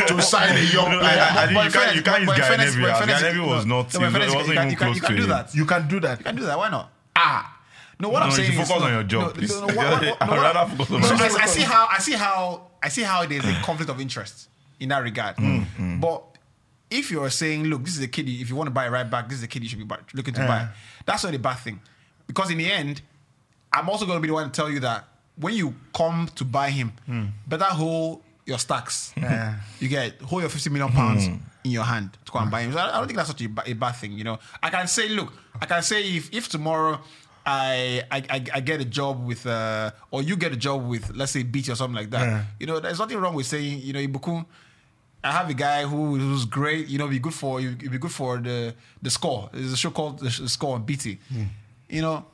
[0.07, 1.19] to sign a young No, player.
[1.19, 2.81] I, I think But you in can't, you can't but use in Guy fairness- Neville.
[2.81, 3.93] but in as Guy fairness- Neville was not.
[3.93, 5.55] no, He in wasn't you can- even you can- close you can to do that.
[5.55, 6.17] You can do that.
[6.19, 6.57] You can do that.
[6.59, 6.91] Why not?
[7.15, 7.55] Ah,
[7.99, 9.65] No, what No, I'm you saying should is focus on your job, no, no, no,
[9.75, 11.37] what- what- I'd rather focus on no, my I, job.
[11.41, 14.47] I see how I see how I see how there's a conflict of interest
[14.79, 15.35] in that regard.
[15.37, 16.23] Mm, But
[16.91, 18.29] if you're saying, look, this is a kid.
[18.29, 19.95] If you want to buy a right back, this is a kid you should be
[20.13, 20.67] looking to buy.
[21.05, 21.81] That's not a bad thing,
[22.27, 23.01] because in the end,
[23.73, 25.05] I'm also going to be the one to tell you that
[25.39, 26.91] when you come to buy him,
[27.47, 29.13] better hold your stacks.
[29.79, 31.35] You get hold your 50 million pounds Hmm.
[31.63, 32.71] in your hand to go and buy him.
[32.73, 34.13] So I I don't think that's such a, a bad thing.
[34.13, 35.31] You know, I can say, look,
[35.61, 36.99] I can say if if tomorrow
[37.45, 41.11] I I, I, I get a job with uh or you get a job with
[41.15, 42.25] let's say BT or something like that.
[42.27, 42.43] Yeah.
[42.59, 44.45] You know, there's nothing wrong with saying you know Ibukun.
[45.23, 46.87] I have a guy who who's great.
[46.87, 47.71] You know, be good for you.
[47.75, 49.49] Be good for the the score.
[49.53, 51.19] There's a show called the Score on BT.
[51.89, 52.25] You know,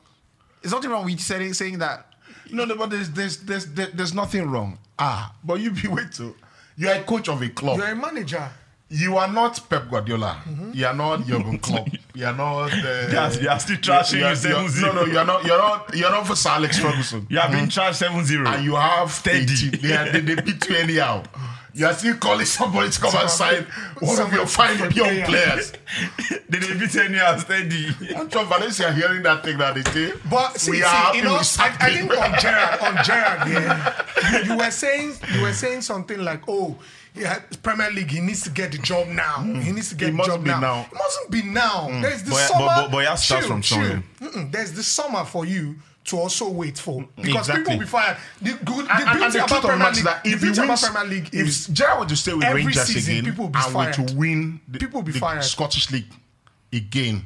[0.62, 2.14] there's nothing wrong with saying saying that.
[2.52, 4.78] No, no, but there's there's there's there- there's nothing wrong.
[5.00, 6.36] Ah, but you be wait to.
[6.78, 7.78] You are a coach of a club.
[7.78, 8.50] You're a manager.
[8.88, 10.44] You are not Pep Guardiola.
[10.48, 10.72] Mm-hmm.
[10.74, 11.88] You are not Jurgen Klopp.
[12.14, 12.72] You are not.
[12.72, 14.82] Uh, They are- they are still trashing are- you are- 7-0.
[14.82, 15.44] No, no, you are not.
[15.46, 15.96] You are not.
[15.96, 17.26] You are not for Sir Alex Ferguson.
[17.30, 18.48] You have been charged 7 0.
[18.48, 19.52] and you have Steady.
[19.52, 19.82] 18.
[19.82, 21.24] They, are, they, they beat you anyhow.
[21.76, 23.64] You are still calling somebody to come and sign
[24.00, 25.74] one of your fine young players.
[26.50, 27.88] Did they beat any else steady?
[28.16, 30.14] I'm sure Valencia hearing that thing that they say.
[30.30, 33.50] But see, we see, are happy you know, I, I think on Gerrard, on Gerrard,
[33.50, 34.06] yeah,
[34.46, 36.78] you, you were saying you were saying something like, "Oh,
[37.14, 39.36] yeah, Premier League, he needs to get the job now.
[39.40, 39.62] Mm.
[39.62, 40.60] He needs to get It the mustn't job be now.
[40.62, 40.82] now.
[40.90, 41.88] It mustn't be now.
[41.90, 42.02] Mm.
[42.04, 42.66] There's the But- but- summer.
[42.68, 44.02] but- but it has to chill, from chill.
[44.50, 45.76] There's the summer for you
[46.06, 47.56] to also wait for because Exactly.
[47.64, 48.18] people will be fired.
[48.42, 50.62] The good, the And, and, and the about the Premier League, that if he beauty
[50.62, 53.46] about Premier League if is Gerrard were to stay with every Rangers season, again people
[53.46, 55.44] will be and were to win the, People will be the fired.
[55.44, 56.06] Scottish League
[56.72, 57.26] again,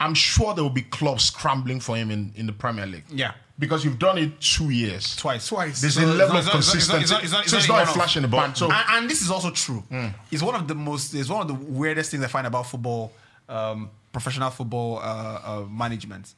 [0.00, 3.04] I'm sure there will be clubs scrambling for him in, in the Premier League.
[3.10, 3.32] Yeah.
[3.58, 5.16] Because you've done it two years.
[5.16, 5.48] Twice.
[5.48, 5.80] twice.
[5.80, 7.02] There's So a level not- of not- it's not- it's not- consistency.
[7.02, 8.54] it's not- it's not- so it's not not a flash in the pan.
[8.54, 9.82] So and, and this is also true.
[10.30, 11.14] It's one of the most.
[11.14, 13.12] It's one of the weirdest things I find about football,
[13.48, 16.34] um, professional football uh, uh, management,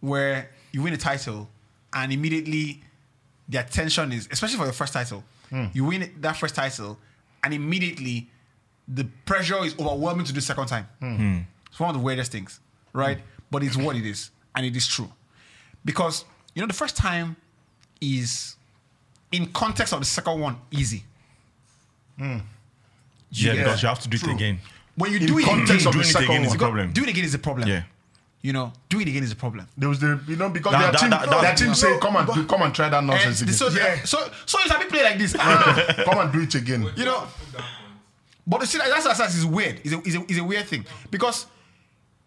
[0.00, 1.48] where you win a title
[1.92, 2.82] and immediately
[3.48, 5.66] the attention is, especially for your first title, hmm.
[5.72, 6.98] you win that first title,
[7.42, 8.28] and immediately
[8.88, 10.88] the pressure is overwhelming to do second time.
[11.00, 11.16] Hmm.
[11.16, 11.38] Hmm.
[11.68, 12.60] It's one of the weirdest things,
[12.92, 13.18] right?
[13.50, 15.10] But it's what it is, and it is true,
[15.84, 16.24] because
[16.54, 17.36] you know the first time
[18.00, 18.56] is
[19.32, 21.04] in context of the second one easy.
[22.18, 22.40] Yeah,
[23.30, 24.58] get because you have to do it again.
[24.96, 26.58] When you In do it context again, of Doing the it second again is a
[26.58, 26.92] problem.
[26.92, 27.68] do it again is a problem.
[27.68, 27.82] Yeah.
[28.46, 29.66] You know, do it again is a problem.
[29.76, 31.72] there was the you know because That- their that- team, that- that- their team no,
[31.74, 33.54] say come and do, come and try that And nonsense again.
[33.54, 33.82] so, Yeah.
[33.84, 34.18] Eh, so,
[34.50, 35.32] so it's a bit play like this.
[36.06, 36.82] Come and do it again.
[36.94, 37.26] you know,
[38.46, 39.80] but you see, that's that's, that's is weird.
[39.82, 41.46] Is a, it's, a, it's a weird thing because,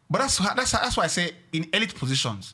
[0.10, 2.54] but that's that's that's why I say in elite positions,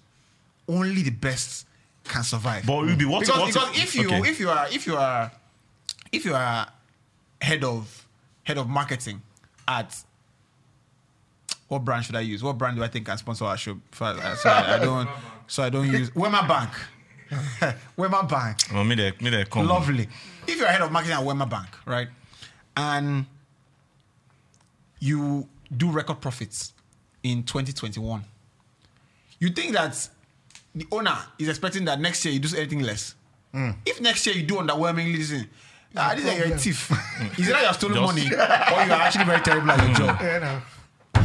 [0.68, 1.66] only the best
[2.04, 2.68] can survive.
[2.68, 4.30] But Ruby, what because, what because if you okay.
[4.30, 5.32] if you are if you are
[6.12, 6.68] if you are
[7.42, 8.06] head of
[8.44, 9.24] head of marketing
[9.68, 9.90] at
[11.68, 12.44] what brand should I use?
[12.44, 13.80] What brand do I think can sponsor our show?
[13.94, 15.10] So I, so I, I don't
[15.48, 16.70] so I don't use Wema Bank.
[17.98, 18.58] Wema Bank.
[18.74, 19.68] well, me they, me they come.
[19.68, 20.08] Lovely.
[20.48, 22.08] If you're head of marketing at Wema Bank, right,
[22.78, 23.26] and
[25.00, 26.74] you do record profits
[27.24, 28.24] in 2021,
[29.40, 30.08] you think that
[30.74, 33.16] the owner is expecting that next year you do anything less.
[33.86, 35.50] If next year you do underwhelmingly, listen,
[35.96, 36.92] ah, this is you're a thief.
[37.40, 39.96] Is it that you're stealing Just- money or you are actually very terrible at your
[39.96, 40.18] job?
[40.22, 40.62] Yeah, no.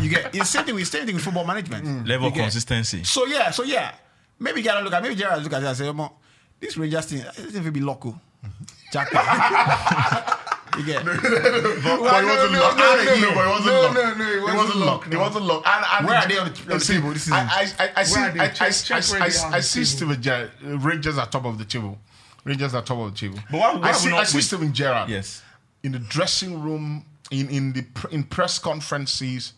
[0.00, 1.84] You get it's the same thing with same thing with football management.
[1.84, 2.06] Mm.
[2.08, 3.04] Level You of get- consistency.
[3.04, 3.92] So yeah, so yeah,
[4.38, 6.12] maybe Gerrard look at maybe Gerrard look at it and say, "Omo,
[6.60, 8.48] this Rangers thing, it will be loco, oh.
[8.92, 10.36] jackpot."
[10.78, 12.76] you get But it wasn't no, luck.
[12.76, 13.94] no, no, no, but it wasn't no, luck.
[13.94, 15.12] no, no, it It wasn't wasn't luck, luck.
[15.14, 15.62] It wasn't luck.
[15.66, 17.34] And, and Where are they on the- on the table this season?
[17.34, 18.38] I, I, I, I see, Where are?
[18.40, 19.86] I, I, Check- I, check I, where they are on I see table.
[19.86, 20.50] Steven Gerrard.
[20.62, 21.98] Rangers are top of the table.
[22.44, 23.38] Rangers are top of the table.
[23.50, 25.10] But why- why I see, not I see with- Steven Gerrard.
[25.10, 25.42] Yes.
[25.82, 29.54] in the dressing room, in in the pr- in press conferences,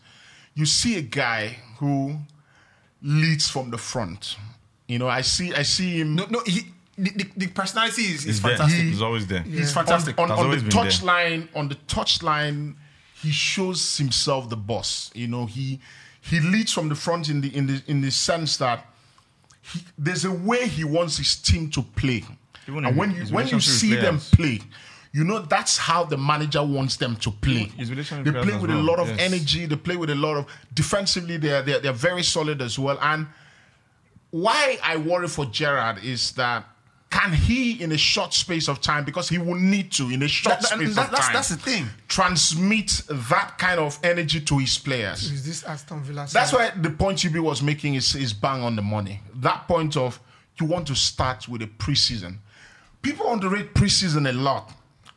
[0.55, 2.17] you see a guy who
[3.01, 4.37] leads from the front.
[4.87, 6.61] You know, I see I see him no, no, he,
[6.97, 8.57] the, the, the personality is, is He's there.
[8.57, 8.83] fantastic.
[8.83, 9.41] He's always there.
[9.41, 10.19] He's fantastic.
[10.19, 10.83] on, on, on the been there.
[10.83, 12.75] touch line on the touch line
[13.21, 15.79] he shows himself the boss you know he
[16.21, 18.85] he leads from the front in the in the in the sense that
[19.61, 22.23] he, there's a way he wants his team to play
[22.67, 24.59] Even and when you when you see with them play
[25.13, 27.71] you know that's how the manager wants them to play.
[27.77, 29.19] They play with as a lot of yes.
[29.19, 29.65] energy.
[29.67, 31.37] They play with a lot of defensively.
[31.37, 32.97] They're, they're they're very solid as well.
[32.99, 33.27] And
[34.31, 36.65] why I worry for Gerrard is that
[37.11, 40.27] can he, in a short space of time, because he will need to, in a
[40.27, 41.87] short That- that- space that- of that's- time, that's the thing.
[42.07, 45.31] transmit that kind of energy to his players.
[45.31, 46.27] Is this Aston Villa?
[46.33, 49.21] That's why the point UB was making is, is bang on the money.
[49.35, 50.19] That point of
[50.59, 52.37] you want to start with a preseason.
[53.03, 54.73] People underrate preseason a lot,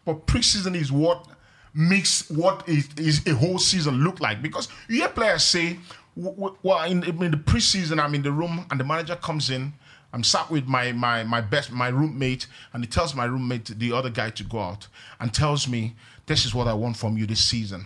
[0.06, 1.26] but preseason is what
[1.74, 4.40] makes what is, is a whole season look like.
[4.40, 5.78] Because you hear players say,
[6.14, 9.74] "Well, in, in the preseason, I'm in the room and the manager comes in.
[10.14, 13.92] I'm sat with my my my best my roommate, and he tells my roommate the
[13.92, 14.88] other guy to go out
[15.20, 17.84] and tells me, "This is what I want from you this season."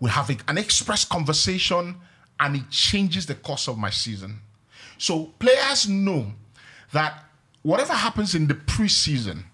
[0.00, 1.96] we have a- an express conversation
[2.40, 4.40] and it changes the course of my season.
[4.96, 6.34] So players know
[6.92, 7.24] that
[7.62, 9.44] whatever happens in the preseason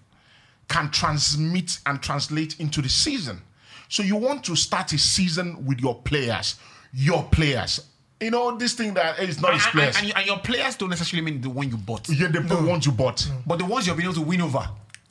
[0.67, 3.41] can transmit and translate into the season.
[3.89, 6.55] So you want to start a season with your players,
[6.93, 7.79] your players.
[8.19, 9.97] You know this thing that is not And, his and, players.
[9.97, 12.85] and, and your players don't necessarily mean the one you bought, yeah, the the ones
[12.85, 13.17] you bought.
[13.17, 13.41] Mm.
[13.45, 14.67] but the ones you've been able to win over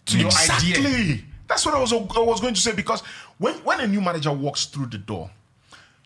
[0.07, 0.77] to your idea.
[0.77, 1.25] Exactly.
[1.47, 3.03] That's what I was I was going to say because
[3.39, 5.31] when when a new manager walks through the door,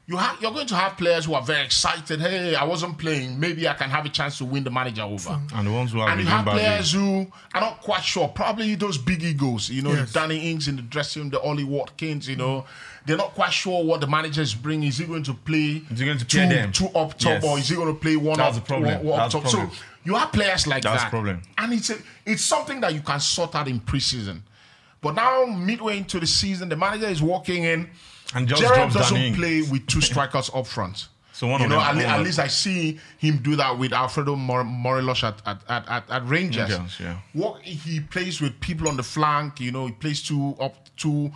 [0.09, 2.19] you have you're going to have players who are very excited.
[2.21, 3.39] Hey, I wasn't playing.
[3.39, 5.39] Maybe I can have a chance to win the manager over.
[5.55, 8.27] And the ones who are And you have badly- players who are not quite sure.
[8.29, 10.11] Probably those big egos, you know, Yes.
[10.13, 12.65] the Danny Ings in the dressing room, the Ollie Watkins, you know,
[13.05, 14.89] they're not quite sure what the manager is bringing.
[14.89, 16.73] Is he going to play Is he going to two, them?
[16.73, 17.45] two up top Yes.
[17.45, 18.95] or is he going to play one That's up, the problem.
[18.97, 19.51] one- one That's the top?
[19.51, 19.71] So
[20.05, 20.91] you have players like that.
[20.91, 21.11] That's that.
[21.11, 21.43] the problem.
[21.59, 24.41] And it's a, it's something that you can sort out in preseason.
[25.03, 27.91] But now midway into the season, the manager is walking in.
[28.35, 31.09] And just Gerrard doesn't Danny play with two strikers up front.
[31.39, 34.65] So one you know, at, at least I see him do that with Alfredo Mor-
[34.65, 36.69] Morelos at, at, at, at, Rangers.
[36.69, 37.19] Rangers, yeah.
[37.33, 41.31] What he plays with people on the flank, you know, he plays two up two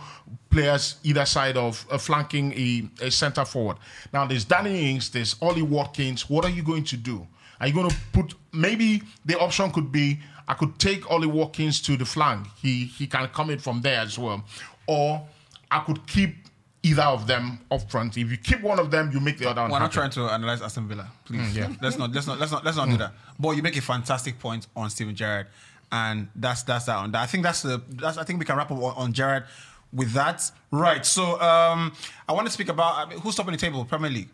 [0.49, 3.77] players either side of uh, flanking a, a center forward.
[4.11, 6.29] Now there's Danny Ings, there's Ollie Watkins.
[6.29, 7.25] What are you going to do?
[7.61, 11.81] Are you going to put maybe the option could be I could take Ollie Watkins
[11.83, 12.47] to the flank.
[12.61, 14.43] He he can come in from there as well,
[14.85, 15.25] or
[15.71, 16.35] I could keep
[16.83, 18.17] either of them up front.
[18.17, 19.71] If you keep one of them, you make the other one.
[19.71, 21.39] We're not trying to analyze Aston Villa, please.
[21.39, 21.69] Mm, yeah.
[21.81, 22.11] Let's not.
[22.11, 22.39] Let's not.
[22.39, 22.63] Let's not.
[22.65, 23.13] Let's not do that.
[23.39, 25.47] But you make a fantastic point on Steven Gerrard,
[25.91, 27.21] and that's that's that on that.
[27.21, 27.81] I think that's the.
[27.89, 28.17] That's.
[28.17, 29.45] I think we can wrap up on, on Gerrard
[29.91, 30.49] with that.
[30.71, 31.05] Right.
[31.05, 31.93] So um,
[32.27, 34.29] I want to speak about I mean, who's top in the table, Premier League.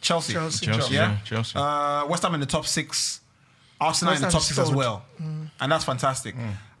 [0.00, 0.32] Chelsea.
[0.32, 0.66] Chelsea.
[0.66, 1.10] Chelsea, Yeah.
[1.12, 1.58] yeah, Chelsea.
[1.58, 3.20] Uh, West Ham in the top six.
[3.80, 4.76] Arsenal in the top Ham's six as third.
[4.76, 5.04] well,
[5.60, 6.34] and that's fantastic.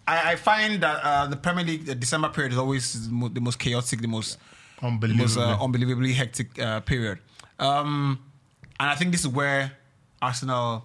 [0.06, 3.40] I, I find that uh, the Premier League the December period is always the the
[3.40, 4.38] most chaotic, the most
[4.80, 5.42] the most Unbelievably.
[5.42, 7.18] uh, unbelievably hectic uh, period.
[7.58, 8.18] Um,
[8.80, 9.72] and I think this is where
[10.22, 10.84] Arsenal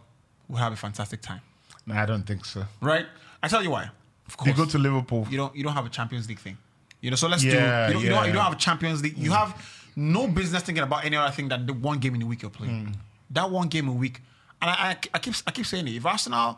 [0.49, 1.41] will have a fantastic time,
[1.85, 2.65] No, I don't think so.
[2.81, 3.05] right?
[3.41, 3.89] I tell you why.
[4.27, 5.27] Of course, go to Liverpool.
[5.29, 6.57] you don't you don't have a Champions League thing.
[7.01, 7.57] You know, so let's Yeah, do.
[7.57, 8.25] You don't, you, don't, yeah.
[8.27, 9.17] you don't have a Champions League.
[9.17, 9.51] You have
[9.95, 12.49] no business thinking about any other thing than the one game in the week you're
[12.51, 12.95] playing.
[13.31, 14.21] That one game a week,
[14.61, 15.95] and I, I, I keep I keep saying it.
[15.95, 16.57] If Arsenal,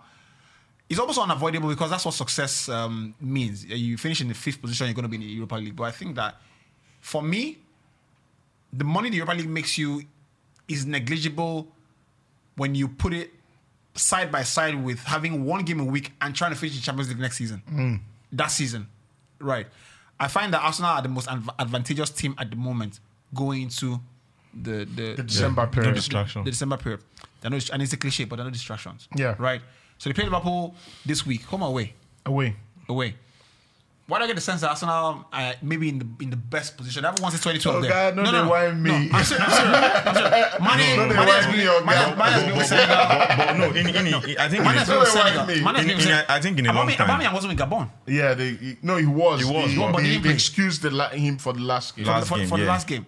[0.87, 3.65] it's almost unavoidable because that's what success um, means.
[3.65, 5.75] You finish in the fifth position, you're going to be in the Europa League.
[5.75, 6.35] But I think that
[7.05, 7.59] for me,
[8.73, 10.01] the money the Europa League makes you
[10.67, 11.67] is negligible
[12.55, 13.29] when you put it
[13.93, 17.09] side by side with having one game a week and trying to finish the Champions
[17.09, 17.61] League next season.
[17.71, 17.99] Mm.
[18.31, 18.87] That season,
[19.39, 19.67] right?
[20.19, 22.99] I find that Arsenal are the most adv- advantageous team at the moment
[23.35, 23.99] going into
[24.53, 25.93] the the, The December No period.
[25.95, 26.43] distraction.
[26.43, 27.01] the December period.
[27.41, 29.07] There are no, and it's a cliche, but there are no distractions.
[29.15, 29.35] Yeah.
[29.37, 29.61] Right.
[29.99, 30.73] So they play Liverpool
[31.05, 31.43] this week.
[31.51, 31.93] Home away?
[32.25, 32.55] Away.
[32.89, 33.15] Away.
[34.07, 36.77] Why do I get the sense that Arsenal uh, maybe in the in the best
[36.77, 37.03] position?
[37.05, 37.75] Everyone since 2012.
[37.77, 37.89] Oh, there.
[38.13, 38.91] God, no, they whine me.
[38.91, 39.47] No, I'm serious.
[39.47, 40.05] I'm serious.
[40.05, 40.59] I'm serious.
[40.61, 42.95] Mane, No, they Mane has been, me, oh, Mane, Mane has been with Senegal.
[43.09, 45.45] but, but no, in, in, in, I think Mane in, has been with Senegal.
[45.47, 45.55] me.
[45.63, 46.25] Mane has In- been with Senegal.
[46.35, 47.09] I think in a long Aubameyang- time.
[47.19, 47.89] Aubameyang wasn't with Gabon.
[48.05, 49.41] Yeah, they, he- no, he was.
[49.41, 52.05] He was, They, but he they, they excused the, la- him for the last game.
[52.05, 52.69] Last for, game, for the yeah.
[52.69, 53.07] last game.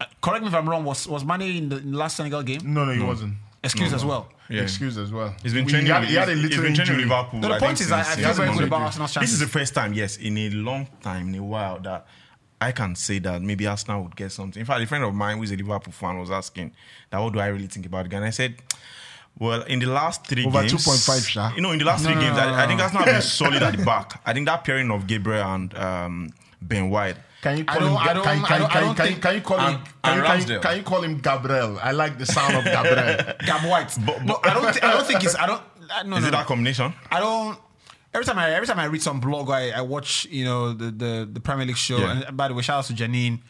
[0.00, 0.82] Uh, correct me if I'm wrong.
[0.84, 2.60] Was was Mane in the, in the last Senegal game?
[2.64, 3.34] no, no, he wasn't.
[3.62, 4.28] Excuse as well.
[4.52, 4.62] Yeah.
[4.62, 5.34] Excused as well.
[5.42, 5.90] He's been He training.
[5.90, 7.08] had, he had a he's little been training with injury.
[7.08, 7.40] Liverpool.
[7.40, 9.00] No, the I point is, I, I feel has very good about injured.
[9.00, 12.06] Arsenal's This is the first time, yes, in a long time, in a while, that
[12.60, 14.60] I can say that maybe Arsenal would get something.
[14.60, 16.72] In fact, a friend of mine who is a Liverpool fan was asking
[17.10, 18.18] that what do I really think about the guy?
[18.18, 18.56] And I said,
[19.38, 21.52] well, in the last three Over games, 2.5 sha.
[21.56, 23.76] You know, in the last three games, I, I think Arsenal have been solid at
[23.76, 24.20] the back.
[24.26, 26.30] I think that pairing of Gabriel and um,
[26.60, 27.16] Ben White.
[27.42, 27.96] Can you call him?
[27.96, 29.80] I don't- Can, I don't- I don't think- can you call him?
[30.04, 31.78] Can you, can, you, can you call him Gabriel?
[31.82, 33.34] I like the sound of Gabriel.
[33.46, 33.98] Gab White.
[33.98, 34.72] no, I don't.
[34.72, 35.34] Th- I don't think it's.
[35.36, 35.62] I don't.
[35.92, 36.38] I, no, Is no, it no.
[36.38, 36.94] that combination?
[37.10, 37.58] I don't.
[38.14, 40.90] Every time I every time I read some blog, I, I watch you know the,
[40.90, 41.98] the the Premier League show.
[41.98, 42.22] Yeah.
[42.28, 43.40] And by the way, shout out to Janine.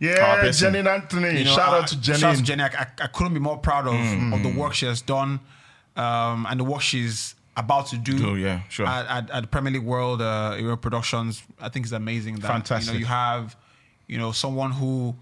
[0.00, 0.72] Yeah, ah, person.
[0.74, 1.38] Janine Anthony.
[1.38, 2.18] You know, Shout I- out to Janine.
[2.18, 2.74] Shout out to Janine.
[2.74, 4.34] I, I, I couldn't be more proud of mm.
[4.34, 5.40] of the work she has done,
[5.96, 8.18] um, and the work she's about to do.
[8.18, 8.86] Do, yeah, sure.
[8.86, 12.36] At, at, at Premier League World uh, Euro Productions, I think it's amazing.
[12.36, 12.86] That, Fantastic.
[12.86, 13.56] You know, you have,
[14.06, 15.14] you know, someone who.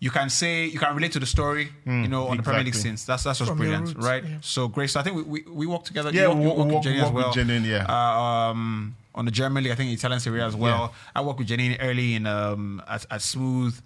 [0.00, 2.68] You can say you can relate to the story, you know, on the Premier League
[2.74, 2.90] exactly.
[2.90, 3.06] scenes.
[3.06, 4.24] That's that's just From brilliant, roots, right?
[4.24, 4.38] yeah.
[4.40, 4.90] So great.
[4.90, 6.10] So I think we, we, we work together.
[6.12, 7.32] Yeah, You work- we you work- work with Jenny work as with well.
[7.34, 7.86] Janine, yeah.
[7.88, 8.20] Uh,
[8.50, 10.92] um, on the German league, I think Italian Serie as well.
[11.14, 13.80] I worked with Janine early in um, at, at Smooth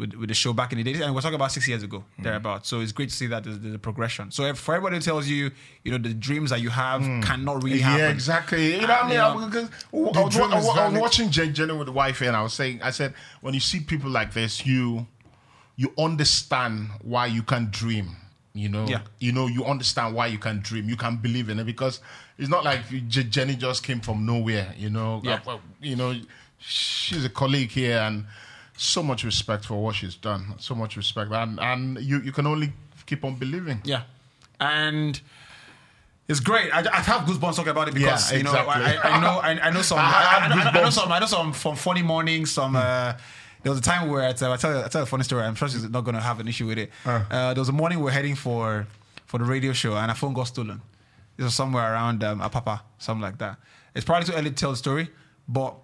[0.00, 2.02] with, with the show back in the days, and we're talking about six years ago,
[2.18, 2.24] Mm.
[2.24, 2.66] thereabout.
[2.66, 4.30] So it's great to see that there's, there's a progression.
[4.30, 5.50] So if, for everybody who tells you,
[5.84, 8.00] you know, the dreams that you have cannot really happen.
[8.00, 8.02] Mm.
[8.08, 8.74] Yeah, exactly.
[8.80, 9.20] You know what I mean?
[9.20, 12.34] I, because I was, I was- I was watching Jen Jenny with the wife, and
[12.34, 15.06] I was saying, I said, when you see people like this, you
[15.76, 18.08] you understand why you can dream.
[18.52, 19.00] You know, Yeah.
[19.20, 20.88] you know, you understand why you can dream.
[20.88, 22.00] You can believe in it because
[22.36, 24.74] it's not like J- Jenny just came from nowhere.
[24.76, 25.38] You know, Yeah.
[25.80, 26.14] You know,
[26.58, 28.26] she's a colleague here, and
[28.80, 30.54] so much respect for what she's done.
[30.58, 32.72] So much respect, and and you you can only
[33.06, 33.80] keep on believing.
[33.84, 34.02] Yeah.
[34.58, 35.20] And
[36.28, 36.72] It's great.
[36.72, 38.84] I, I have goosebumps talking about it because Yeah, you know exactly.
[38.84, 41.26] I, I know I, I know some I I, I, I, know some I know
[41.26, 42.52] some from funny mornings.
[42.52, 43.12] Some uh,
[43.62, 45.24] there was a time where at, uh, I tell you I tell you a funny
[45.24, 45.42] story.
[45.42, 46.90] I'm sure she's not going to have an issue with it.
[47.04, 48.86] Uh, there was a morning we are heading for
[49.26, 50.80] for the radio show and our phone got stolen.
[51.36, 53.56] It was somewhere around um, Apapa, something like that.
[53.94, 55.10] It's probably too early to tell the story,
[55.48, 55.74] but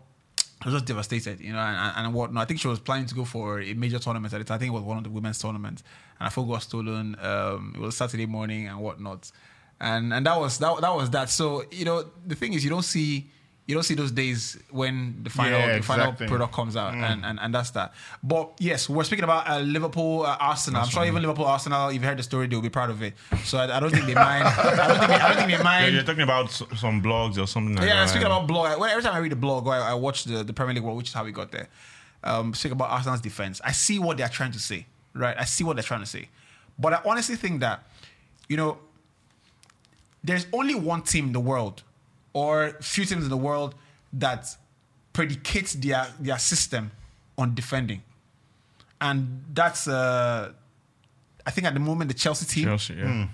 [0.62, 2.43] I was just devastated, you know, and, and, whatnot.
[2.43, 4.55] I think she was planning to go for a major tournament at the time.
[4.55, 5.83] I think it was one of the women's tournaments,
[6.19, 7.15] and I phone got stolen.
[7.20, 9.31] Um, it was Saturday morning and whatnot,
[9.81, 11.28] and and that was that, that was that.
[11.28, 13.31] So you know, the thing is, you don't see
[13.67, 16.29] you don't see those days when the final Yeah, the final exactly.
[16.29, 17.93] product comes out, and, and and that's that.
[18.23, 20.83] But yes, we're speaking about uh, Liverpool, uh, Arsenal.
[20.83, 21.89] I'm sure even Liverpool, Arsenal.
[21.89, 23.15] If you heard the story, they'll be proud of it.
[23.45, 24.45] So I, I don't think they mind.
[24.47, 25.95] I don't think they, I don't think they Yeah, mind.
[25.95, 28.09] you're talking about some blogs or something like Yeah, that.
[28.09, 30.75] speaking about blog, every time I read a blog I, I watch the, the Premier
[30.75, 31.69] League World, which is how we got there,
[32.23, 33.61] um, speak about Arsenal's defense.
[33.65, 35.37] I see what they're trying to say, right?
[35.37, 36.29] I see what they're trying to say.
[36.79, 37.83] But I honestly think that,
[38.49, 38.79] you know,
[40.23, 41.83] there's only one team in the world
[42.41, 42.53] or
[42.83, 43.75] few teams in the world
[44.13, 44.43] that
[45.15, 46.91] predicates their, their system
[47.39, 48.03] on defending.
[49.01, 50.53] And that's, uh,
[51.47, 53.29] I think at the moment, the Chelsea team Chelsea, yeah.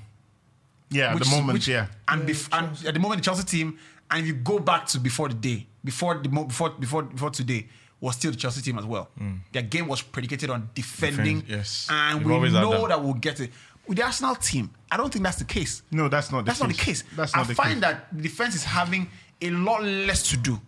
[0.90, 1.86] Yeah, at which- the moment, which- yeah.
[2.06, 3.78] And, bef- and at the moment, the Chelsea team,
[4.10, 7.30] and if you go back to before the day, before the mo- before before before
[7.30, 7.66] today,
[8.00, 9.08] was still the Chelsea team as well.
[9.52, 11.46] Their game was predicated on defending, Mm.
[11.46, 11.88] Defense, yes.
[11.90, 12.88] and They've we know that.
[12.90, 13.50] that we'll get it.
[13.86, 15.82] With the Arsenal team, I don't think that's the case.
[15.90, 16.68] No, that's not the That's case.
[16.68, 17.04] not the case.
[17.16, 17.80] That's I not the find case.
[17.80, 19.08] that the defense is having
[19.40, 20.60] a lot less to do.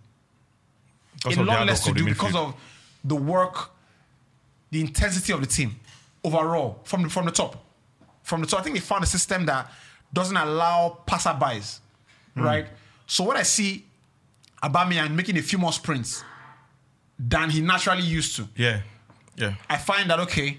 [1.23, 2.55] Because a lot less to do because of
[3.05, 3.71] the work,
[4.71, 5.79] the intensity of the team
[6.23, 7.65] overall from the, from the top.
[8.23, 9.71] From the top, I think they found a system that
[10.13, 11.79] doesn't allow passerbys,
[12.35, 12.43] Hmm.
[12.43, 12.67] right?
[13.07, 13.85] So what I see
[14.63, 16.25] Aubameyang making a few more sprints
[17.19, 18.81] than he naturally used to, Yeah,
[19.37, 19.55] yeah.
[19.71, 20.59] I find that okay,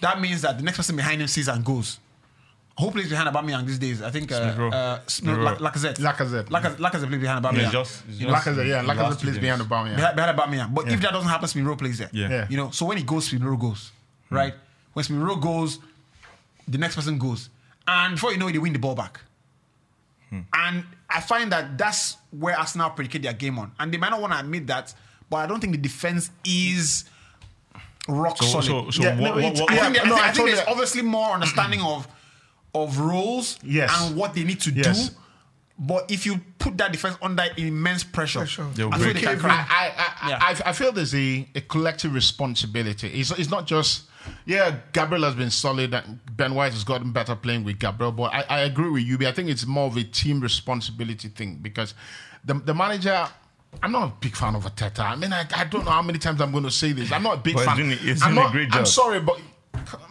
[0.00, 1.98] that means that the next person behind him sees and goes.
[2.78, 4.02] Who plays behind Aubameyang these days?
[4.02, 4.68] I think uh, Smith Rowe.
[4.70, 5.42] uh, Smith-Rowe.
[5.44, 5.96] La- Lacazette.
[5.96, 6.44] Lacazette.
[6.48, 6.76] Lacazette.
[6.76, 7.62] Lacazette plays behind Aubameyang.
[7.62, 9.70] Yeah, just, it's You know, just Lacazette, yeah, Lacazette last plays two behind games.
[9.70, 9.96] Aubameyang.
[9.96, 10.74] behind, behind Aubameyang.
[10.74, 10.92] But Yeah.
[10.94, 12.10] if that doesn't happen, Smith Rowe plays there.
[12.12, 12.28] Yeah.
[12.28, 12.46] Yeah.
[12.50, 13.92] You know, so when he goes, Smith Rowe goes,
[14.28, 14.52] right?
[14.92, 15.78] When Smith Rowe goes,
[16.68, 17.48] the next person goes,
[17.88, 19.20] and before you know it, they win the ball back.
[20.52, 24.20] And I find that that's where Arsenal predicate their game on, and they might not
[24.20, 24.92] want to admit that,
[25.30, 27.04] but I don't think the defense is
[28.08, 28.66] rock So, solid.
[28.66, 30.28] so, so Yeah, what, no, what, what, I Yeah, think, there- I no, think, I
[30.28, 32.08] I think there's totally- obviously more understanding of
[32.74, 33.90] of roles Yes.
[34.02, 35.08] and what they need to Yes.
[35.08, 35.14] do.
[35.78, 38.66] But if you put that defense under immense pressure, Pressure.
[38.92, 39.48] I feel they can I.
[39.50, 39.92] I,
[40.22, 40.38] I, Yeah.
[40.40, 43.08] I, I feel there's a, a collective responsibility.
[43.08, 44.04] It's, it's not just,
[44.46, 48.32] yeah, Gabriel has been solid and Ben White has gotten better playing with Gabriel, but
[48.34, 49.18] I, I agree with you.
[49.18, 51.94] but I think it's more of a team responsibility thing because
[52.44, 53.26] the, the manager.
[53.82, 55.00] I'm not a big fan of Arteta.
[55.00, 57.12] I mean, I, I don't know how many times I'm going to say this.
[57.12, 57.76] I'm not a big But fan.
[57.76, 59.40] doing- he's I'm doing a not- great I'm sorry, but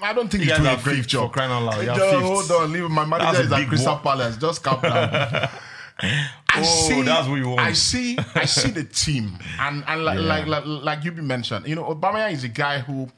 [0.01, 1.33] I don't think he's guys doing a great job.
[1.33, 1.83] crying out loud.
[1.83, 3.97] You are No, hold on, leave my manager is at Crystal.
[3.97, 4.37] Palace.
[4.37, 4.93] Just calm down.
[5.99, 7.61] I Oh, that's what you want.
[7.61, 8.17] I see.
[8.35, 10.25] I see the team, and and like Yeah.
[10.25, 13.09] like, like like you mentioned, you know, Obama is a guy who,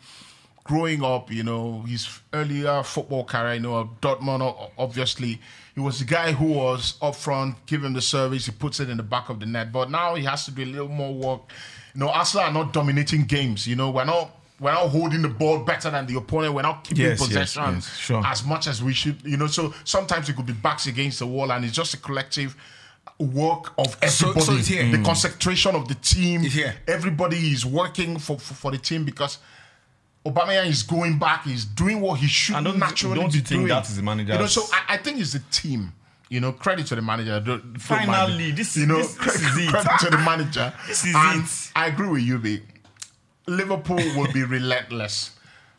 [0.64, 5.40] growing up, you know, his earlier football career, you know, Dortmund, obviously,
[5.78, 8.98] he was the guy who was up front, giving the service, he puts it in
[8.98, 9.72] the back of the net.
[9.72, 11.42] But now he has to do a little more work.
[11.94, 13.68] You know, Arsenal are not dominating games.
[13.68, 14.32] You know, we're not.
[14.60, 16.56] We're not holding the ball better than the opponent.
[16.56, 18.26] We're not keeping Yes, yes, possession yes, sure.
[18.26, 19.22] as much as we should.
[19.24, 21.98] You know, so sometimes it could be backs against the wall, and it's just a
[21.98, 22.56] collective
[23.20, 24.42] work of So- everybody.
[24.46, 24.92] so it's here.
[24.98, 26.44] The concentration of the team.
[26.44, 26.76] It's here.
[26.88, 29.38] Everybody is working for, for, for the team because
[30.30, 31.44] Aubameyang is going back.
[31.46, 33.68] He's doing what he should And don't- naturally don't be you think doing.
[33.68, 34.34] that is the manager.
[34.34, 35.94] You know, so I, I think it's the team.
[36.30, 37.40] You know, credit to the manager.
[37.40, 38.52] Don't- don't Finally, mind me.
[38.52, 39.70] this- you know, this- this is it.
[39.70, 40.74] credit to the manager.
[40.88, 41.72] This is and it.
[41.76, 42.62] I agree with you, B.
[43.48, 45.32] Liverpool will be relentless.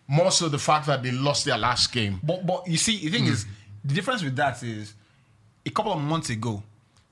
[0.07, 2.19] More so the fact that they lost their last game.
[2.23, 3.33] But but you see, the thing hmm.
[3.33, 3.45] is,
[3.85, 4.95] the difference with that is,
[5.67, 6.63] a couple of months ago,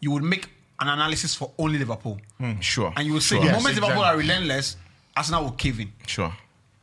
[0.00, 0.48] you would make
[0.80, 2.92] an analysis for only Liverpool, hmm, Sure.
[2.96, 3.40] and you would say sure.
[3.44, 4.14] the Yes, moment Liverpool exactly.
[4.14, 4.76] are relentless,
[5.14, 5.92] Arsenal will cave in.
[6.06, 6.32] Sure.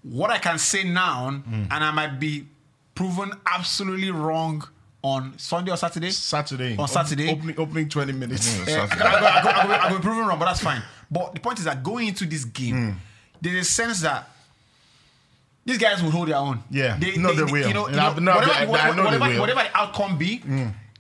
[0.04, 2.46] What I can say now, and I might be
[2.96, 4.64] proven absolutely wrong
[5.02, 6.12] on Sunday or Saturday.
[6.12, 6.78] Saturday.
[6.78, 7.30] On Saturday.
[7.32, 8.58] Opening, opening 20 minutes.
[8.58, 8.68] Mm.
[8.68, 10.82] Eh, I, could be proven wrong, but that's fine.
[11.12, 13.00] But the point is that going into this game,
[13.42, 14.30] there's a sense that
[15.66, 16.64] these guys will hold their own.
[16.70, 16.98] Yeah.
[17.18, 17.68] No, they will.
[17.68, 19.78] You know, you And I- know, no, whatever, I- I whatever, know whatever, whatever the
[19.78, 20.42] outcome be,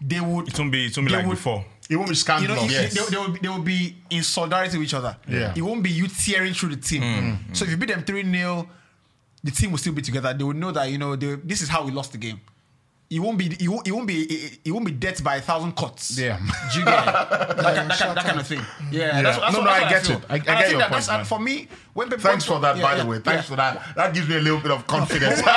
[0.01, 0.47] they would.
[0.47, 1.65] It won't be, it won't be like would- before.
[1.89, 2.61] It won't be You scandalous.
[2.61, 2.93] know, Yes.
[2.93, 5.17] they, they, will, be- they will be in solidarity with each other.
[5.27, 5.53] Yeah.
[5.55, 7.39] It won't be you tearing through the team.
[7.53, 8.69] So if you beat them 3 0,
[9.43, 10.33] the team will still be together.
[10.33, 12.39] They will know that, you know, they, this is how we lost the game.
[13.09, 15.41] It won't be it won't, it won't be it, it won't be death by a
[15.41, 16.17] thousand cuts.
[16.17, 16.39] Yeah.
[16.73, 17.05] Do you get it?
[17.05, 18.59] that, kind, that, kind, that kind of thing.
[18.59, 18.91] Mm.
[18.91, 20.21] Yeah, that's, that's No, what, no, I what get it.
[20.29, 21.25] I- I get your point, that's- man.
[21.25, 23.19] for me, when people Thanks for that, yeah, by yeah, the way.
[23.19, 23.49] Thanks yeah.
[23.49, 23.95] for that.
[23.95, 25.41] That gives me a little bit of confidence.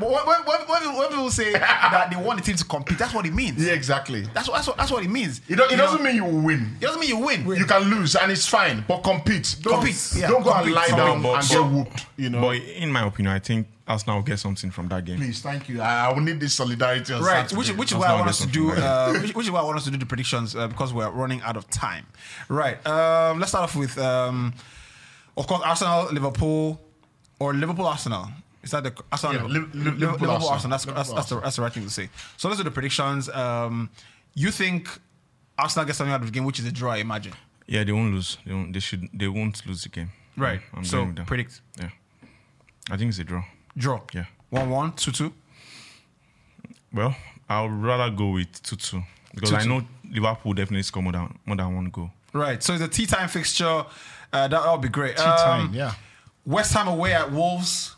[0.00, 3.26] when, when, when, when, people, say that they want the team to compete, that's what
[3.26, 3.64] it means.
[3.64, 4.22] Yeah, exactly.
[4.32, 5.40] That's what that's what that's what it means.
[5.48, 6.76] It, don't, it doesn't mean you will win.
[6.80, 7.46] it doesn't mean you win.
[7.46, 9.56] You can lose and it's fine, but compete.
[9.60, 10.66] Don't, Compete, yeah, don't go compete.
[10.68, 12.06] and lie down But- and but- get whooped.
[12.16, 12.40] You know.
[12.40, 15.18] But in my opinion, I think Arsenal will get something from that game.
[15.18, 15.80] Please, thank you.
[15.80, 17.56] I, I will need this solidarity Right, Saturday.
[17.56, 19.64] which, which is why I want us to do, uh, which, which is why I
[19.64, 22.06] want us to do the predictions uh, because we're running out of time.
[22.48, 24.54] Right, um, let's start off with, um,
[25.40, 26.80] of course, Arsenal, Liverpool,
[27.38, 28.28] or Liverpool Arsenal.
[28.62, 29.34] Is that the Arsenal?
[29.34, 30.52] Yeah, Liverpool, Liv- Liv- Liverpool, Liverpool Arsenal.
[30.52, 30.70] Arsenal.
[30.70, 32.08] That's, that's, Liverpool that's, the, that's the right thing to say.
[32.36, 33.28] So let's do the predictions.
[33.30, 33.88] Um,
[34.34, 34.88] you think
[35.58, 37.32] Arsenal gets something out of the game, which is a draw, I imagine.
[37.66, 38.36] Yeah, they won't lose.
[38.44, 38.72] They won't.
[38.74, 39.08] They should.
[39.14, 40.10] They won't lose the game.
[40.36, 40.60] Right.
[40.74, 41.24] I'm so them.
[41.24, 41.90] predict Yeah.
[42.90, 43.44] I think it's a draw.
[43.76, 44.00] draw.
[44.12, 44.24] Yeah.
[44.50, 45.32] One one two two.
[46.92, 47.14] Well,
[47.48, 49.02] I'll rather go with two two
[49.34, 49.66] because I 2-2.
[49.68, 52.10] know Liverpool definitely score more than more than one goal.
[52.32, 52.62] Right.
[52.62, 53.84] So it's a tea time fixture.
[54.32, 55.16] Uh, that will be great.
[55.16, 55.92] Tea time, Um, yeah.
[56.46, 57.96] West Ham away at Wolves.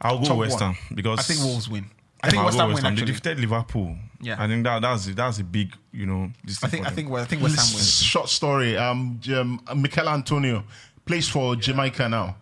[0.00, 0.74] I'll go Top West one.
[0.74, 1.86] Ham because I think Wolves win.
[2.22, 2.82] I think I'll West Ham win.
[2.82, 3.96] They Actually, defeated Liverpool.
[4.20, 4.36] Yeah.
[4.42, 6.30] I think that that's that's a big you know.
[6.62, 8.02] I think for I think I think West Ham wins.
[8.02, 8.76] Short story.
[8.76, 10.64] Um, um, Michail Antonio
[11.04, 12.36] plays for Jamaica now.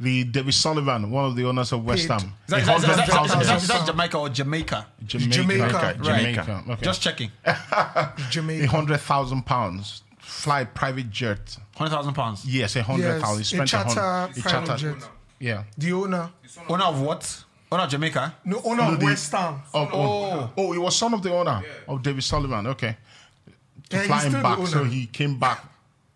[0.00, 2.20] The David Sullivan, one of the owners of West Paid.
[2.22, 2.32] Ham.
[2.46, 4.86] Is that, is, that, is, that, is, that, is, that, is that Jamaica or Jamaica?
[5.04, 5.30] Jamaica.
[5.30, 5.68] Jamaica.
[6.02, 6.02] Jamaica.
[6.02, 6.64] Jamaica.
[6.70, 6.82] Okay.
[6.84, 7.30] Just checking.
[7.44, 8.66] a Jamaica.
[8.68, 10.02] hundred thousand pounds.
[10.18, 11.56] Fly private jet.
[11.76, 12.46] Hundred thousand pounds.
[12.46, 13.38] Yes, a hundred thousand.
[13.40, 14.38] Yes, a spent a charter hundred.
[14.38, 15.08] a private charter- jet.
[15.38, 15.64] Yeah.
[15.76, 16.30] The owner.
[16.68, 17.44] Owner of what?
[17.70, 18.34] Owner of Jamaica.
[18.46, 19.60] No, owner of the- West Ham.
[19.74, 22.66] Oh, oh, oh, he was son of the owner of David Sullivan.
[22.68, 22.96] Okay.
[23.90, 25.64] To Yeah, he's fly him back, so he came back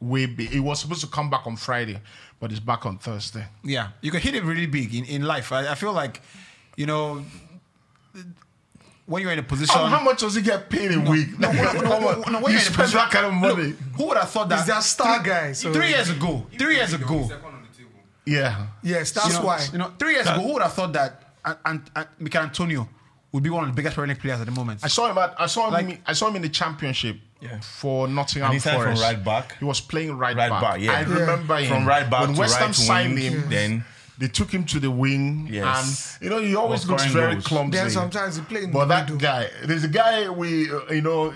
[0.01, 0.51] way big.
[0.51, 1.99] He was supposed to come back on Friday,
[2.41, 3.47] but it's back on Thursday.
[3.63, 5.53] Yeah, you can hit it really big in, in life.
[5.53, 6.21] I, I feel like,
[6.77, 7.25] you know,
[9.07, 9.75] when you're in a position.
[9.75, 11.39] How, how much does he get paid a week?
[11.39, 13.35] no, no, no, no, no, when you you're in a spend position- that kind of
[13.35, 13.55] money.
[13.69, 14.61] Look, who would have thought that?
[14.61, 14.75] Is that?
[14.77, 15.53] He's their star guy.
[15.53, 16.47] So Three years ago.
[16.59, 17.29] Three years ago.
[17.29, 17.91] Second on the table.
[18.27, 18.67] Yeah.
[18.83, 19.67] Yes, that's you know, why.
[19.73, 22.89] You know, three years ago, who would have thought that and, and, and Michail Antonio
[23.33, 24.81] would be one of the biggest Premier League players at the moment?
[24.83, 27.61] I saw him at, I saw him Like- I saw him in the championship Yeah.
[27.61, 29.03] for Nottingham And he started from Forest.
[29.03, 29.59] right back?
[29.59, 30.63] He was playing right, Right back.
[30.63, 30.93] back, yeah.
[30.93, 31.15] I Yeah.
[31.21, 33.51] remember him From right back when to West Ham right signed wing, him.
[33.51, 33.85] then-
[34.17, 36.17] they took him to the wing, Yes.
[36.21, 37.47] and you know he always Was looks very goals.
[37.49, 37.77] clumsy.
[37.77, 39.17] Then sometimes he play in But the that middle.
[39.19, 41.35] guy, there's a guy we, uh, you know,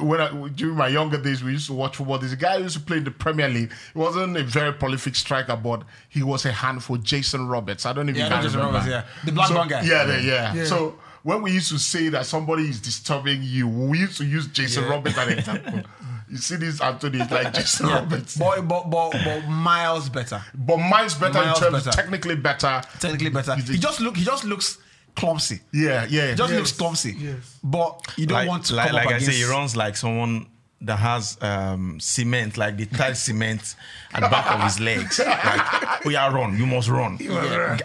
[0.00, 2.18] when I, during my younger days, we used to watch football.
[2.18, 3.72] There's a guy who used to play in the Premier League.
[3.92, 6.96] He wasn't a very prolific striker, but he was a handful.
[6.96, 7.84] Jason Roberts.
[7.84, 8.78] I don't even Yeah, I know Jason remember.
[8.78, 9.24] Roberts, yeah.
[9.26, 9.82] The black so, one guy.
[9.82, 10.64] Yeah, the- yeah, Yeah.
[10.64, 14.46] So when we used to say that somebody is disturbing you, we used to use
[14.48, 14.90] Jason Yeah.
[14.90, 15.80] Roberts as an example.
[16.30, 18.38] You see this Anthony is like Jason Roberts.
[18.38, 20.42] but, but, but, but miles better.
[20.54, 21.94] But mine's better Miles in terms better.
[21.94, 22.80] technically better.
[23.00, 23.54] Technically better.
[23.56, 24.16] He's a- He just look.
[24.16, 24.78] He just looks
[25.14, 25.60] clumsy.
[25.74, 26.30] Yeah, yeah.
[26.30, 27.16] He just Yes, looks clumsy.
[27.18, 27.58] yes.
[27.62, 29.94] But you don't like, want to like, come like up I say, he runs like
[29.94, 30.46] someone
[30.80, 33.74] that has um, cement, like the tile cement
[34.14, 35.20] at the back of his legs.
[35.52, 37.18] Like, oh yeah, run, you must run.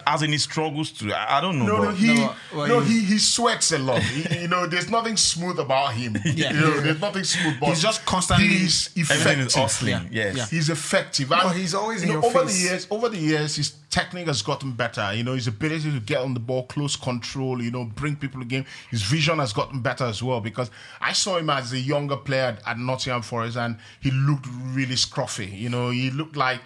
[0.06, 1.66] As in he struggles to, I, I don't know.
[1.66, 4.02] No, no, he, No, well, no, he- he, he sweats a lot.
[4.02, 6.16] He- you know, there's nothing smooth about him.
[6.24, 6.52] Yeah.
[6.52, 7.58] You know, there's nothing smooth.
[7.60, 9.10] But He's just constantly- He's effective.
[9.26, 9.90] everything is hustling.
[10.10, 10.24] Yeah.
[10.24, 10.36] Yes.
[10.36, 10.46] Yeah.
[10.46, 11.30] He's effective.
[11.30, 12.56] No, And, he's always you know, your over face.
[12.56, 12.86] the years.
[12.90, 15.12] Over the years, his technique has gotten better.
[15.14, 17.62] You know, his ability to get on the ball, close control.
[17.62, 18.64] You know, bring people to game.
[18.90, 20.40] His vision has gotten better as well.
[20.40, 24.94] Because I saw him as a younger player at Nottingham Forest, and he looked really
[24.96, 25.58] scruffy.
[25.58, 26.60] You know, he looked like.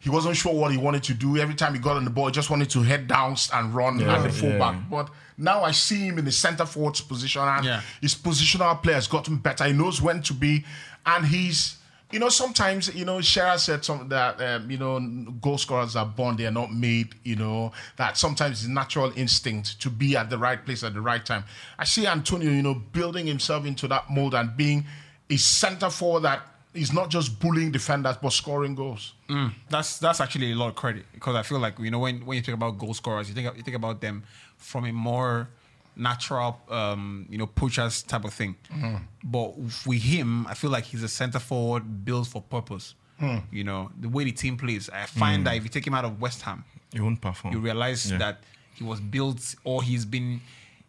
[0.00, 1.38] He wasn't sure what he wanted to do.
[1.38, 3.98] Every time he got on the ball, he just wanted to head down and run
[3.98, 4.74] Yeah, at the fullback.
[4.74, 4.82] yeah.
[4.90, 5.08] But
[5.38, 7.80] now I see him in the centre forwards position, and Yeah.
[8.02, 9.64] his positional play has gotten better.
[9.64, 10.64] He knows when to be,
[11.06, 11.76] and he's.
[12.12, 15.00] You know, sometimes you know, Shara said something that um, you know,
[15.40, 17.14] goal scorers are born; they are not made.
[17.24, 21.00] You know that sometimes it's natural instinct to be at the right place at the
[21.00, 21.42] right time.
[21.78, 24.84] I see Antonio, you know, building himself into that mold and being
[25.30, 26.42] a centre forward that
[26.74, 29.14] is not just bullying defenders but scoring goals.
[29.28, 32.24] Mm, that's that's actually a lot of credit because I feel like you know when,
[32.26, 34.24] when you think about goal scorers, you think you think about them
[34.56, 35.48] from a more
[35.96, 38.56] natural, um, you know, poachers type of thing.
[38.72, 38.96] Mm-hmm.
[39.22, 39.56] But
[39.86, 42.94] with him, I feel like he's a center forward built for purpose.
[43.20, 43.42] Mm.
[43.52, 45.44] You know, the way the team plays, I find mm.
[45.44, 47.54] that if you take him out of West Ham, He won't perform.
[47.54, 48.18] you realize Yeah.
[48.18, 48.42] that
[48.74, 50.40] he was built or he's been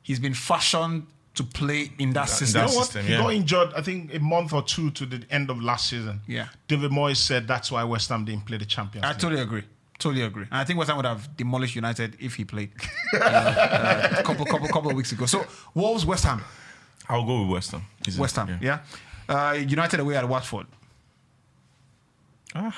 [0.02, 1.06] he's been fashioned
[1.36, 2.62] to play in that in system.
[2.62, 2.86] that You know what?
[2.86, 5.90] system, he got injured, I think, a month or two to the end of last
[5.90, 6.22] season.
[6.28, 6.48] Yeah.
[6.68, 9.20] David Moyes said that's why West Ham didn't play the Champions I League.
[9.20, 9.64] totally agree.
[10.00, 10.44] Totally agree.
[10.52, 12.72] And I think West Ham would have demolished United if he played
[13.14, 15.26] you know, uh, a couple, couple, couple of weeks ago.
[15.26, 16.42] So Wolves, West Ham,
[17.08, 17.84] I'll go with West Ham.
[18.08, 18.20] Easy.
[18.20, 18.80] West Ham, yeah.
[19.30, 20.68] Uh, United away at Watford,
[22.54, 22.76] Ah,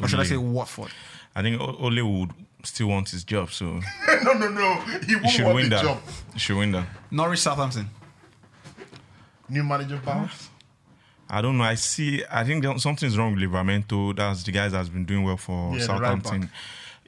[0.00, 0.90] or should I say Watford?
[1.34, 2.30] I think O- Ole would
[2.64, 3.64] still want his job, so
[4.24, 4.74] no, no, no.
[5.06, 5.84] He he won't should want win the that.
[5.84, 5.98] job.
[6.32, 6.86] He should win that.
[7.10, 7.88] Norwich, Southampton.
[9.50, 10.48] New manager bounce.
[11.28, 11.64] I don't know.
[11.64, 12.22] I see.
[12.30, 14.16] I think something's wrong with Livramento.
[14.16, 16.50] That's the guys that's been doing well for Yeah, the right Southampton.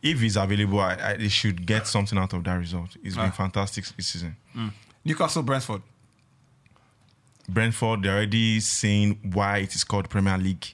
[0.03, 2.97] if he's available, I, I, they should get something out of that result.
[3.03, 3.31] It's been Ah.
[3.31, 4.37] fantastic this season.
[5.05, 5.83] Newcastle, Brentford.
[7.49, 10.67] Brentford, they're already saying why it is called Premier League.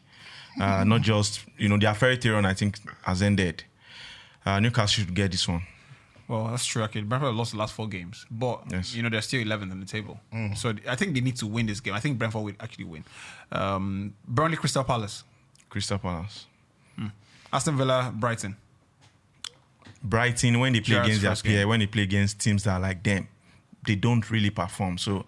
[0.61, 3.65] Uh, not just, you know, their fairy tale I think, has ended.
[4.45, 5.62] Uh, Newcastle should get this one.
[6.28, 6.82] Well, that's true.
[6.84, 8.94] Okay, Brentford lost the last four games, but Yes.
[8.94, 10.20] you know they're still 11th on the table.
[10.56, 11.94] So I think they need to win this game.
[11.94, 13.05] I think Brentford will actually win.
[13.50, 15.24] Um, Burnley, Crystal Palace,
[15.70, 16.46] Crystal Palace.
[17.50, 18.56] Aston Villa, Brighton.
[20.02, 21.59] Brighton, when they play Gerrard's against their game.
[21.60, 23.26] peer, when they play against teams that are like them,
[23.86, 24.98] they don't really perform.
[24.98, 25.24] So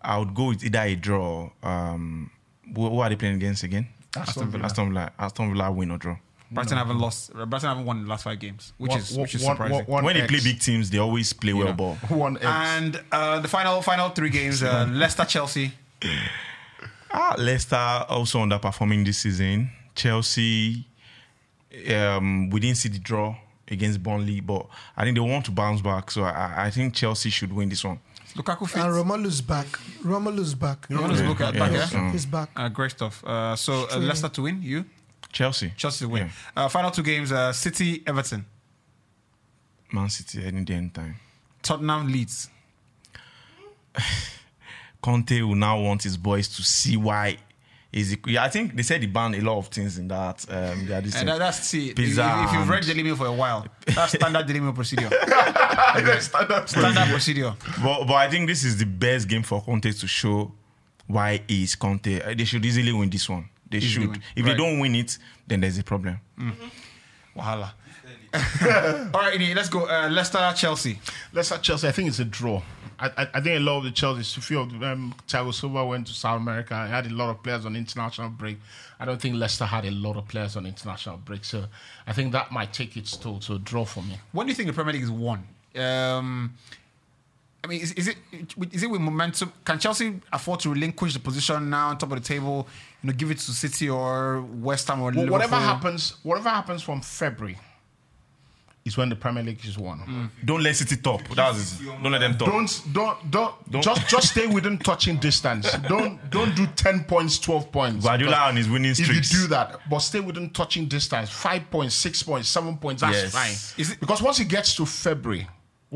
[0.00, 1.50] I would go with either a draw.
[1.62, 2.30] Um,
[2.74, 3.88] who, who are they playing against again?
[4.16, 4.64] Aston Villa.
[4.64, 5.12] Aston Villa.
[5.18, 6.16] Aston Villa win or draw.
[6.50, 7.32] Brighton haven't lost.
[7.32, 9.76] Brighton haven't won the last five games, which One- is which is one- surprising.
[9.78, 11.72] one- one when they play big teams, they always play well know.
[11.72, 11.94] ball.
[12.08, 12.44] One X.
[12.46, 15.72] And uh, the final final three games: uh, Leicester, Chelsea.
[17.12, 19.70] Ah, Leicester also underperforming this season.
[19.94, 20.86] Chelsea,
[21.94, 23.34] um, we didn't see the draw
[23.68, 24.66] against Burnley, but
[24.96, 26.10] I think they want to bounce back.
[26.10, 27.98] So I, I think Chelsea should win this one.
[28.34, 28.82] Lukaku fit.
[28.82, 29.66] And Romelu's back.
[30.04, 30.86] Romelu's back.
[30.90, 31.88] Romelu's Yeah, back, yeah, back, yeah.
[31.92, 32.12] yeah?
[32.12, 32.50] He's back.
[32.54, 33.24] Uh, great stuff.
[33.24, 34.60] Uh, so uh, Leicester to win.
[34.62, 34.84] You
[35.32, 36.26] Chelsea, Chelsea to win.
[36.56, 36.64] Yeah.
[36.64, 38.44] Uh, final two games: uh, City, Everton,
[39.92, 41.16] Man City, any day, anytime.
[41.62, 42.48] Tottenham, Leeds.
[45.02, 47.36] Conte will now want his boys to see why.
[47.92, 50.44] Is it, yeah, I think they said he banned a lot of things in that.
[50.50, 51.90] Um, yeah, this And that, that's see.
[51.90, 55.08] If, Pizza if you've read Daily Mail for a while, that's standard Daily Mail procedure.
[56.20, 56.68] Standard.
[56.68, 57.54] Standard procedure.
[57.82, 60.52] but, but I think this is the best game for Conte to show
[61.06, 62.20] why he is Conte.
[62.20, 63.48] Uh, They should easily win this one.
[63.70, 64.10] They Easily should.
[64.12, 64.22] win.
[64.36, 64.52] If Right.
[64.52, 66.20] they don't win it, then there's a problem.
[67.36, 67.72] Wahala.
[69.14, 69.86] All right, Ini, let's go.
[69.88, 70.98] Uh, Leicester, Chelsea.
[71.32, 72.62] Leicester Chelsea, I think it's a draw.
[72.98, 75.84] I, I, I think a lot of the Chelsea, a few of them, Thiago Silva
[75.84, 76.74] went to South America.
[76.74, 78.58] I had a lot of players on international break.
[78.98, 81.44] I don't think Leicester had a lot of players on international break.
[81.44, 81.66] So
[82.06, 84.18] I think that might take its toll to a draw for me.
[84.32, 85.46] When do you think the Premier League is won?
[85.78, 86.54] Um,
[87.66, 88.16] I mean, is, is it
[88.72, 89.52] is it with momentum?
[89.64, 92.68] Can Chelsea afford to relinquish the position now on top of the table?
[93.02, 95.32] You know, give it to City or West Ham or Well, Liverpool?
[95.32, 97.58] whatever happens, whatever happens from February
[98.84, 99.98] is when the Premier League is won.
[99.98, 100.30] Mm.
[100.46, 101.22] Don't let City top.
[101.34, 102.46] That's don't let them top.
[102.48, 103.22] Don't, don't,
[103.72, 105.72] don't, just, just stay within touching distance.
[105.88, 108.04] Don't, don't do ten points, twelve points.
[108.04, 111.68] Guardiola Because on his winning If you do that, but stay within touching distance, five
[111.68, 113.32] points, six points, seven points, that's Yes.
[113.32, 113.80] fine.
[113.80, 115.48] Is it- because once it gets to February,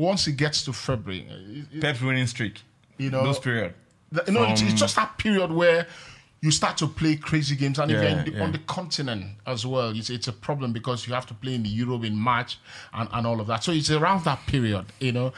[0.09, 2.55] once it gets to February, it- it- Pep's winning streak.
[2.97, 3.73] you know, Those period.
[4.11, 5.87] the- you know, it's, it's just that period where
[6.41, 8.43] you start to play crazy games, and if Yeah, you're in the, yeah.
[8.43, 11.63] on the continent as well, it's, it's a problem because you have to play in
[11.63, 12.57] the Europe in March
[12.93, 13.63] and, and all of that.
[13.63, 15.33] So it's around that period, you know.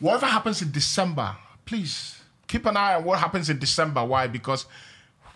[0.00, 4.04] Whatever happens in December, please keep an eye on what happens in December.
[4.04, 4.26] Why?
[4.26, 4.66] Because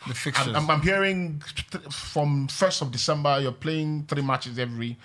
[0.07, 0.55] the fixtures.
[0.55, 1.41] I'm, I'm, hearing
[1.91, 4.97] from first of December, you're playing three matches every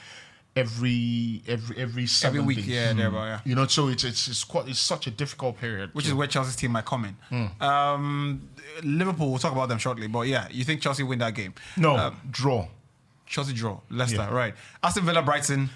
[0.55, 2.67] every every every seven week, days.
[2.67, 3.39] yeah, there, but yeah.
[3.45, 5.89] You know, so it's it's it's, quite, it's such a difficult period.
[5.93, 7.49] which to- is where Chelsea's team might come in.
[7.61, 8.49] Um,
[8.83, 10.07] Liverpool, we'll talk about them shortly.
[10.07, 11.53] But yeah, you think Chelsea win that game?
[11.77, 12.67] no Um, draw.
[13.25, 13.79] Chelsea draw.
[13.89, 14.29] Leicester, Yeah.
[14.31, 14.53] right.
[14.83, 15.69] Aston Villa, Brighton.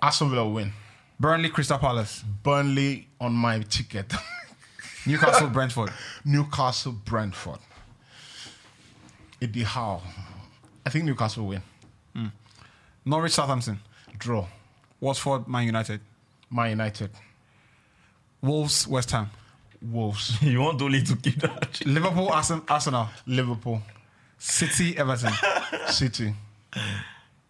[0.00, 0.72] Aston Villa win.
[1.20, 2.24] Burnley, Crystal Palace.
[2.42, 4.12] Burnley on my ticket.
[5.06, 5.90] Newcastle, Brentford.
[6.24, 7.58] Newcastle, Brentford.
[9.40, 10.00] Eddie Howe.
[10.86, 11.62] I think Newcastle will win.
[13.04, 13.80] Norwich, Southampton.
[14.18, 14.46] Draw.
[15.00, 16.00] Watford, Man United.
[16.50, 17.10] Man United.
[18.40, 19.30] Wolves, West Ham.
[19.80, 20.38] Wolves.
[20.42, 21.84] You want Dolly to keep that.
[21.86, 23.08] Liverpool, Arsen- Arsenal.
[23.26, 23.82] Liverpool.
[24.38, 25.32] City, Everton.
[25.88, 26.34] City.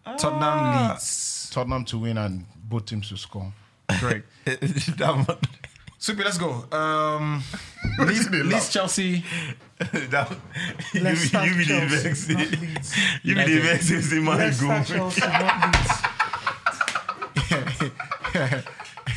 [0.05, 0.89] Tottenham, ah.
[0.91, 1.49] Leeds.
[1.53, 3.51] Tottenham to win and both teams to score.
[3.99, 4.23] Great.
[4.45, 5.37] that, one-
[6.03, 6.65] Super, let's go.
[6.77, 7.41] Um,
[7.99, 8.69] Leeds, they Leeds, laugh?
[8.71, 9.23] Chelsea.
[9.79, 10.37] that,
[10.93, 12.89] you, Leicester, you be the Chelsea, vex.
[13.23, 13.63] You be the United.
[13.63, 13.89] vex.
[13.89, 14.83] You see my Leicester, goal.
[14.83, 15.63] Chelsea, not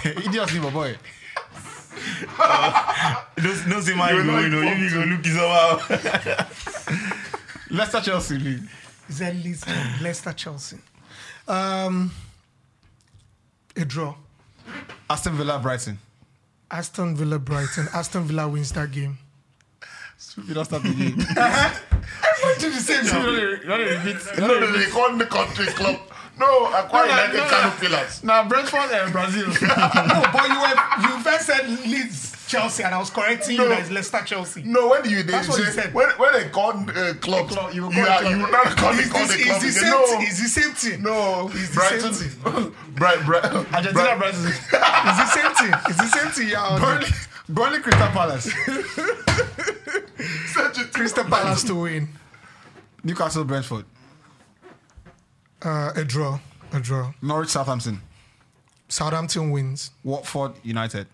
[0.04, 0.26] Leeds.
[0.28, 0.96] Idiot, my boy.
[3.36, 4.32] Don't, don't say my You're goal.
[4.34, 6.46] not You know, you go look it somehow.
[7.76, 8.38] Leicester, Chelsea.
[8.38, 8.70] Leeds.
[9.08, 9.64] Is that Leeds?
[10.00, 10.78] Leicester, Chelsea.
[11.48, 12.12] Um,
[13.74, 14.14] a draw.
[15.10, 15.98] Aston Villa, Brighton.
[16.70, 17.88] Aston Villa, Brighton.
[17.94, 19.18] Aston Villa wins that game.
[20.48, 21.16] You don't start the game.
[21.16, 24.38] Do the same You don't- you don't repeat.
[24.38, 25.97] No, no, they call the country club.
[26.38, 27.51] No, Akwa No, no, United no, no.
[27.51, 28.22] Kano Pillars.
[28.24, 29.47] Now, Brentford and Brazil.
[29.62, 33.68] no, but you were you first said Leeds, Chelsea, and I was correcting you No.
[33.70, 34.62] that it's Leicester, Chelsea.
[34.64, 35.93] No, when do you they That's what say, he said.
[35.94, 38.31] when when they call uh, clubs, club, you were you are, club.
[38.31, 39.62] you will not call it It's, call the club.
[39.62, 40.23] it's the same no, thing.
[40.23, 41.02] It's the same thing.
[41.02, 44.51] no, It's the Brighton, same Bright, Bright, Argentina, Bright, Brazil.
[45.09, 45.81] It's the same thing.
[45.89, 46.48] It's the same thing.
[46.48, 47.06] Yeah, Burnley,
[47.48, 48.44] Burnley, Crystal Palace.
[50.52, 52.09] such a Crystal Palace to win.
[53.05, 53.85] Newcastle, Brentford.
[55.62, 56.39] Uh, a draw.
[56.73, 57.12] A draw.
[57.23, 58.01] Norwich Southampton.
[58.89, 59.90] Southampton wins.
[60.05, 61.06] Watford United.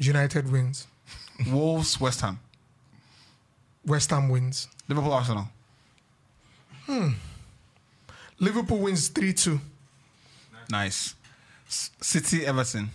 [0.00, 0.86] United wins.
[1.48, 2.38] Wolves West Ham.
[3.86, 4.68] West Ham wins.
[4.88, 5.46] Liverpool Arsenal.
[6.86, 7.10] Hmm.
[8.38, 9.60] Liverpool wins 3 2.
[10.70, 11.14] Nice.
[11.68, 12.90] S- City Everton.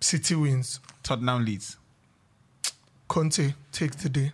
[0.00, 0.80] City wins.
[1.02, 1.76] Tottenham Leeds.
[3.06, 4.32] Conte takes the day.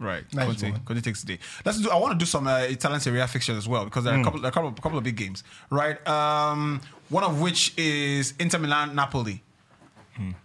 [0.00, 0.24] Right.
[0.34, 0.70] Nice Conte.
[0.72, 0.80] one.
[0.84, 1.38] Conte takes the day.
[1.64, 1.90] Let's do.
[1.90, 4.20] I want to do some uh, Italian Serie A fixtures as well because there are
[4.20, 5.44] a couple, a couple, a couple of big games.
[5.70, 6.04] Right.
[6.08, 9.40] Um, one of which is Inter Milan Napoli.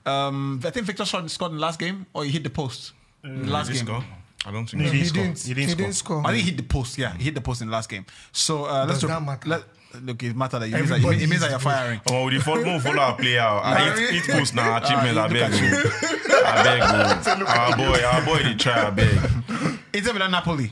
[0.05, 2.93] Um, I think Victor shot scored in the last game, or he hit the post.
[3.23, 3.85] in the last he game.
[3.85, 4.03] score?
[4.45, 5.75] I don't think He didn't He didn't, He didn't he score.
[5.85, 6.21] didn't score.
[6.25, 6.97] I think he hit the post.
[6.97, 8.05] Yeah, he hit the post in the last game.
[8.31, 9.49] So uh, let's Does that matter?
[9.49, 9.63] Let,
[10.01, 11.63] look, it matter that it means that, it Everybody means that is you're good.
[11.63, 12.01] firing.
[12.09, 13.41] Oh, with the follow, follow our player.
[13.41, 14.01] I Larry?
[14.13, 14.77] hit, hit post now.
[14.77, 15.17] Achievement.
[15.17, 15.91] I look beg at you.
[16.45, 17.45] I beg you.
[17.45, 18.87] Our boy, our boy, they try.
[18.87, 19.79] I beg.
[19.93, 20.71] Inter Milan Napoli.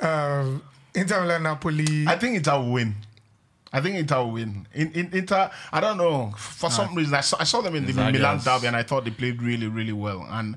[0.00, 0.62] Um,
[0.94, 2.06] Inter Milan Napoli.
[2.06, 2.94] I think Inter will win.
[3.74, 4.68] I think Inter will win.
[4.72, 6.32] In, in Inter, I don't know.
[6.38, 7.92] For some reason, I saw, I saw them in the.
[7.92, 10.24] Milan derby, and I thought they played really, really well.
[10.30, 10.56] And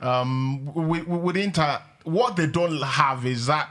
[0.00, 3.68] um, with, with Inter, what they don't have is that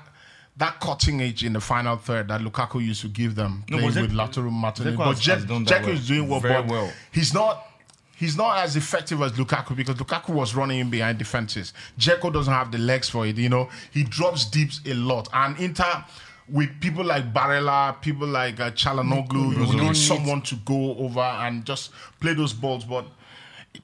[0.57, 3.95] that cutting edge in the final third that Lukaku used to give them, No, playing
[3.95, 4.95] with Lautaro Martinez.
[4.95, 6.91] But has- Jack, has done that Dzeko is doing well, Very well.
[7.11, 7.65] he's not.
[8.15, 11.73] He's not as effective as Lukaku because Lukaku was running in behind defenses.
[11.99, 13.35] Dzeko doesn't have the legs for it.
[13.37, 15.27] You know, he drops deeps a lot.
[15.33, 16.05] And Inter,
[16.49, 21.65] with people like Barella, people like uh, Calhanoglu, you need someone to go over and
[21.65, 22.83] just play those balls.
[22.85, 23.05] But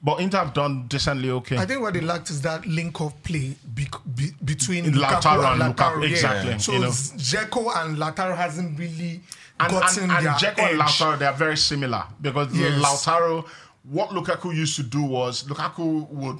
[0.02, 1.56] but Inter have done decently okay.
[1.56, 5.52] I think what they lacked is that link of play be, be, between In Lukaku
[5.52, 5.94] and and Lautaro.
[5.96, 6.08] Lukaku, yeah.
[6.10, 6.88] exactly, So you know.
[6.90, 9.20] Dzeko and Lautaro hasn't really
[9.58, 10.70] and, gotten and, and their Dzeko edge.
[10.72, 12.80] and Lautaro, they are very similar because Yes.
[12.80, 13.46] Lautaro,
[13.84, 16.38] what Lukaku used to do was Lukaku would,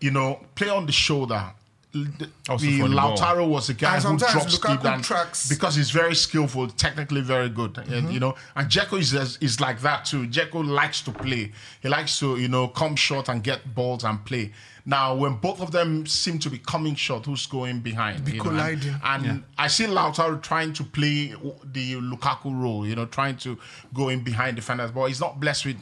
[0.00, 1.52] you know, play on the shoulder.
[1.92, 3.16] The, Also the for ball.
[3.18, 6.14] Lautaro was the guy And who sometimes drops Lukaku deep and tracks- because he's very
[6.14, 8.34] skillful, technically very good, and, you know.
[8.56, 9.12] And Dzeko is
[9.42, 10.26] is like that too.
[10.26, 11.52] Dzeko likes to play.
[11.82, 14.52] He likes to you know come short and get balls and play.
[14.86, 18.24] Now, when both of them seem to be coming short, who's going behind?
[18.24, 19.00] Be you know, and- colliding.
[19.04, 23.58] and I see Lautaro trying to play the Lukaku role, you know, trying to
[23.94, 25.76] go in behind defenders, but he's not blessed with,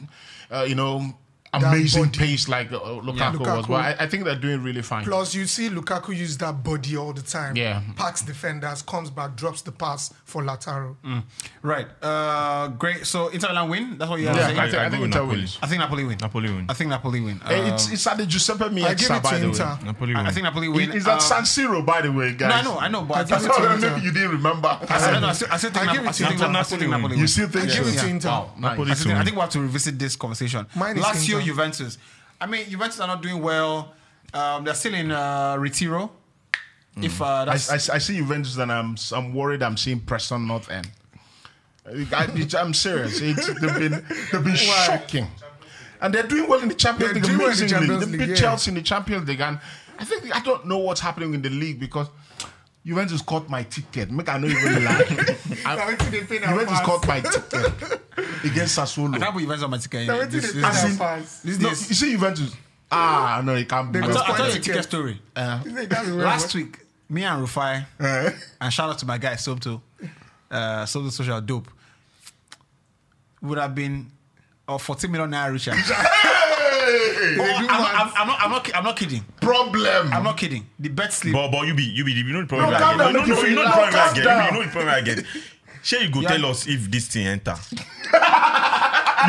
[0.51, 1.15] uh, you know,
[1.53, 2.19] amazing body.
[2.19, 3.47] pace like uh, Lukaku, was.
[3.65, 3.67] Lukaku.
[3.67, 5.03] But I, I think they're doing really fine.
[5.03, 7.55] Plus, you see Lukaku use that body all the time.
[7.55, 7.81] Yeah.
[7.95, 10.95] Packs defenders, comes back, drops the pass for Lautaro.
[11.61, 11.87] Right.
[12.01, 13.05] Uh, great.
[13.05, 13.97] So Inter Milan win.
[13.97, 14.59] That's what you're yeah, saying.
[14.59, 15.37] I, think, I I think Inter Napoli.
[15.39, 15.59] wins.
[15.61, 16.17] I think Napoli win.
[16.21, 16.65] Napoli win.
[16.69, 17.41] I think Napoli win.
[17.47, 19.65] Eh, Um, it's, it's at the Giuseppe I give Meazza, it by to the Inter.
[19.65, 19.85] way.
[19.85, 20.25] Napoli I, win.
[20.27, 20.91] I think Napoli win.
[20.93, 22.49] Is that Um, San Siro, by the way, guys?
[22.49, 23.89] No, I know, I know, but I I give it to Inter.
[23.91, 24.67] maybe you didn't remember.
[24.69, 26.41] I still, I still, I still think, I Nap- give it I still to think,
[26.47, 26.59] Inter.
[26.59, 27.27] I still think Napoli you win.
[27.27, 28.29] still think I give it to Inter.
[28.29, 28.61] Wow, nice.
[28.71, 29.25] Napoli I, still to think, I win.
[29.25, 30.67] think we have to revisit this conversation.
[30.75, 31.03] Mine is
[31.45, 31.97] Juventus.
[32.39, 33.93] I mean, Juventus are not doing well.
[34.33, 36.11] Um, they're still in uh, Retiro.
[36.97, 40.47] If uh, I, that's I, I see Juventus and I'm I'm worried I'm seeing Preston
[40.47, 40.89] North End.
[41.85, 42.27] I,
[42.59, 43.19] am serious.
[43.21, 45.27] It's, they've been they've been shocking,
[46.01, 47.23] and they're doing well in the Champions They're League.
[47.23, 48.37] doing well the Amazingly, Champions they beat.
[48.37, 49.59] Chelsea in the Champions League, and
[49.97, 52.07] I think I don't know what's happening in the league because
[52.85, 54.09] Juventus caught my ticket.
[54.11, 54.91] Make I know even lie.
[55.65, 58.01] I- Juventus caught my ticket
[58.43, 59.19] against I Sassuolo.
[59.19, 60.07] can't put Juventus on my ticket.
[60.07, 61.41] Now, wetin This- dey this- pay As their in- fans?
[61.43, 62.55] These No, days- you see Juventus.
[62.91, 63.99] Ah, no, it can't be.
[63.99, 64.63] I go tell, I tell you a ticket.
[64.65, 65.21] ticket story.
[65.35, 65.59] Uh,
[66.11, 66.79] Last week,
[67.09, 69.79] me and Rufai, uh, and shout out to my guy Somto,
[70.49, 71.69] uh, Somto Social Dope,
[73.41, 74.11] would have been
[74.67, 75.71] uh, 14 million naira richer.
[76.91, 77.95] Oh, do I'm, not.
[77.95, 79.23] I'm, I'm, not, I'm, not, I'm not kidding.
[79.41, 80.13] problem.
[80.13, 80.65] I'm not kidding.
[80.79, 81.33] The bed slip.
[81.33, 83.03] But but you be you be you know the problem No, I calm get.
[83.03, 84.23] down, You know, you you know the feel problem I get.
[84.51, 85.25] You know the problem I get.
[85.83, 86.29] Sure, you go Yeah.
[86.37, 87.55] tell us if this thing enter.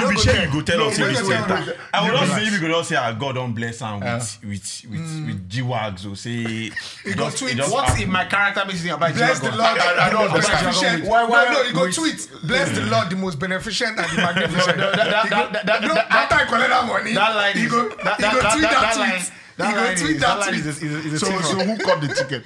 [0.01, 1.73] you be sure you go tell us no, if no, no, no, no.
[1.93, 4.01] I would You not say if you go just say ah God don't bless am
[4.01, 6.67] with with with with G wags or say He
[7.05, 8.11] it go tweet, it just What happen.
[8.11, 9.61] my character you think about Bless the Lord.
[9.61, 11.07] I- don't understand.
[11.07, 12.29] Why- why- no, no, you go tweet.
[12.45, 14.77] Bless the Lord, the most beneficent and the magnificent.
[14.79, 17.67] that- that- He go- that- that- no, that- after collect that money, That line he
[17.69, 19.33] go, that, that, that, tweet that, that, that line, tweet.
[19.59, 22.01] that line tweet is, that that line is, is, is a so, so who caught
[22.01, 22.45] the ticket?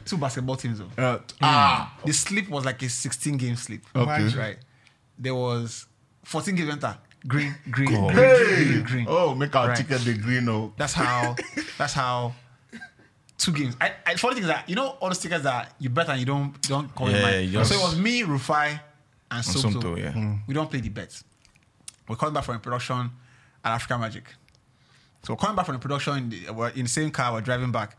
[0.04, 1.02] two basketball teams though.
[1.02, 3.84] Uh, Ah, The sleep was like a 16 game sleep.
[3.94, 4.28] Okay.
[4.36, 4.58] Right.
[5.18, 5.86] There was
[6.24, 6.96] 14 games enter.
[7.26, 9.06] Green, green, green, green, green.
[9.08, 9.76] oh, make our Right.
[9.76, 10.48] ticket the green.
[10.48, 11.36] Oh, That's how.
[11.78, 12.34] That's how.
[13.38, 13.76] Two games.
[13.80, 16.20] I, I funny thing is that you know all the stickers that you bet and
[16.20, 17.46] you don't don't call Yeah, your mind.
[17.46, 18.80] you just- So it was me, Rufai,
[19.30, 19.44] and.
[19.44, 20.12] Somto, yeah.
[20.12, 20.34] Hmm.
[20.46, 21.24] We don't play the bets.
[22.08, 23.10] We're coming back from a production
[23.64, 24.24] at Africa Magic.
[25.24, 26.16] So we're coming back from the production.
[26.18, 27.32] In the, we're in the same car.
[27.32, 27.96] We're driving back,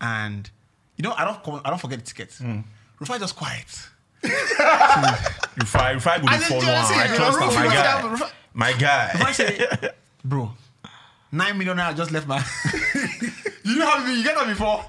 [0.00, 0.48] and
[0.96, 2.32] you know I don't I don't forget the ticket.
[2.34, 2.60] Hmm.
[3.00, 3.88] Rufai just quiet.
[5.58, 7.40] If I if I go to follow you know, am, see, I trust.
[7.40, 9.10] My Rufai- guy, my guy.
[9.14, 9.94] Rufai said,
[10.24, 10.52] "Bro,
[11.32, 12.42] nine million naira just left my."
[13.66, 14.84] You know how you get that before,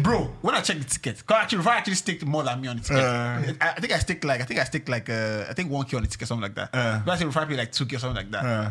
[0.00, 0.32] bro?
[0.40, 2.82] When I checked the ticket, 'cause actually, Rufai actually staked more than me on the
[2.82, 3.04] ticket.
[3.04, 3.52] Uh.
[3.60, 5.84] I, I think I staked like I think I staked like uh, I think one
[5.84, 6.70] k on the ticket, something like that.
[6.72, 7.00] Uh.
[7.04, 8.44] but I think Rufai paid like two k or something like that.
[8.46, 8.70] Uh.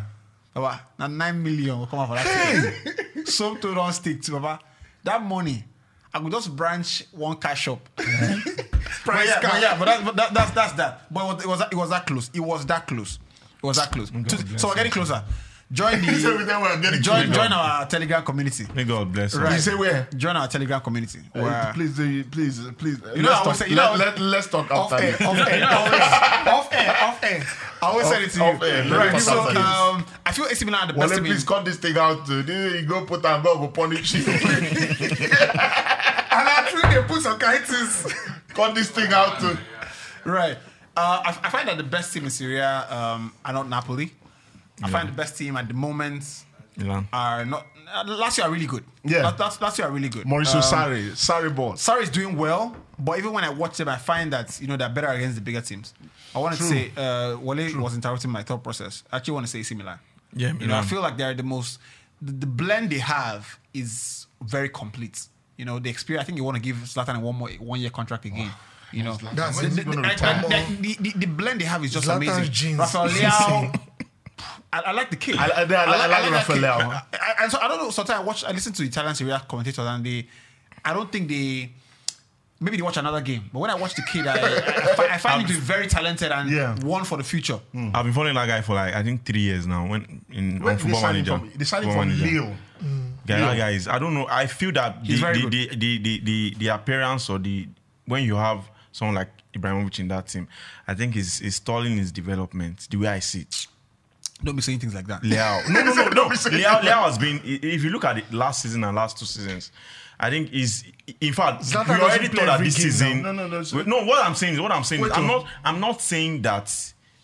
[0.56, 3.28] Baba, now nine million will come out for that ticket.
[3.28, 4.60] Some to don't stick to Baba.
[5.04, 5.64] That money,
[6.14, 7.80] I could just branch one cash shop.
[7.96, 11.14] but yeah, but yeah, but, that, but that, that's that's that.
[11.14, 12.32] But it was, it was it was that close.
[12.34, 13.20] It was that close.
[13.58, 14.10] It was that close.
[14.12, 15.24] To- so we're getting closer.
[15.70, 18.66] Join He the getting join join our Telegram community.
[18.74, 19.42] May God bless us.
[19.42, 19.54] Right.
[19.56, 20.08] You say where?
[20.16, 21.20] Join our Telegram community.
[21.36, 23.02] Uh, please, uh, please, uh, please.
[23.14, 25.06] You know, I let's always talk, say- you know, let, let, let's talk Off after
[25.06, 25.58] air, off air.
[25.58, 27.44] You I off air, off air.
[27.82, 28.46] I always said it to you.
[28.46, 28.90] off air.
[28.90, 29.22] Right.
[29.22, 31.26] So um, I feel AC Milan are the Well, best team.
[31.30, 32.30] please cut this thing out.
[32.30, 34.24] Uh, you go put and go go punish you.
[36.38, 38.14] And I think they put some kindness.
[38.50, 39.44] cut this thing out.
[39.44, 39.56] Uh,
[40.24, 40.58] Right.
[40.96, 44.12] Uh, I, I find that the best team in Serie A um, are not Napoli.
[44.84, 46.24] I find the best team at the moment
[46.76, 47.08] Milan.
[47.14, 47.66] are not.
[47.90, 48.84] Uh, Lazio are really good.
[49.06, 49.22] Yeah.
[49.22, 50.26] Last, last, Lazio are really good.
[50.26, 51.74] Mauricio Um, Sarri, Sarri ball.
[51.74, 54.76] Sarri is doing well, but even when I watch them, I find that you know
[54.76, 55.94] they're better against the bigger teams.
[56.36, 59.04] I want to say uh, Wale was interrupting my thought process.
[59.12, 60.00] I actually want to say AC Milan.
[60.34, 61.80] Yeah, You know, I feel like they're the most.
[62.22, 65.26] The, the blend they have is very complete.
[65.58, 66.24] You know, the experience.
[66.24, 68.52] I think you want to give Zlatan a one more one year contract again.
[68.94, 72.08] You know, That's the, the, the- the- the- the- the blend they have is just
[72.08, 72.54] Zlatan's amazing.
[72.54, 72.80] jeans.
[72.80, 73.80] Rafael Leao.
[74.74, 75.36] I, I like the kid.
[75.38, 76.32] I- I- I like- I like that kid.
[76.34, 76.88] Rafael Leao.
[76.90, 77.90] I- I- and so I don't know.
[77.90, 78.44] Sometimes I watch.
[78.46, 80.28] I listen to Italian Serie A commentators, and they.
[80.86, 81.72] I don't think they.
[82.60, 85.12] Maybe they watch another game, but when I watch the kid, I, I, I find,
[85.12, 86.76] I find him to be very talented and Yeah.
[86.84, 87.58] one for the future.
[87.72, 87.92] Hmm.
[87.94, 89.86] I've been following that guy for like I think three years now.
[89.88, 92.26] When in When on they football signed him manager, from, they signed him from Manager.
[92.26, 92.56] Lille.
[92.80, 93.10] Hmm.
[93.28, 93.88] Guy, that guy is.
[93.88, 94.26] I don't know.
[94.30, 97.68] I feel that the the, the, the, the, the, the appearance or the
[98.06, 100.48] when you have someone like Ibrahimovic in that team,
[100.88, 102.88] I think is is stalling his development.
[102.90, 103.68] The way I see it.
[104.44, 105.22] Don't be saying things like that.
[105.24, 105.68] Leao.
[105.74, 106.10] No, no, no, no.
[106.12, 107.42] Don't be saying Leao, Leao has been.
[107.44, 109.72] If you look at it last season and last two seasons,
[110.20, 110.84] I think is
[111.20, 113.24] in fact Zlatan we already thought that this season.
[113.24, 113.32] now.
[113.32, 114.04] No, no, no, Wait, no.
[114.06, 115.04] What I'm saying is what I'm saying.
[115.06, 115.46] is I'm not.
[115.66, 116.66] I'm not saying that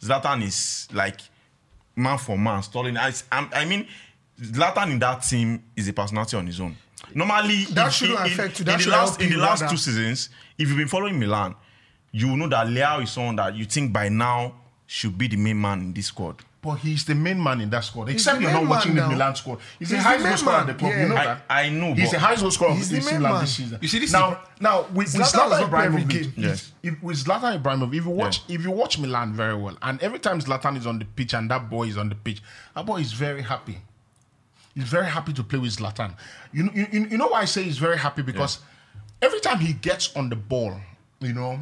[0.01, 1.21] Zlatan is like
[1.95, 2.97] man for man stalling.
[2.97, 3.87] I, I'm- I mean,
[4.43, 6.75] Zlatan in that team is a personality on his own.
[7.13, 8.63] Normally, That if- shouldn't in, affect you.
[8.63, 9.71] in That the last in the last rather.
[9.73, 11.55] two seasons, if you've been following Milan,
[12.11, 14.53] you will know that Leao is someone that you think by now
[14.87, 16.37] should be the main man in this squad.
[16.61, 18.07] But he's the main man in that squad.
[18.07, 19.15] Except you're not watching man the.
[19.15, 19.59] Milan squad.
[19.79, 20.91] He's, He's the the highest goal scorer at the man, club.
[20.93, 21.01] yeah.
[21.03, 21.41] You know I- that.
[21.49, 23.41] I know, He's but- the highest goal scorer He's of the this main Milan man.
[23.41, 23.79] this season.
[23.81, 26.07] You see this now, thing- now with, with Zlatan Zlatan not game.
[26.07, 26.71] Ibrahimovic, Yes.
[26.81, 30.19] if, with Zlatan Ibrahimovic, if you watch, if you watch Milan very well, and every
[30.19, 32.41] time Zlatan is on the pitch and that boy is on the pitch,
[32.75, 33.79] that boy is very happy.
[34.75, 36.15] He's very happy to play with Zlatan.
[36.51, 38.59] You know, you, you you know why I say he's very happy because
[39.21, 40.75] every time he gets on the ball,
[41.19, 41.59] you know,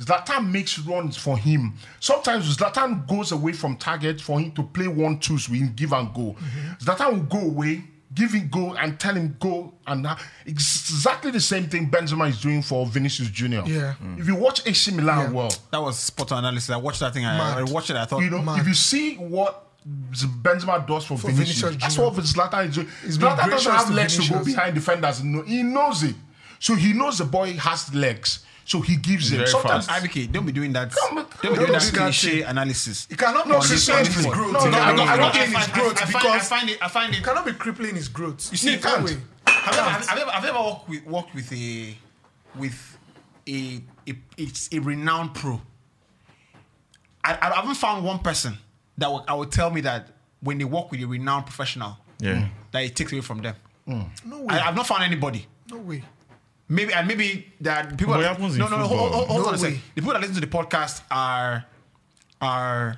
[0.00, 1.74] Zlatan makes runs for him.
[2.00, 5.92] Sometimes Zlatan goes away from target for him to play one twos with him, give
[5.92, 6.34] and go.
[6.38, 6.72] Mm-hmm.
[6.84, 7.84] Zlatan will go away,
[8.14, 9.72] give him go, and tell him go.
[9.86, 13.62] And that- exactly the same thing Benzema is doing for Vinicius Junior.
[13.66, 13.94] Yeah.
[14.02, 14.18] Mm.
[14.18, 15.30] If you watch AC Milan Yeah.
[15.30, 16.70] well, That was spot on analysis.
[16.70, 17.24] I watched that thing.
[17.26, 17.96] I, I watched it.
[17.96, 18.58] I thought, you know, Man.
[18.60, 22.10] if you see what Z- Benzema does for, For Vinicius, Vinicius that's Junior.
[22.10, 22.88] what Zlatan is doing.
[23.02, 25.22] He's Zlatan doesn't have to legs to go behind defenders.
[25.22, 26.14] No, he knows it.
[26.58, 28.44] So he knows the boy has legs.
[28.64, 29.46] So he gives it.
[29.46, 30.02] Sometimes fast.
[30.02, 30.90] IBK, don't be doing that.
[30.94, 32.44] Come Don't be don't doing do that that cliche thing.
[32.44, 33.06] analysis.
[33.10, 34.52] It cannot No, be crippling his growth.
[34.52, 36.38] No, It no, I be don't- I don't think his growth I find- because I
[36.38, 36.78] find it.
[36.80, 37.24] I find it it.
[37.24, 38.48] cannot be crippling his growth.
[38.52, 39.04] You see, He can't.
[39.04, 39.18] way.
[39.46, 41.94] Have you ever, have ever, have you ever worked with worked with a
[42.54, 42.98] with
[43.46, 45.60] a a, it's a renowned pro?
[47.22, 48.56] I, I haven't found one person
[48.98, 50.08] that would, I would tell me that
[50.40, 52.48] when they work with a renowned professional, Yeah.
[52.72, 53.54] that it takes away from them.
[53.86, 54.06] No
[54.40, 54.46] way.
[54.48, 55.46] I, have not found anybody.
[55.70, 56.02] no way.
[56.68, 58.14] Maybe and maybe that people.
[58.14, 58.86] But it that- happens in no, no, no.
[58.86, 59.80] Hold, hold, hold No on a second.
[59.94, 61.64] The people that listen to the podcast are
[62.40, 62.96] are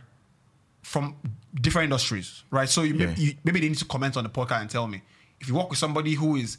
[0.82, 1.16] from
[1.60, 2.68] different industries, right?
[2.68, 3.06] So you, Yeah.
[3.06, 5.02] maybe, you, maybe they need to comment on the podcast and tell me
[5.40, 6.59] if you work with somebody who is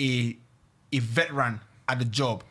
[0.00, 0.36] a
[0.92, 2.44] a veteran at the job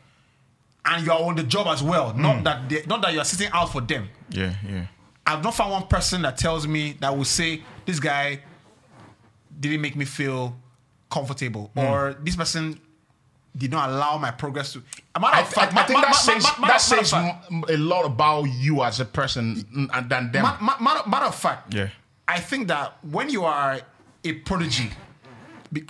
[0.83, 2.21] and you are on the job as well, Hmm.
[2.21, 4.09] not that they, not that you are sitting out for them.
[4.29, 4.85] Yeah, yeah.
[5.27, 8.39] I've not found one person that tells me that will say this guy
[9.59, 10.55] didn't make me feel
[11.09, 11.79] comfortable Hmm.
[11.79, 12.79] or this person
[13.57, 14.83] did not allow my progress to.
[15.15, 17.13] A matter I, of fact, I, I ma- think ma- that ma- says that says
[17.13, 20.43] a lot about you as a person mm, than them.
[20.43, 21.89] ma- ma- matter of fact, Yeah.
[22.27, 23.79] I think that when you are
[24.23, 24.89] a prodigy,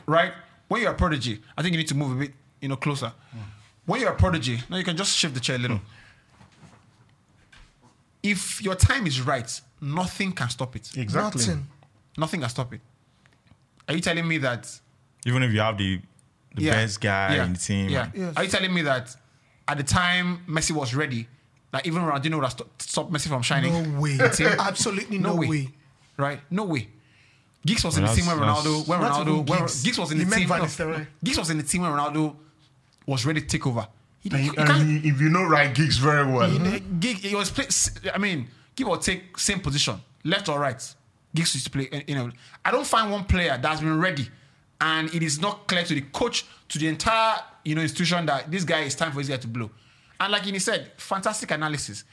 [0.06, 0.34] right?
[0.68, 3.14] When you're a prodigy, I think you need to move a bit, you know, closer.
[3.86, 5.80] When you're a prodigy, now you can just shift the chair a little.
[8.26, 9.50] If your time is right,
[9.82, 10.90] nothing can stop it.
[10.98, 11.42] exactly.
[11.42, 11.68] Nothing.
[12.18, 12.82] Nothing can stop it.
[13.88, 14.64] Are you telling me that
[15.26, 16.02] Even if you have the
[16.56, 17.90] the yeah, best guy yeah, in the team.
[17.90, 18.10] Yeah.
[18.14, 18.34] Yes.
[18.38, 19.16] Are you telling me that
[19.68, 21.28] at the time Messi was ready,
[21.72, 23.74] that even Ronaldinho would have sto- stopped Messi from shining?
[23.74, 24.18] No way.
[24.60, 25.68] Absolutely no, way.
[26.18, 26.40] Right?
[26.50, 26.88] No way.
[27.66, 28.88] Giggs was in the team when Ronaldo.
[28.88, 29.22] When Ronaldo.
[29.22, 29.84] even When Giggs.
[29.84, 30.48] Giggs was in He the team.
[30.48, 31.08] Van no, Nistelrooy.
[31.24, 32.36] Giggs was in the team when Ronaldo
[33.06, 33.88] was ready to take over.
[34.34, 36.50] He, And, he, he- if you know right Giggs very well.
[36.50, 37.68] he- Giggs, he was play,
[38.14, 40.82] I mean, give or take same position, left or right.
[41.36, 41.88] Giggs used to play.
[41.92, 42.32] Eh, you know,
[42.64, 44.28] I don't find one player that's been ready,
[44.82, 48.50] and it is not clear to the coach, to the entire you know institution that
[48.50, 49.70] this guy is time for this guy to blow.
[50.20, 52.04] And like he said, fantastic analysis.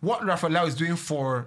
[0.00, 1.46] What Rafael is doing for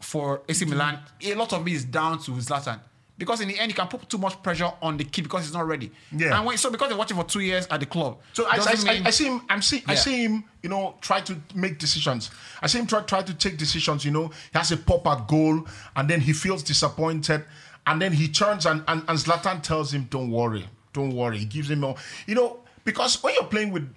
[0.00, 2.78] for AC Milan, a lot of it is down to Zlatan.
[3.16, 5.52] Because in the end, you can put too much pressure on the kid because he's
[5.54, 5.92] not ready.
[6.10, 6.36] Yeah.
[6.36, 8.18] And when, so because they watch him for two years at the club.
[8.32, 9.42] So I, I, mean- I see him.
[9.48, 9.84] I'm see.
[9.86, 10.44] I see him.
[10.64, 12.30] You know, try to make decisions.
[12.60, 14.04] I see him try try to take decisions.
[14.04, 15.64] You know, he has a pop at goal,
[15.94, 17.44] and then he feels disappointed,
[17.86, 21.44] and then he turns and and, and Zlatan tells him, "Don't worry, don't worry." He
[21.44, 21.94] gives him more.
[22.26, 23.88] You know, because when you're playing with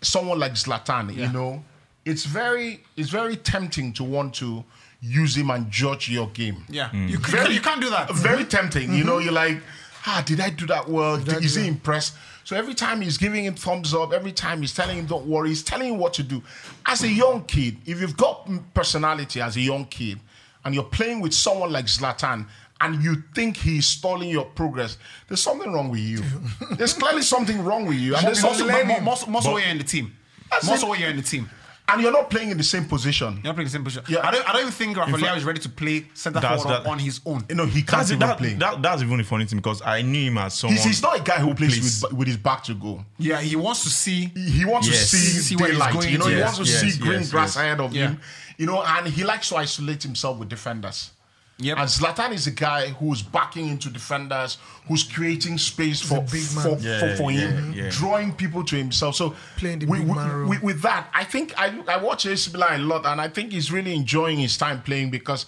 [0.00, 1.26] someone like Zlatan, Yeah.
[1.26, 1.62] you know,
[2.06, 4.64] it's very it's very tempting to want to
[5.04, 6.64] use him and judge your game.
[6.68, 6.90] Yeah.
[6.92, 8.10] You, can, you can't do that.
[8.14, 8.92] Very tempting.
[8.94, 9.60] You know, you're like,
[10.06, 11.16] ah, did I do that well?
[11.16, 12.14] I Is do he impressed?
[12.44, 15.48] So every time he's giving him thumbs up, every time he's telling him, don't worry,
[15.50, 16.42] he's telling him what to do.
[16.86, 20.20] As a young kid, if you've got personality as a young kid
[20.64, 22.46] and you're playing with someone like Zlatan
[22.80, 24.98] and you think he's stalling your progress,
[25.28, 26.22] there's something wrong with you.
[26.72, 28.14] there's clearly something wrong with you.
[28.14, 30.14] And, there's most, something, most, most, most of you're in the team.
[30.50, 30.90] That's Most it.
[30.90, 31.48] of you're in the team.
[31.86, 33.34] And you're not playing in the same position.
[33.34, 34.04] You're not playing the same position.
[34.08, 34.26] Yeah.
[34.26, 34.48] I don't.
[34.48, 37.20] I don't even think Rafael fact- is ready to play centre forward that- on his
[37.26, 37.44] own.
[37.48, 38.54] You know, he can't That's, even that, play.
[38.54, 40.76] that, that's even the funny thing because I knew him as someone.
[40.76, 42.02] he's, he's not a guy who plays Please.
[42.02, 43.04] with, with his back to goal.
[43.18, 44.26] Yeah, he wants to see.
[44.34, 45.10] he wants Yes.
[45.10, 45.92] to see, See where he's daylight.
[45.94, 46.34] going You know, to.
[46.36, 47.56] he wants to yes, see green yes, grass yes.
[47.56, 48.08] ahead of Yeah.
[48.08, 48.20] him.
[48.56, 51.10] You know, and he likes to isolate himself with defenders.
[51.58, 51.78] Yep.
[51.78, 54.58] And Zlatan is a guy who's backing into defenders,
[54.88, 56.62] who's creating space for big man.
[56.64, 57.90] for, Yeah, for, for him, yeah, yeah.
[57.90, 59.14] drawing people to himself.
[59.14, 60.48] So Playing the with, big man role.
[60.48, 63.52] with- with that, I think I I watch AC Milan a lot, and I think
[63.52, 65.46] he's really enjoying his time playing because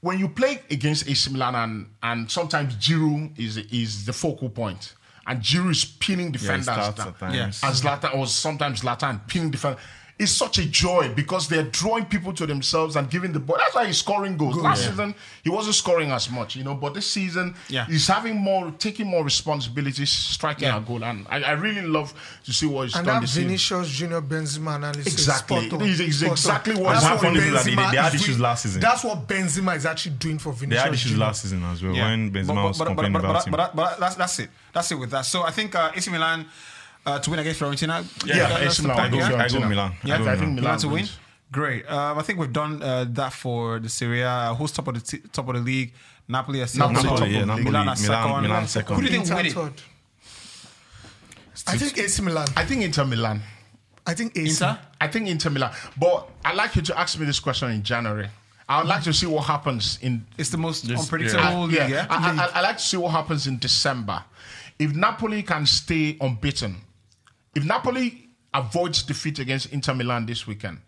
[0.00, 4.94] when you play against AC Milan and, and sometimes Giroud is is the focal point,
[5.26, 7.14] and Giroud is pinning defenders starts down.
[7.20, 7.34] at.
[7.34, 7.44] Yeah.
[7.46, 9.78] And Zlatan, or sometimes Zlatan pinning defender.
[10.20, 13.56] It's such a joy because they're drawing people to themselves and giving the ball.
[13.56, 14.56] That's why he's scoring goals.
[14.56, 15.14] Last season
[15.44, 17.86] he wasn't scoring as much, you know, but this season Yeah.
[17.86, 20.78] he's having more, taking more responsibilities, striking Yeah.
[20.78, 22.12] a goal, and I, I really love
[22.46, 23.44] to see what he's And done that this season.
[23.44, 25.06] Vinicius Junior Benzema analysis.
[25.06, 25.68] is Exactly.
[25.68, 25.86] spot on.
[25.86, 26.32] It is- it's Spot on.
[26.32, 28.80] exactly what- That's It's what happened they- Benzema they had is issues doing- last season.
[28.80, 30.82] That's what Benzema is actually doing for They Vinicius.
[30.84, 31.26] had issues Junior.
[31.26, 32.10] last season as well Yeah.
[32.10, 33.50] when Benzema But- was but- but- complaining but- about but- him.
[33.52, 34.50] But, but that's that's it.
[34.72, 35.26] That's it with that.
[35.26, 36.44] So I think uh, AC Milan
[37.06, 38.04] uh, to win against Fiorentina.
[38.26, 39.00] Yeah, that's AC the Milan.
[39.06, 39.42] I go- yeah?
[39.44, 39.92] I go Milan.
[40.04, 40.54] Yeah, I go I think Milan.
[40.56, 40.94] Milan to win?
[40.94, 41.18] wins.
[41.50, 41.90] Great.
[41.90, 44.28] Um, I think we've done uh, that for the Serie A.
[44.28, 45.92] Uh, who's top of the t- top of the league?
[46.28, 47.18] Napoli are still Napoli, top.
[47.18, 47.72] top of yeah, the Napoli, league.
[47.72, 48.42] Milan are Milan, second.
[48.42, 48.96] Milan second.
[48.96, 49.82] Who do you think Inter win it?
[51.66, 52.48] I think AC Milan.
[52.56, 53.40] I think Inter Milan.
[54.06, 54.48] I think AC.
[54.50, 54.78] Inter?
[55.00, 55.72] I think Inter Milan.
[55.98, 58.28] But I'd like you to ask me this question in January.
[58.68, 61.74] I would like to see what happens in It's the most This- unpredictable I, league.
[61.76, 62.06] yeah, Yeah.
[62.10, 64.22] I, I, I like to see what happens in December.
[64.78, 66.76] If Napoli can stay unbeaten,
[67.54, 70.78] if Napoli avoids defeat against Inter Milan this weekend,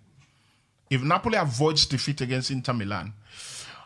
[0.90, 3.12] if Napoli avoids defeat against Inter Milan,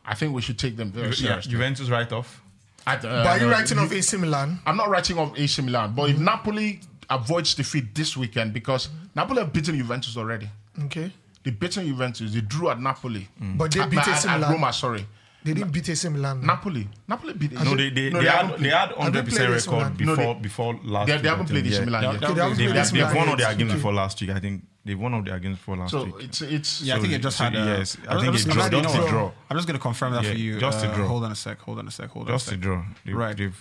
[0.07, 1.53] I think we should take them very Yeah, seriously.
[1.53, 2.43] Juventus write off.
[2.87, 4.59] I- uh, But are you uh, writing off AC Milan?
[4.67, 6.81] I'm not writing off AC Milan, but if Napoli
[7.11, 10.49] avoids defeat this weekend, because Napoli have beaten Juventus already.
[10.85, 11.11] Okay.
[11.43, 12.33] They beaten Juventus.
[12.33, 13.29] They drew at Napoli.
[13.41, 14.53] But they beat at- AC at Milan.
[14.53, 15.07] Roma, sorry.
[15.45, 16.41] They didn't beat AC Milan.
[16.45, 16.89] Napoli.
[17.07, 18.65] Napoli beat AC No, they they, No, they, haven't had, played.
[18.65, 21.07] they had 100 percent record before No, they- before last.
[21.07, 21.85] They, they haven't played AC yeah.
[21.85, 22.21] Milan They- yet.
[22.21, 23.75] they Okay, they haven't They, played they, AC they've won all their games Okay.
[23.77, 24.31] before last week.
[24.31, 26.15] I think they've won all their games before last So week.
[26.21, 27.57] it's it's Yeah, I think it just so had.
[27.57, 29.31] Uh, yes, I I'm think just- it I'm just- just you a draw.
[29.51, 30.59] I'm just going to confirm that Yeah, for you.
[30.59, 31.07] just a Uh, draw.
[31.09, 31.59] Hold on a sec.
[31.61, 32.09] Hold on a sec.
[32.11, 32.61] Hold on Just a a sec.
[32.61, 32.83] draw.
[33.05, 33.37] They, Right.
[33.37, 33.61] They've,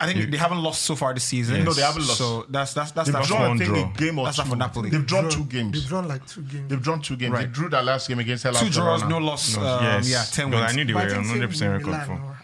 [0.00, 1.56] I think they haven't lost so far this season.
[1.56, 1.64] Yes.
[1.64, 2.18] No, they haven't lost.
[2.18, 3.90] So that's that's that's they've that's drawn one I think draw.
[3.90, 4.42] a game or That's two.
[4.42, 4.90] not for Napoli.
[4.90, 5.72] They've drawn Draw- two games.
[5.80, 6.68] They've drawn like two games.
[6.68, 7.38] They've drawn two games.
[7.38, 9.20] They drew that last game against Hellas two draws, Verona.
[9.20, 9.56] no loss.
[9.56, 10.10] No, Um, yes.
[10.10, 10.72] Yeah, ten wins.
[10.72, 12.36] I knew they But I were on 100% record for.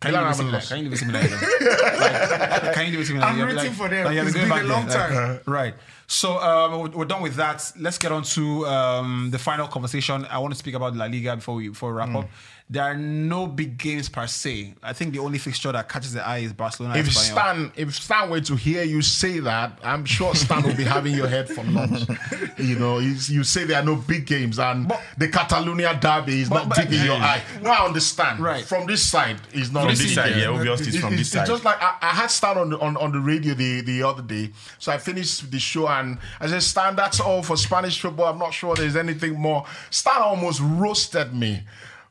[0.00, 0.68] Can Milan you haven't lost.
[0.68, 1.28] Can you leave Milan?
[1.30, 3.28] Like, Can you leave Milan?
[3.28, 4.04] I'm rooting like- for them.
[4.04, 5.08] like, you're It's going been a long there.
[5.08, 5.32] time.
[5.32, 5.74] Like, right.
[6.06, 7.72] So um, we're- we're done with that.
[7.78, 10.24] Let's get on to um, the final conversation.
[10.30, 12.28] I want to speak about La Liga before we before we wrap up.
[12.70, 14.74] There are no big games per se.
[14.82, 16.96] I think the only fixture that catches the eye is Barcelona.
[16.98, 17.32] If Espanyol.
[17.32, 21.14] Stan, if Stan were to hear you say that, I'm sure Stan will be having
[21.14, 22.02] your head for lunch.
[22.58, 26.42] you know, you, you say there are no big games, and But- the Catalonia derby
[26.42, 27.42] is But- not but- digging your eye.
[27.62, 28.40] No, I understand.
[28.40, 28.62] Right.
[28.66, 30.38] From this side, is not From a this big side, game.
[30.40, 31.40] yeah, obviously it's It- from it's, this side.
[31.40, 34.02] It's just like I, I had Stan on the, on, on the radio the, the
[34.02, 34.50] other day.
[34.78, 38.26] So I finished the show and I said, Stan, that's all for Spanish football.
[38.26, 39.64] I'm not sure there's anything more.
[39.88, 41.62] Stan almost roasted me.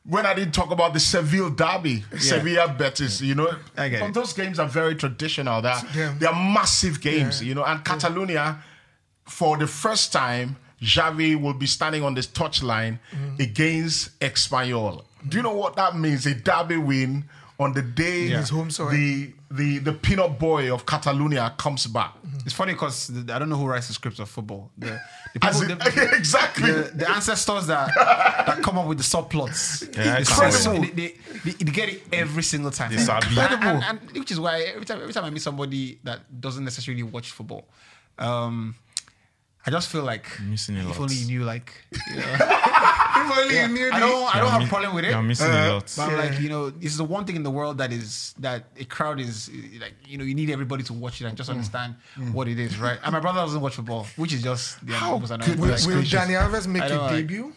[0.08, 3.50] When I didn't talk about the Seville derby, Sevilla Betis, you know,
[4.14, 5.60] those games are very traditional.
[5.60, 6.14] They're, Yeah.
[6.18, 7.62] they're massive games, you know.
[7.64, 8.58] And Catalonia,
[9.26, 12.98] for the first time, Xavi will be standing on this touchline
[13.38, 15.04] against Espanyol.
[15.28, 16.24] Do you know what that means?
[16.26, 17.24] A derby win
[17.60, 18.38] on the day Yeah.
[18.38, 18.90] His home soil.
[18.90, 22.14] the the the peanut boy of Catalonia comes back.
[22.44, 24.70] It's funny because I don't know who writes the scripts of football.
[24.78, 25.00] The,
[25.34, 26.70] the people, in- the, exactly.
[26.70, 27.90] the, the ancestors that
[28.46, 29.94] that come up with the subplots.
[29.96, 30.58] Yeah, It's incredible.
[30.58, 31.14] so- they, they,
[31.44, 32.90] they, they get it every single time.
[32.92, 33.26] They sabi.
[33.38, 36.64] And, and, and which is why every time every time I meet somebody that doesn't
[36.64, 37.66] necessarily watch football,
[38.18, 38.74] um,
[39.66, 41.00] I just feel like Missing a if lot.
[41.00, 41.72] only you knew like
[42.10, 42.40] you know, If
[43.18, 45.10] only you knew I don't I don't have a problem with it.
[45.10, 45.92] You're missing a lot.
[45.96, 48.64] But I'm like, you know, it's the one thing in the world that is that
[48.78, 49.50] a crowd is
[49.80, 51.38] like, you know, you need everybody to watch it and Mm.
[51.38, 51.94] just understand
[52.32, 52.98] what it is, right?
[53.02, 55.60] And my brother doesn't watch football, which is just the How most annoying could thing.
[55.62, 56.20] Will, Yes, will gracious.
[56.20, 57.52] Alves make I a don't like- debut?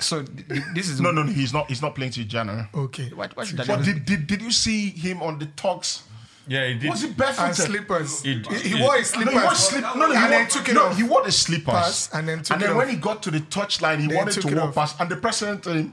[0.00, 1.66] So th- th- this is No, no, no, he's not.
[1.66, 2.68] He's not playing till January.
[2.72, 3.10] Okay.
[3.14, 6.04] Why, why should that But did, did did you see him on the talks?
[6.48, 6.90] Yeah, he did.
[6.90, 7.54] Was he And barefooted?
[7.56, 8.24] slippers.
[8.24, 9.32] It- he, he it- wore his No, slippers.
[9.40, 9.82] he wore slip.
[9.82, 10.96] No, no, he and wore, then took it no, off.
[10.96, 11.64] he wore the slippers.
[11.74, 12.92] Pass, and then took and it when off.
[12.92, 14.74] he got to the touchline, he Then wanted took to it walk off.
[14.74, 15.92] past, and the president told him,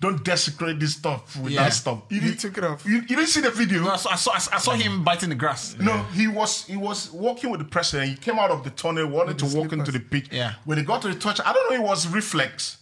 [0.00, 1.64] "Don't desecrate this stuff with Yeah.
[1.64, 2.84] that stuff." You He didn't- took it off.
[2.86, 3.82] You, you didn't see the video.
[3.82, 5.76] No, I saw, I saw, I saw him biting the grass.
[5.78, 8.10] No, he was he was walking with the president.
[8.10, 10.28] He came out of the tunnel, wanted to With the walk into the pitch.
[10.30, 10.54] Yeah.
[10.64, 11.76] When he got to the touch, I don't know.
[11.76, 12.76] It was reflex,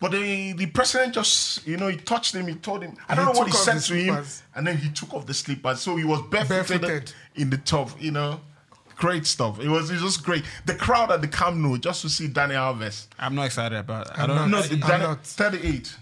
[0.00, 2.46] but the the president just you know he touched him.
[2.46, 4.24] He told him I don't He know what he said to him,
[4.54, 5.80] and then he took off the slippers.
[5.80, 7.12] So he was barefooted, Barefooted.
[7.36, 7.90] in the top.
[8.00, 8.40] You know,
[8.96, 9.60] great stuff.
[9.60, 10.44] It was it was just great.
[10.66, 13.06] The crowd at the Camp Nou just to see Dani Alves.
[13.18, 14.10] I'm not excited about.
[14.18, 14.70] I I'm don't not.
[14.70, 14.76] know.
[14.76, 15.26] No, I'm not.
[15.26, 15.96] 38.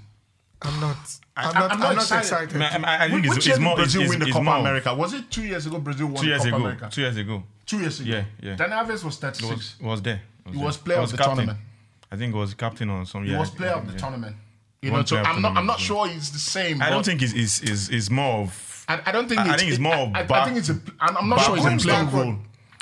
[0.63, 0.97] I'm not.
[1.37, 2.45] I- I'm not, I'm I'm not not excited.
[2.57, 2.63] excited.
[2.85, 3.75] I, I, I think Which it's, year it's more.
[3.77, 4.95] Brazil it's, win the Copa more America?
[4.95, 5.79] Was it two years ago?
[5.81, 6.65] Brazil won Two years the Copa ago.
[6.69, 6.89] America.
[6.93, 7.43] Two years ago.
[7.67, 8.11] Two years ago.
[8.11, 8.57] Yeah, yeah.
[8.57, 9.43] Dani Alves was 36.
[9.43, 10.21] It was, was there.
[10.47, 10.65] He there.
[10.65, 11.37] was player He of the captain.
[11.37, 11.59] tournament.
[12.11, 13.25] I think it was captain or some.
[13.25, 13.99] He yeah, was player of the yeah.
[13.99, 14.37] tournament.
[14.83, 15.57] You One know, so I'm not.
[15.57, 16.83] I'm not sure it's the same.
[16.83, 18.85] I don't think it's, it's, it's, it's more of.
[18.87, 19.41] I, I don't think.
[19.41, 20.79] I- I think it's more I, of I, back- think it's a.
[21.01, 22.15] I'm, I'm not sure backroom it's a playing stuff.
[22.15, 22.37] role.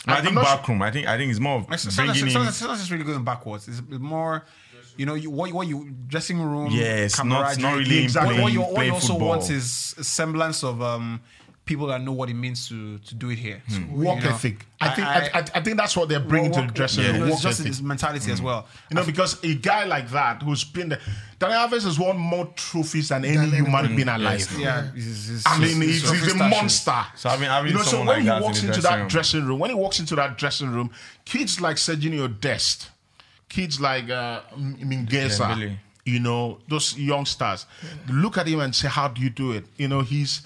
[0.04, 1.96] No, I think I'm not sure- I think I think it's more of It's, it's,
[1.96, 2.48] not, it's, bringing not, in.
[2.48, 3.68] it's not going backwards.
[3.68, 4.44] It's more,
[4.96, 6.72] you know, you, what, what you dressing room.
[6.72, 8.34] Yes, not not really Exactly.
[8.34, 9.28] What, what playing, you, what you also football.
[9.28, 11.20] want is a semblance of um,
[11.72, 13.58] people that know what it means to to do it here.
[13.68, 14.02] So, Hmm.
[14.04, 14.56] Work you know, ethic.
[14.80, 15.06] I think.
[15.08, 17.12] I, I, I think that's what they're bringing to the dressing room.
[17.14, 17.66] know, Work it's just ethic.
[17.72, 18.66] his mentality as well.
[18.90, 21.00] You know, because a guy like that who's been there,
[21.40, 24.40] Dani Alves has won more trophies than any Than human being alive.
[24.40, 24.58] Yes.
[24.58, 27.04] Yeah, he's, he's, I mean, he's, he's, he's a monster.
[27.16, 29.08] So having- having you know, so when like he that in walks into that room.
[29.08, 30.90] dressing room, when he walks into that dressing room,
[31.24, 32.90] kids like Serginho Dest,
[33.48, 35.76] kids like uh, M- Mingueza, Dembele.
[36.04, 37.66] you know, those youngsters,
[38.10, 40.42] look at him and say, "How do you do it?" You know, he's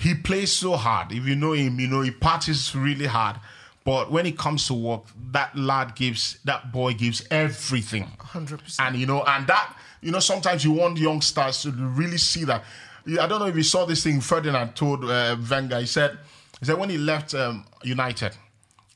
[0.00, 1.12] he plays so hard.
[1.12, 3.36] If you know him, you know he parties really hard.
[3.84, 5.02] But when it comes to work,
[5.32, 8.08] that lad gives, that boy gives everything.
[8.18, 8.76] 100%.
[8.80, 12.64] And you know, and that, you know, sometimes you want youngsters to really see that.
[13.06, 15.80] I don't know if you saw this thing Ferdinand told uh, Wenger.
[15.80, 16.18] He said,
[16.58, 18.36] he said when he left um, United,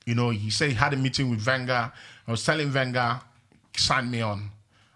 [0.07, 1.93] you know, he said he had a meeting with Wenger.
[2.27, 3.21] I was telling Wenger,
[3.77, 4.51] sign me on.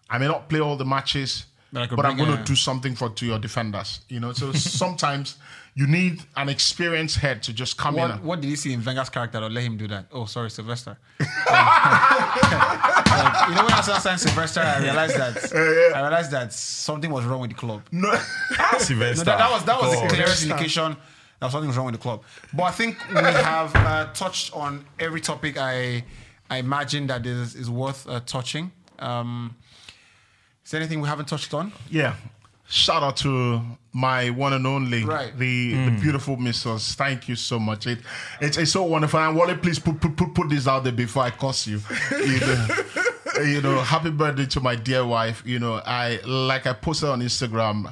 [0.08, 2.54] I may not play all the matches, But I but, could I'm going to do
[2.54, 4.00] something for to your defenders.
[4.08, 5.36] You know, so sometimes
[5.74, 8.00] you need an experienced head to just come in.
[8.00, 10.06] What, and- what did you see in Wenger's character that let him do that?
[10.12, 10.96] Oh, sorry, Silvestre.
[13.18, 15.52] Like, you know, when I saw sign Silvestre, I realized that
[15.96, 17.82] I realized that something was wrong with the club.
[17.90, 18.14] No,
[18.78, 19.24] Silvestre.
[19.24, 20.96] No, that, that was that was the clearest indication
[21.40, 22.22] that something was wrong with the club.
[22.52, 26.04] But I think we have uh, touched on every topic I
[26.50, 28.72] I imagine that is is worth uh, touching.
[28.98, 29.56] Um,
[30.68, 31.72] is there anything we haven't touched on?
[31.90, 32.14] Yeah.
[32.68, 33.62] Shout out to
[33.94, 35.32] my one and only, Right.
[35.38, 36.00] the the mm.
[36.02, 36.94] beautiful Mrs.
[36.94, 37.86] Thank you so much.
[37.86, 38.00] It,
[38.38, 39.18] it's, it's so wonderful.
[39.18, 41.80] And Wale, please put, put put put this out there before I curse you.
[42.10, 42.66] You know,
[43.44, 45.42] you know, happy birthday to my dear wife.
[45.46, 47.90] You know, I like I posted on Instagram.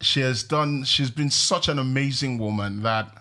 [0.00, 0.84] She has done.
[0.84, 3.12] She's been such an amazing woman that.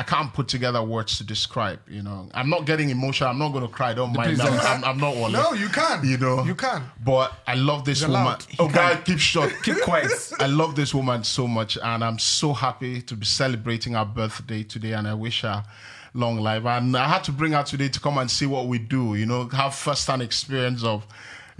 [0.00, 1.78] I can't put together words to describe.
[1.86, 3.28] You know, I'm not getting emotional.
[3.28, 3.92] I'm not going to cry.
[3.92, 4.40] Don't mind.
[4.40, 4.58] I'm.
[4.60, 5.28] I'm, I'm not Wale.
[5.28, 6.02] No, you can.
[6.02, 6.84] You know, You can.
[7.04, 8.34] But I love this It's woman.
[8.58, 9.52] Oh, God, keep short.
[9.62, 10.10] Keep quiet.
[10.38, 14.62] I love this woman so much, and I'm so happy to be celebrating her birthday
[14.62, 14.92] today.
[14.92, 15.64] And I wish her
[16.14, 16.64] long life.
[16.64, 19.16] And I had to bring her today to come and see what we do.
[19.16, 21.06] You know, have first-hand experience of.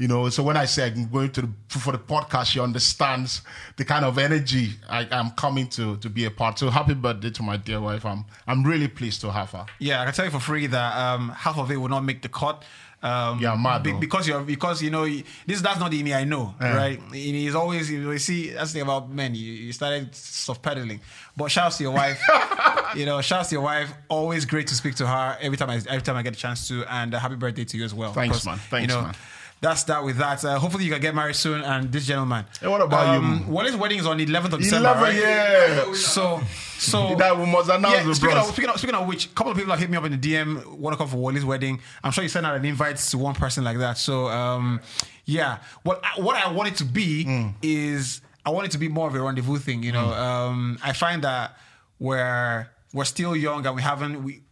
[0.01, 3.43] You know, so when I say I'm going to the, for the podcast, she understands
[3.77, 6.59] the kind of energy I, I'm coming to to be a part.
[6.59, 8.06] So happy birthday to my dear wife.
[8.06, 9.66] I'm I'm really pleased to have her.
[9.78, 12.22] Yeah, I can tell you for free that um, half of it will not make
[12.22, 12.64] the cut.
[13.02, 15.05] Um, Yeah, mad be- because you're because you know
[15.47, 16.98] this that's not the me I know, right?
[17.12, 19.35] He's always you see that's the thing about men.
[19.35, 21.01] You, you started soft pedaling,
[21.36, 22.22] but shouts to your wife.
[22.97, 23.93] you know, shouts to your wife.
[24.09, 26.68] Always great to speak to her every time I every time I get a chance
[26.68, 28.14] to, and uh, happy birthday to you as well.
[28.14, 28.59] Thanks, Because, man.
[28.70, 29.14] Thanks, you know, man.
[29.62, 30.43] That's that with that.
[30.43, 31.62] Uh, hopefully you can get married soon.
[31.62, 32.47] And this gentleman.
[32.61, 33.45] Hey, what about you?
[33.47, 34.89] Wale's wedding is on the 11th of December.
[34.89, 35.15] 11, right?
[35.16, 35.93] yeah.
[35.93, 36.41] So,
[36.78, 39.53] so That we must announce yeah, speaking of, speaking, of, speaking of which, a couple
[39.53, 41.78] of people have hit me up in the DM, want to come for Wale's wedding.
[42.03, 43.99] I'm sure you sent out an invite to one person like that.
[43.99, 44.81] So, um,
[45.27, 47.49] yeah, what I, what I want it to be Hmm.
[47.61, 49.82] is I want it to be more of a rendezvous thing.
[49.82, 51.57] You know, um, I find that
[51.99, 54.43] we're we're still young and we haven't we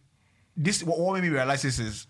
[0.55, 2.05] this what, what made me realize this is.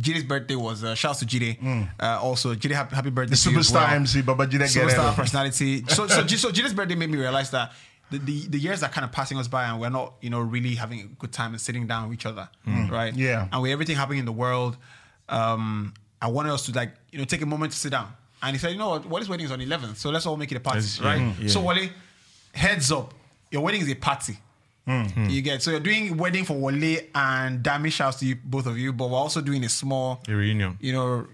[0.00, 1.88] Jide's birthday was uh, shouts to Jide.
[2.00, 3.30] Uh, also, Jide, happy, happy birthday!
[3.30, 5.84] The to you as superstar well MC, Baba Jide superstar personality.
[5.88, 7.72] So, so, so Jide's birthday made me realize that
[8.10, 10.40] the, the, the years are kind of passing us by and we're not, you know,
[10.40, 13.14] really having a good time and sitting down with each other, right?
[13.14, 13.46] Yeah.
[13.52, 14.76] And with everything happening in the world,
[15.28, 18.12] um, I wanted us to like, you know, take a moment to sit down.
[18.42, 20.50] And he said, you know what, Wale's wedding is on 11th, so let's all make
[20.50, 21.34] it a party, right?
[21.38, 21.60] yeah, So.
[21.60, 21.88] Wale,
[22.54, 23.14] heads up,
[23.50, 24.38] your wedding is a party.
[25.28, 28.76] You get so you're doing wedding for Wale and Dami shouts to you both of
[28.78, 30.76] you, but we're also doing a small, A reunion.
[30.80, 31.26] you know,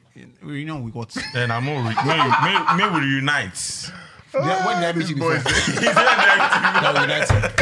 [0.42, 1.16] reunion with what?
[1.34, 1.78] Then I'm more.
[1.82, 3.90] Re- may, may, may we reunite.
[4.34, 5.34] Yeah, when did I meet you before?
[5.40, 5.44] Boys.
[6.82, 7.52] No, United.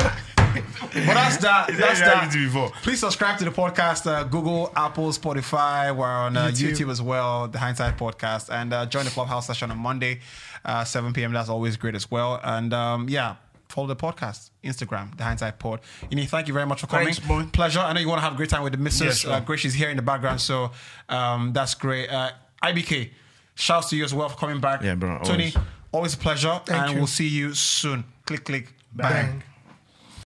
[0.94, 1.70] But that's that.
[1.70, 2.32] Is That's that that.
[2.32, 2.70] before?
[2.82, 4.06] Please subscribe to the podcast.
[4.06, 5.94] Uh, Google, Apple, Spotify.
[5.94, 6.70] We're on uh, YouTube.
[6.86, 6.90] YouTube.
[6.90, 7.48] as well.
[7.48, 10.20] The Hindsight Podcast, and uh, join the Clubhouse session on Monday,
[10.64, 11.32] uh, 7 p.m.
[11.32, 12.40] That's always great as well.
[12.44, 13.36] And um, yeah.
[13.74, 15.80] Follow the podcast, Instagram, the Hindsight Pod.
[16.12, 17.12] Ini, thank you very much for coming.
[17.12, 17.50] Thanks.
[17.50, 17.80] Pleasure.
[17.80, 19.00] I know you want to have a great time with the missus.
[19.02, 19.32] Yes, sure.
[19.32, 20.70] uh, Grace is here in the background, so
[21.08, 22.08] um, that's great.
[22.08, 22.30] Uh,
[22.62, 23.10] IBK,
[23.56, 24.80] shouts to you as well for coming back.
[24.80, 25.56] Yeah, bro, Tony, always.
[25.90, 26.98] always a pleasure, Thank and you.
[26.98, 28.04] we'll see you soon.
[28.26, 29.10] Click, click, bang.
[29.12, 29.42] Bang.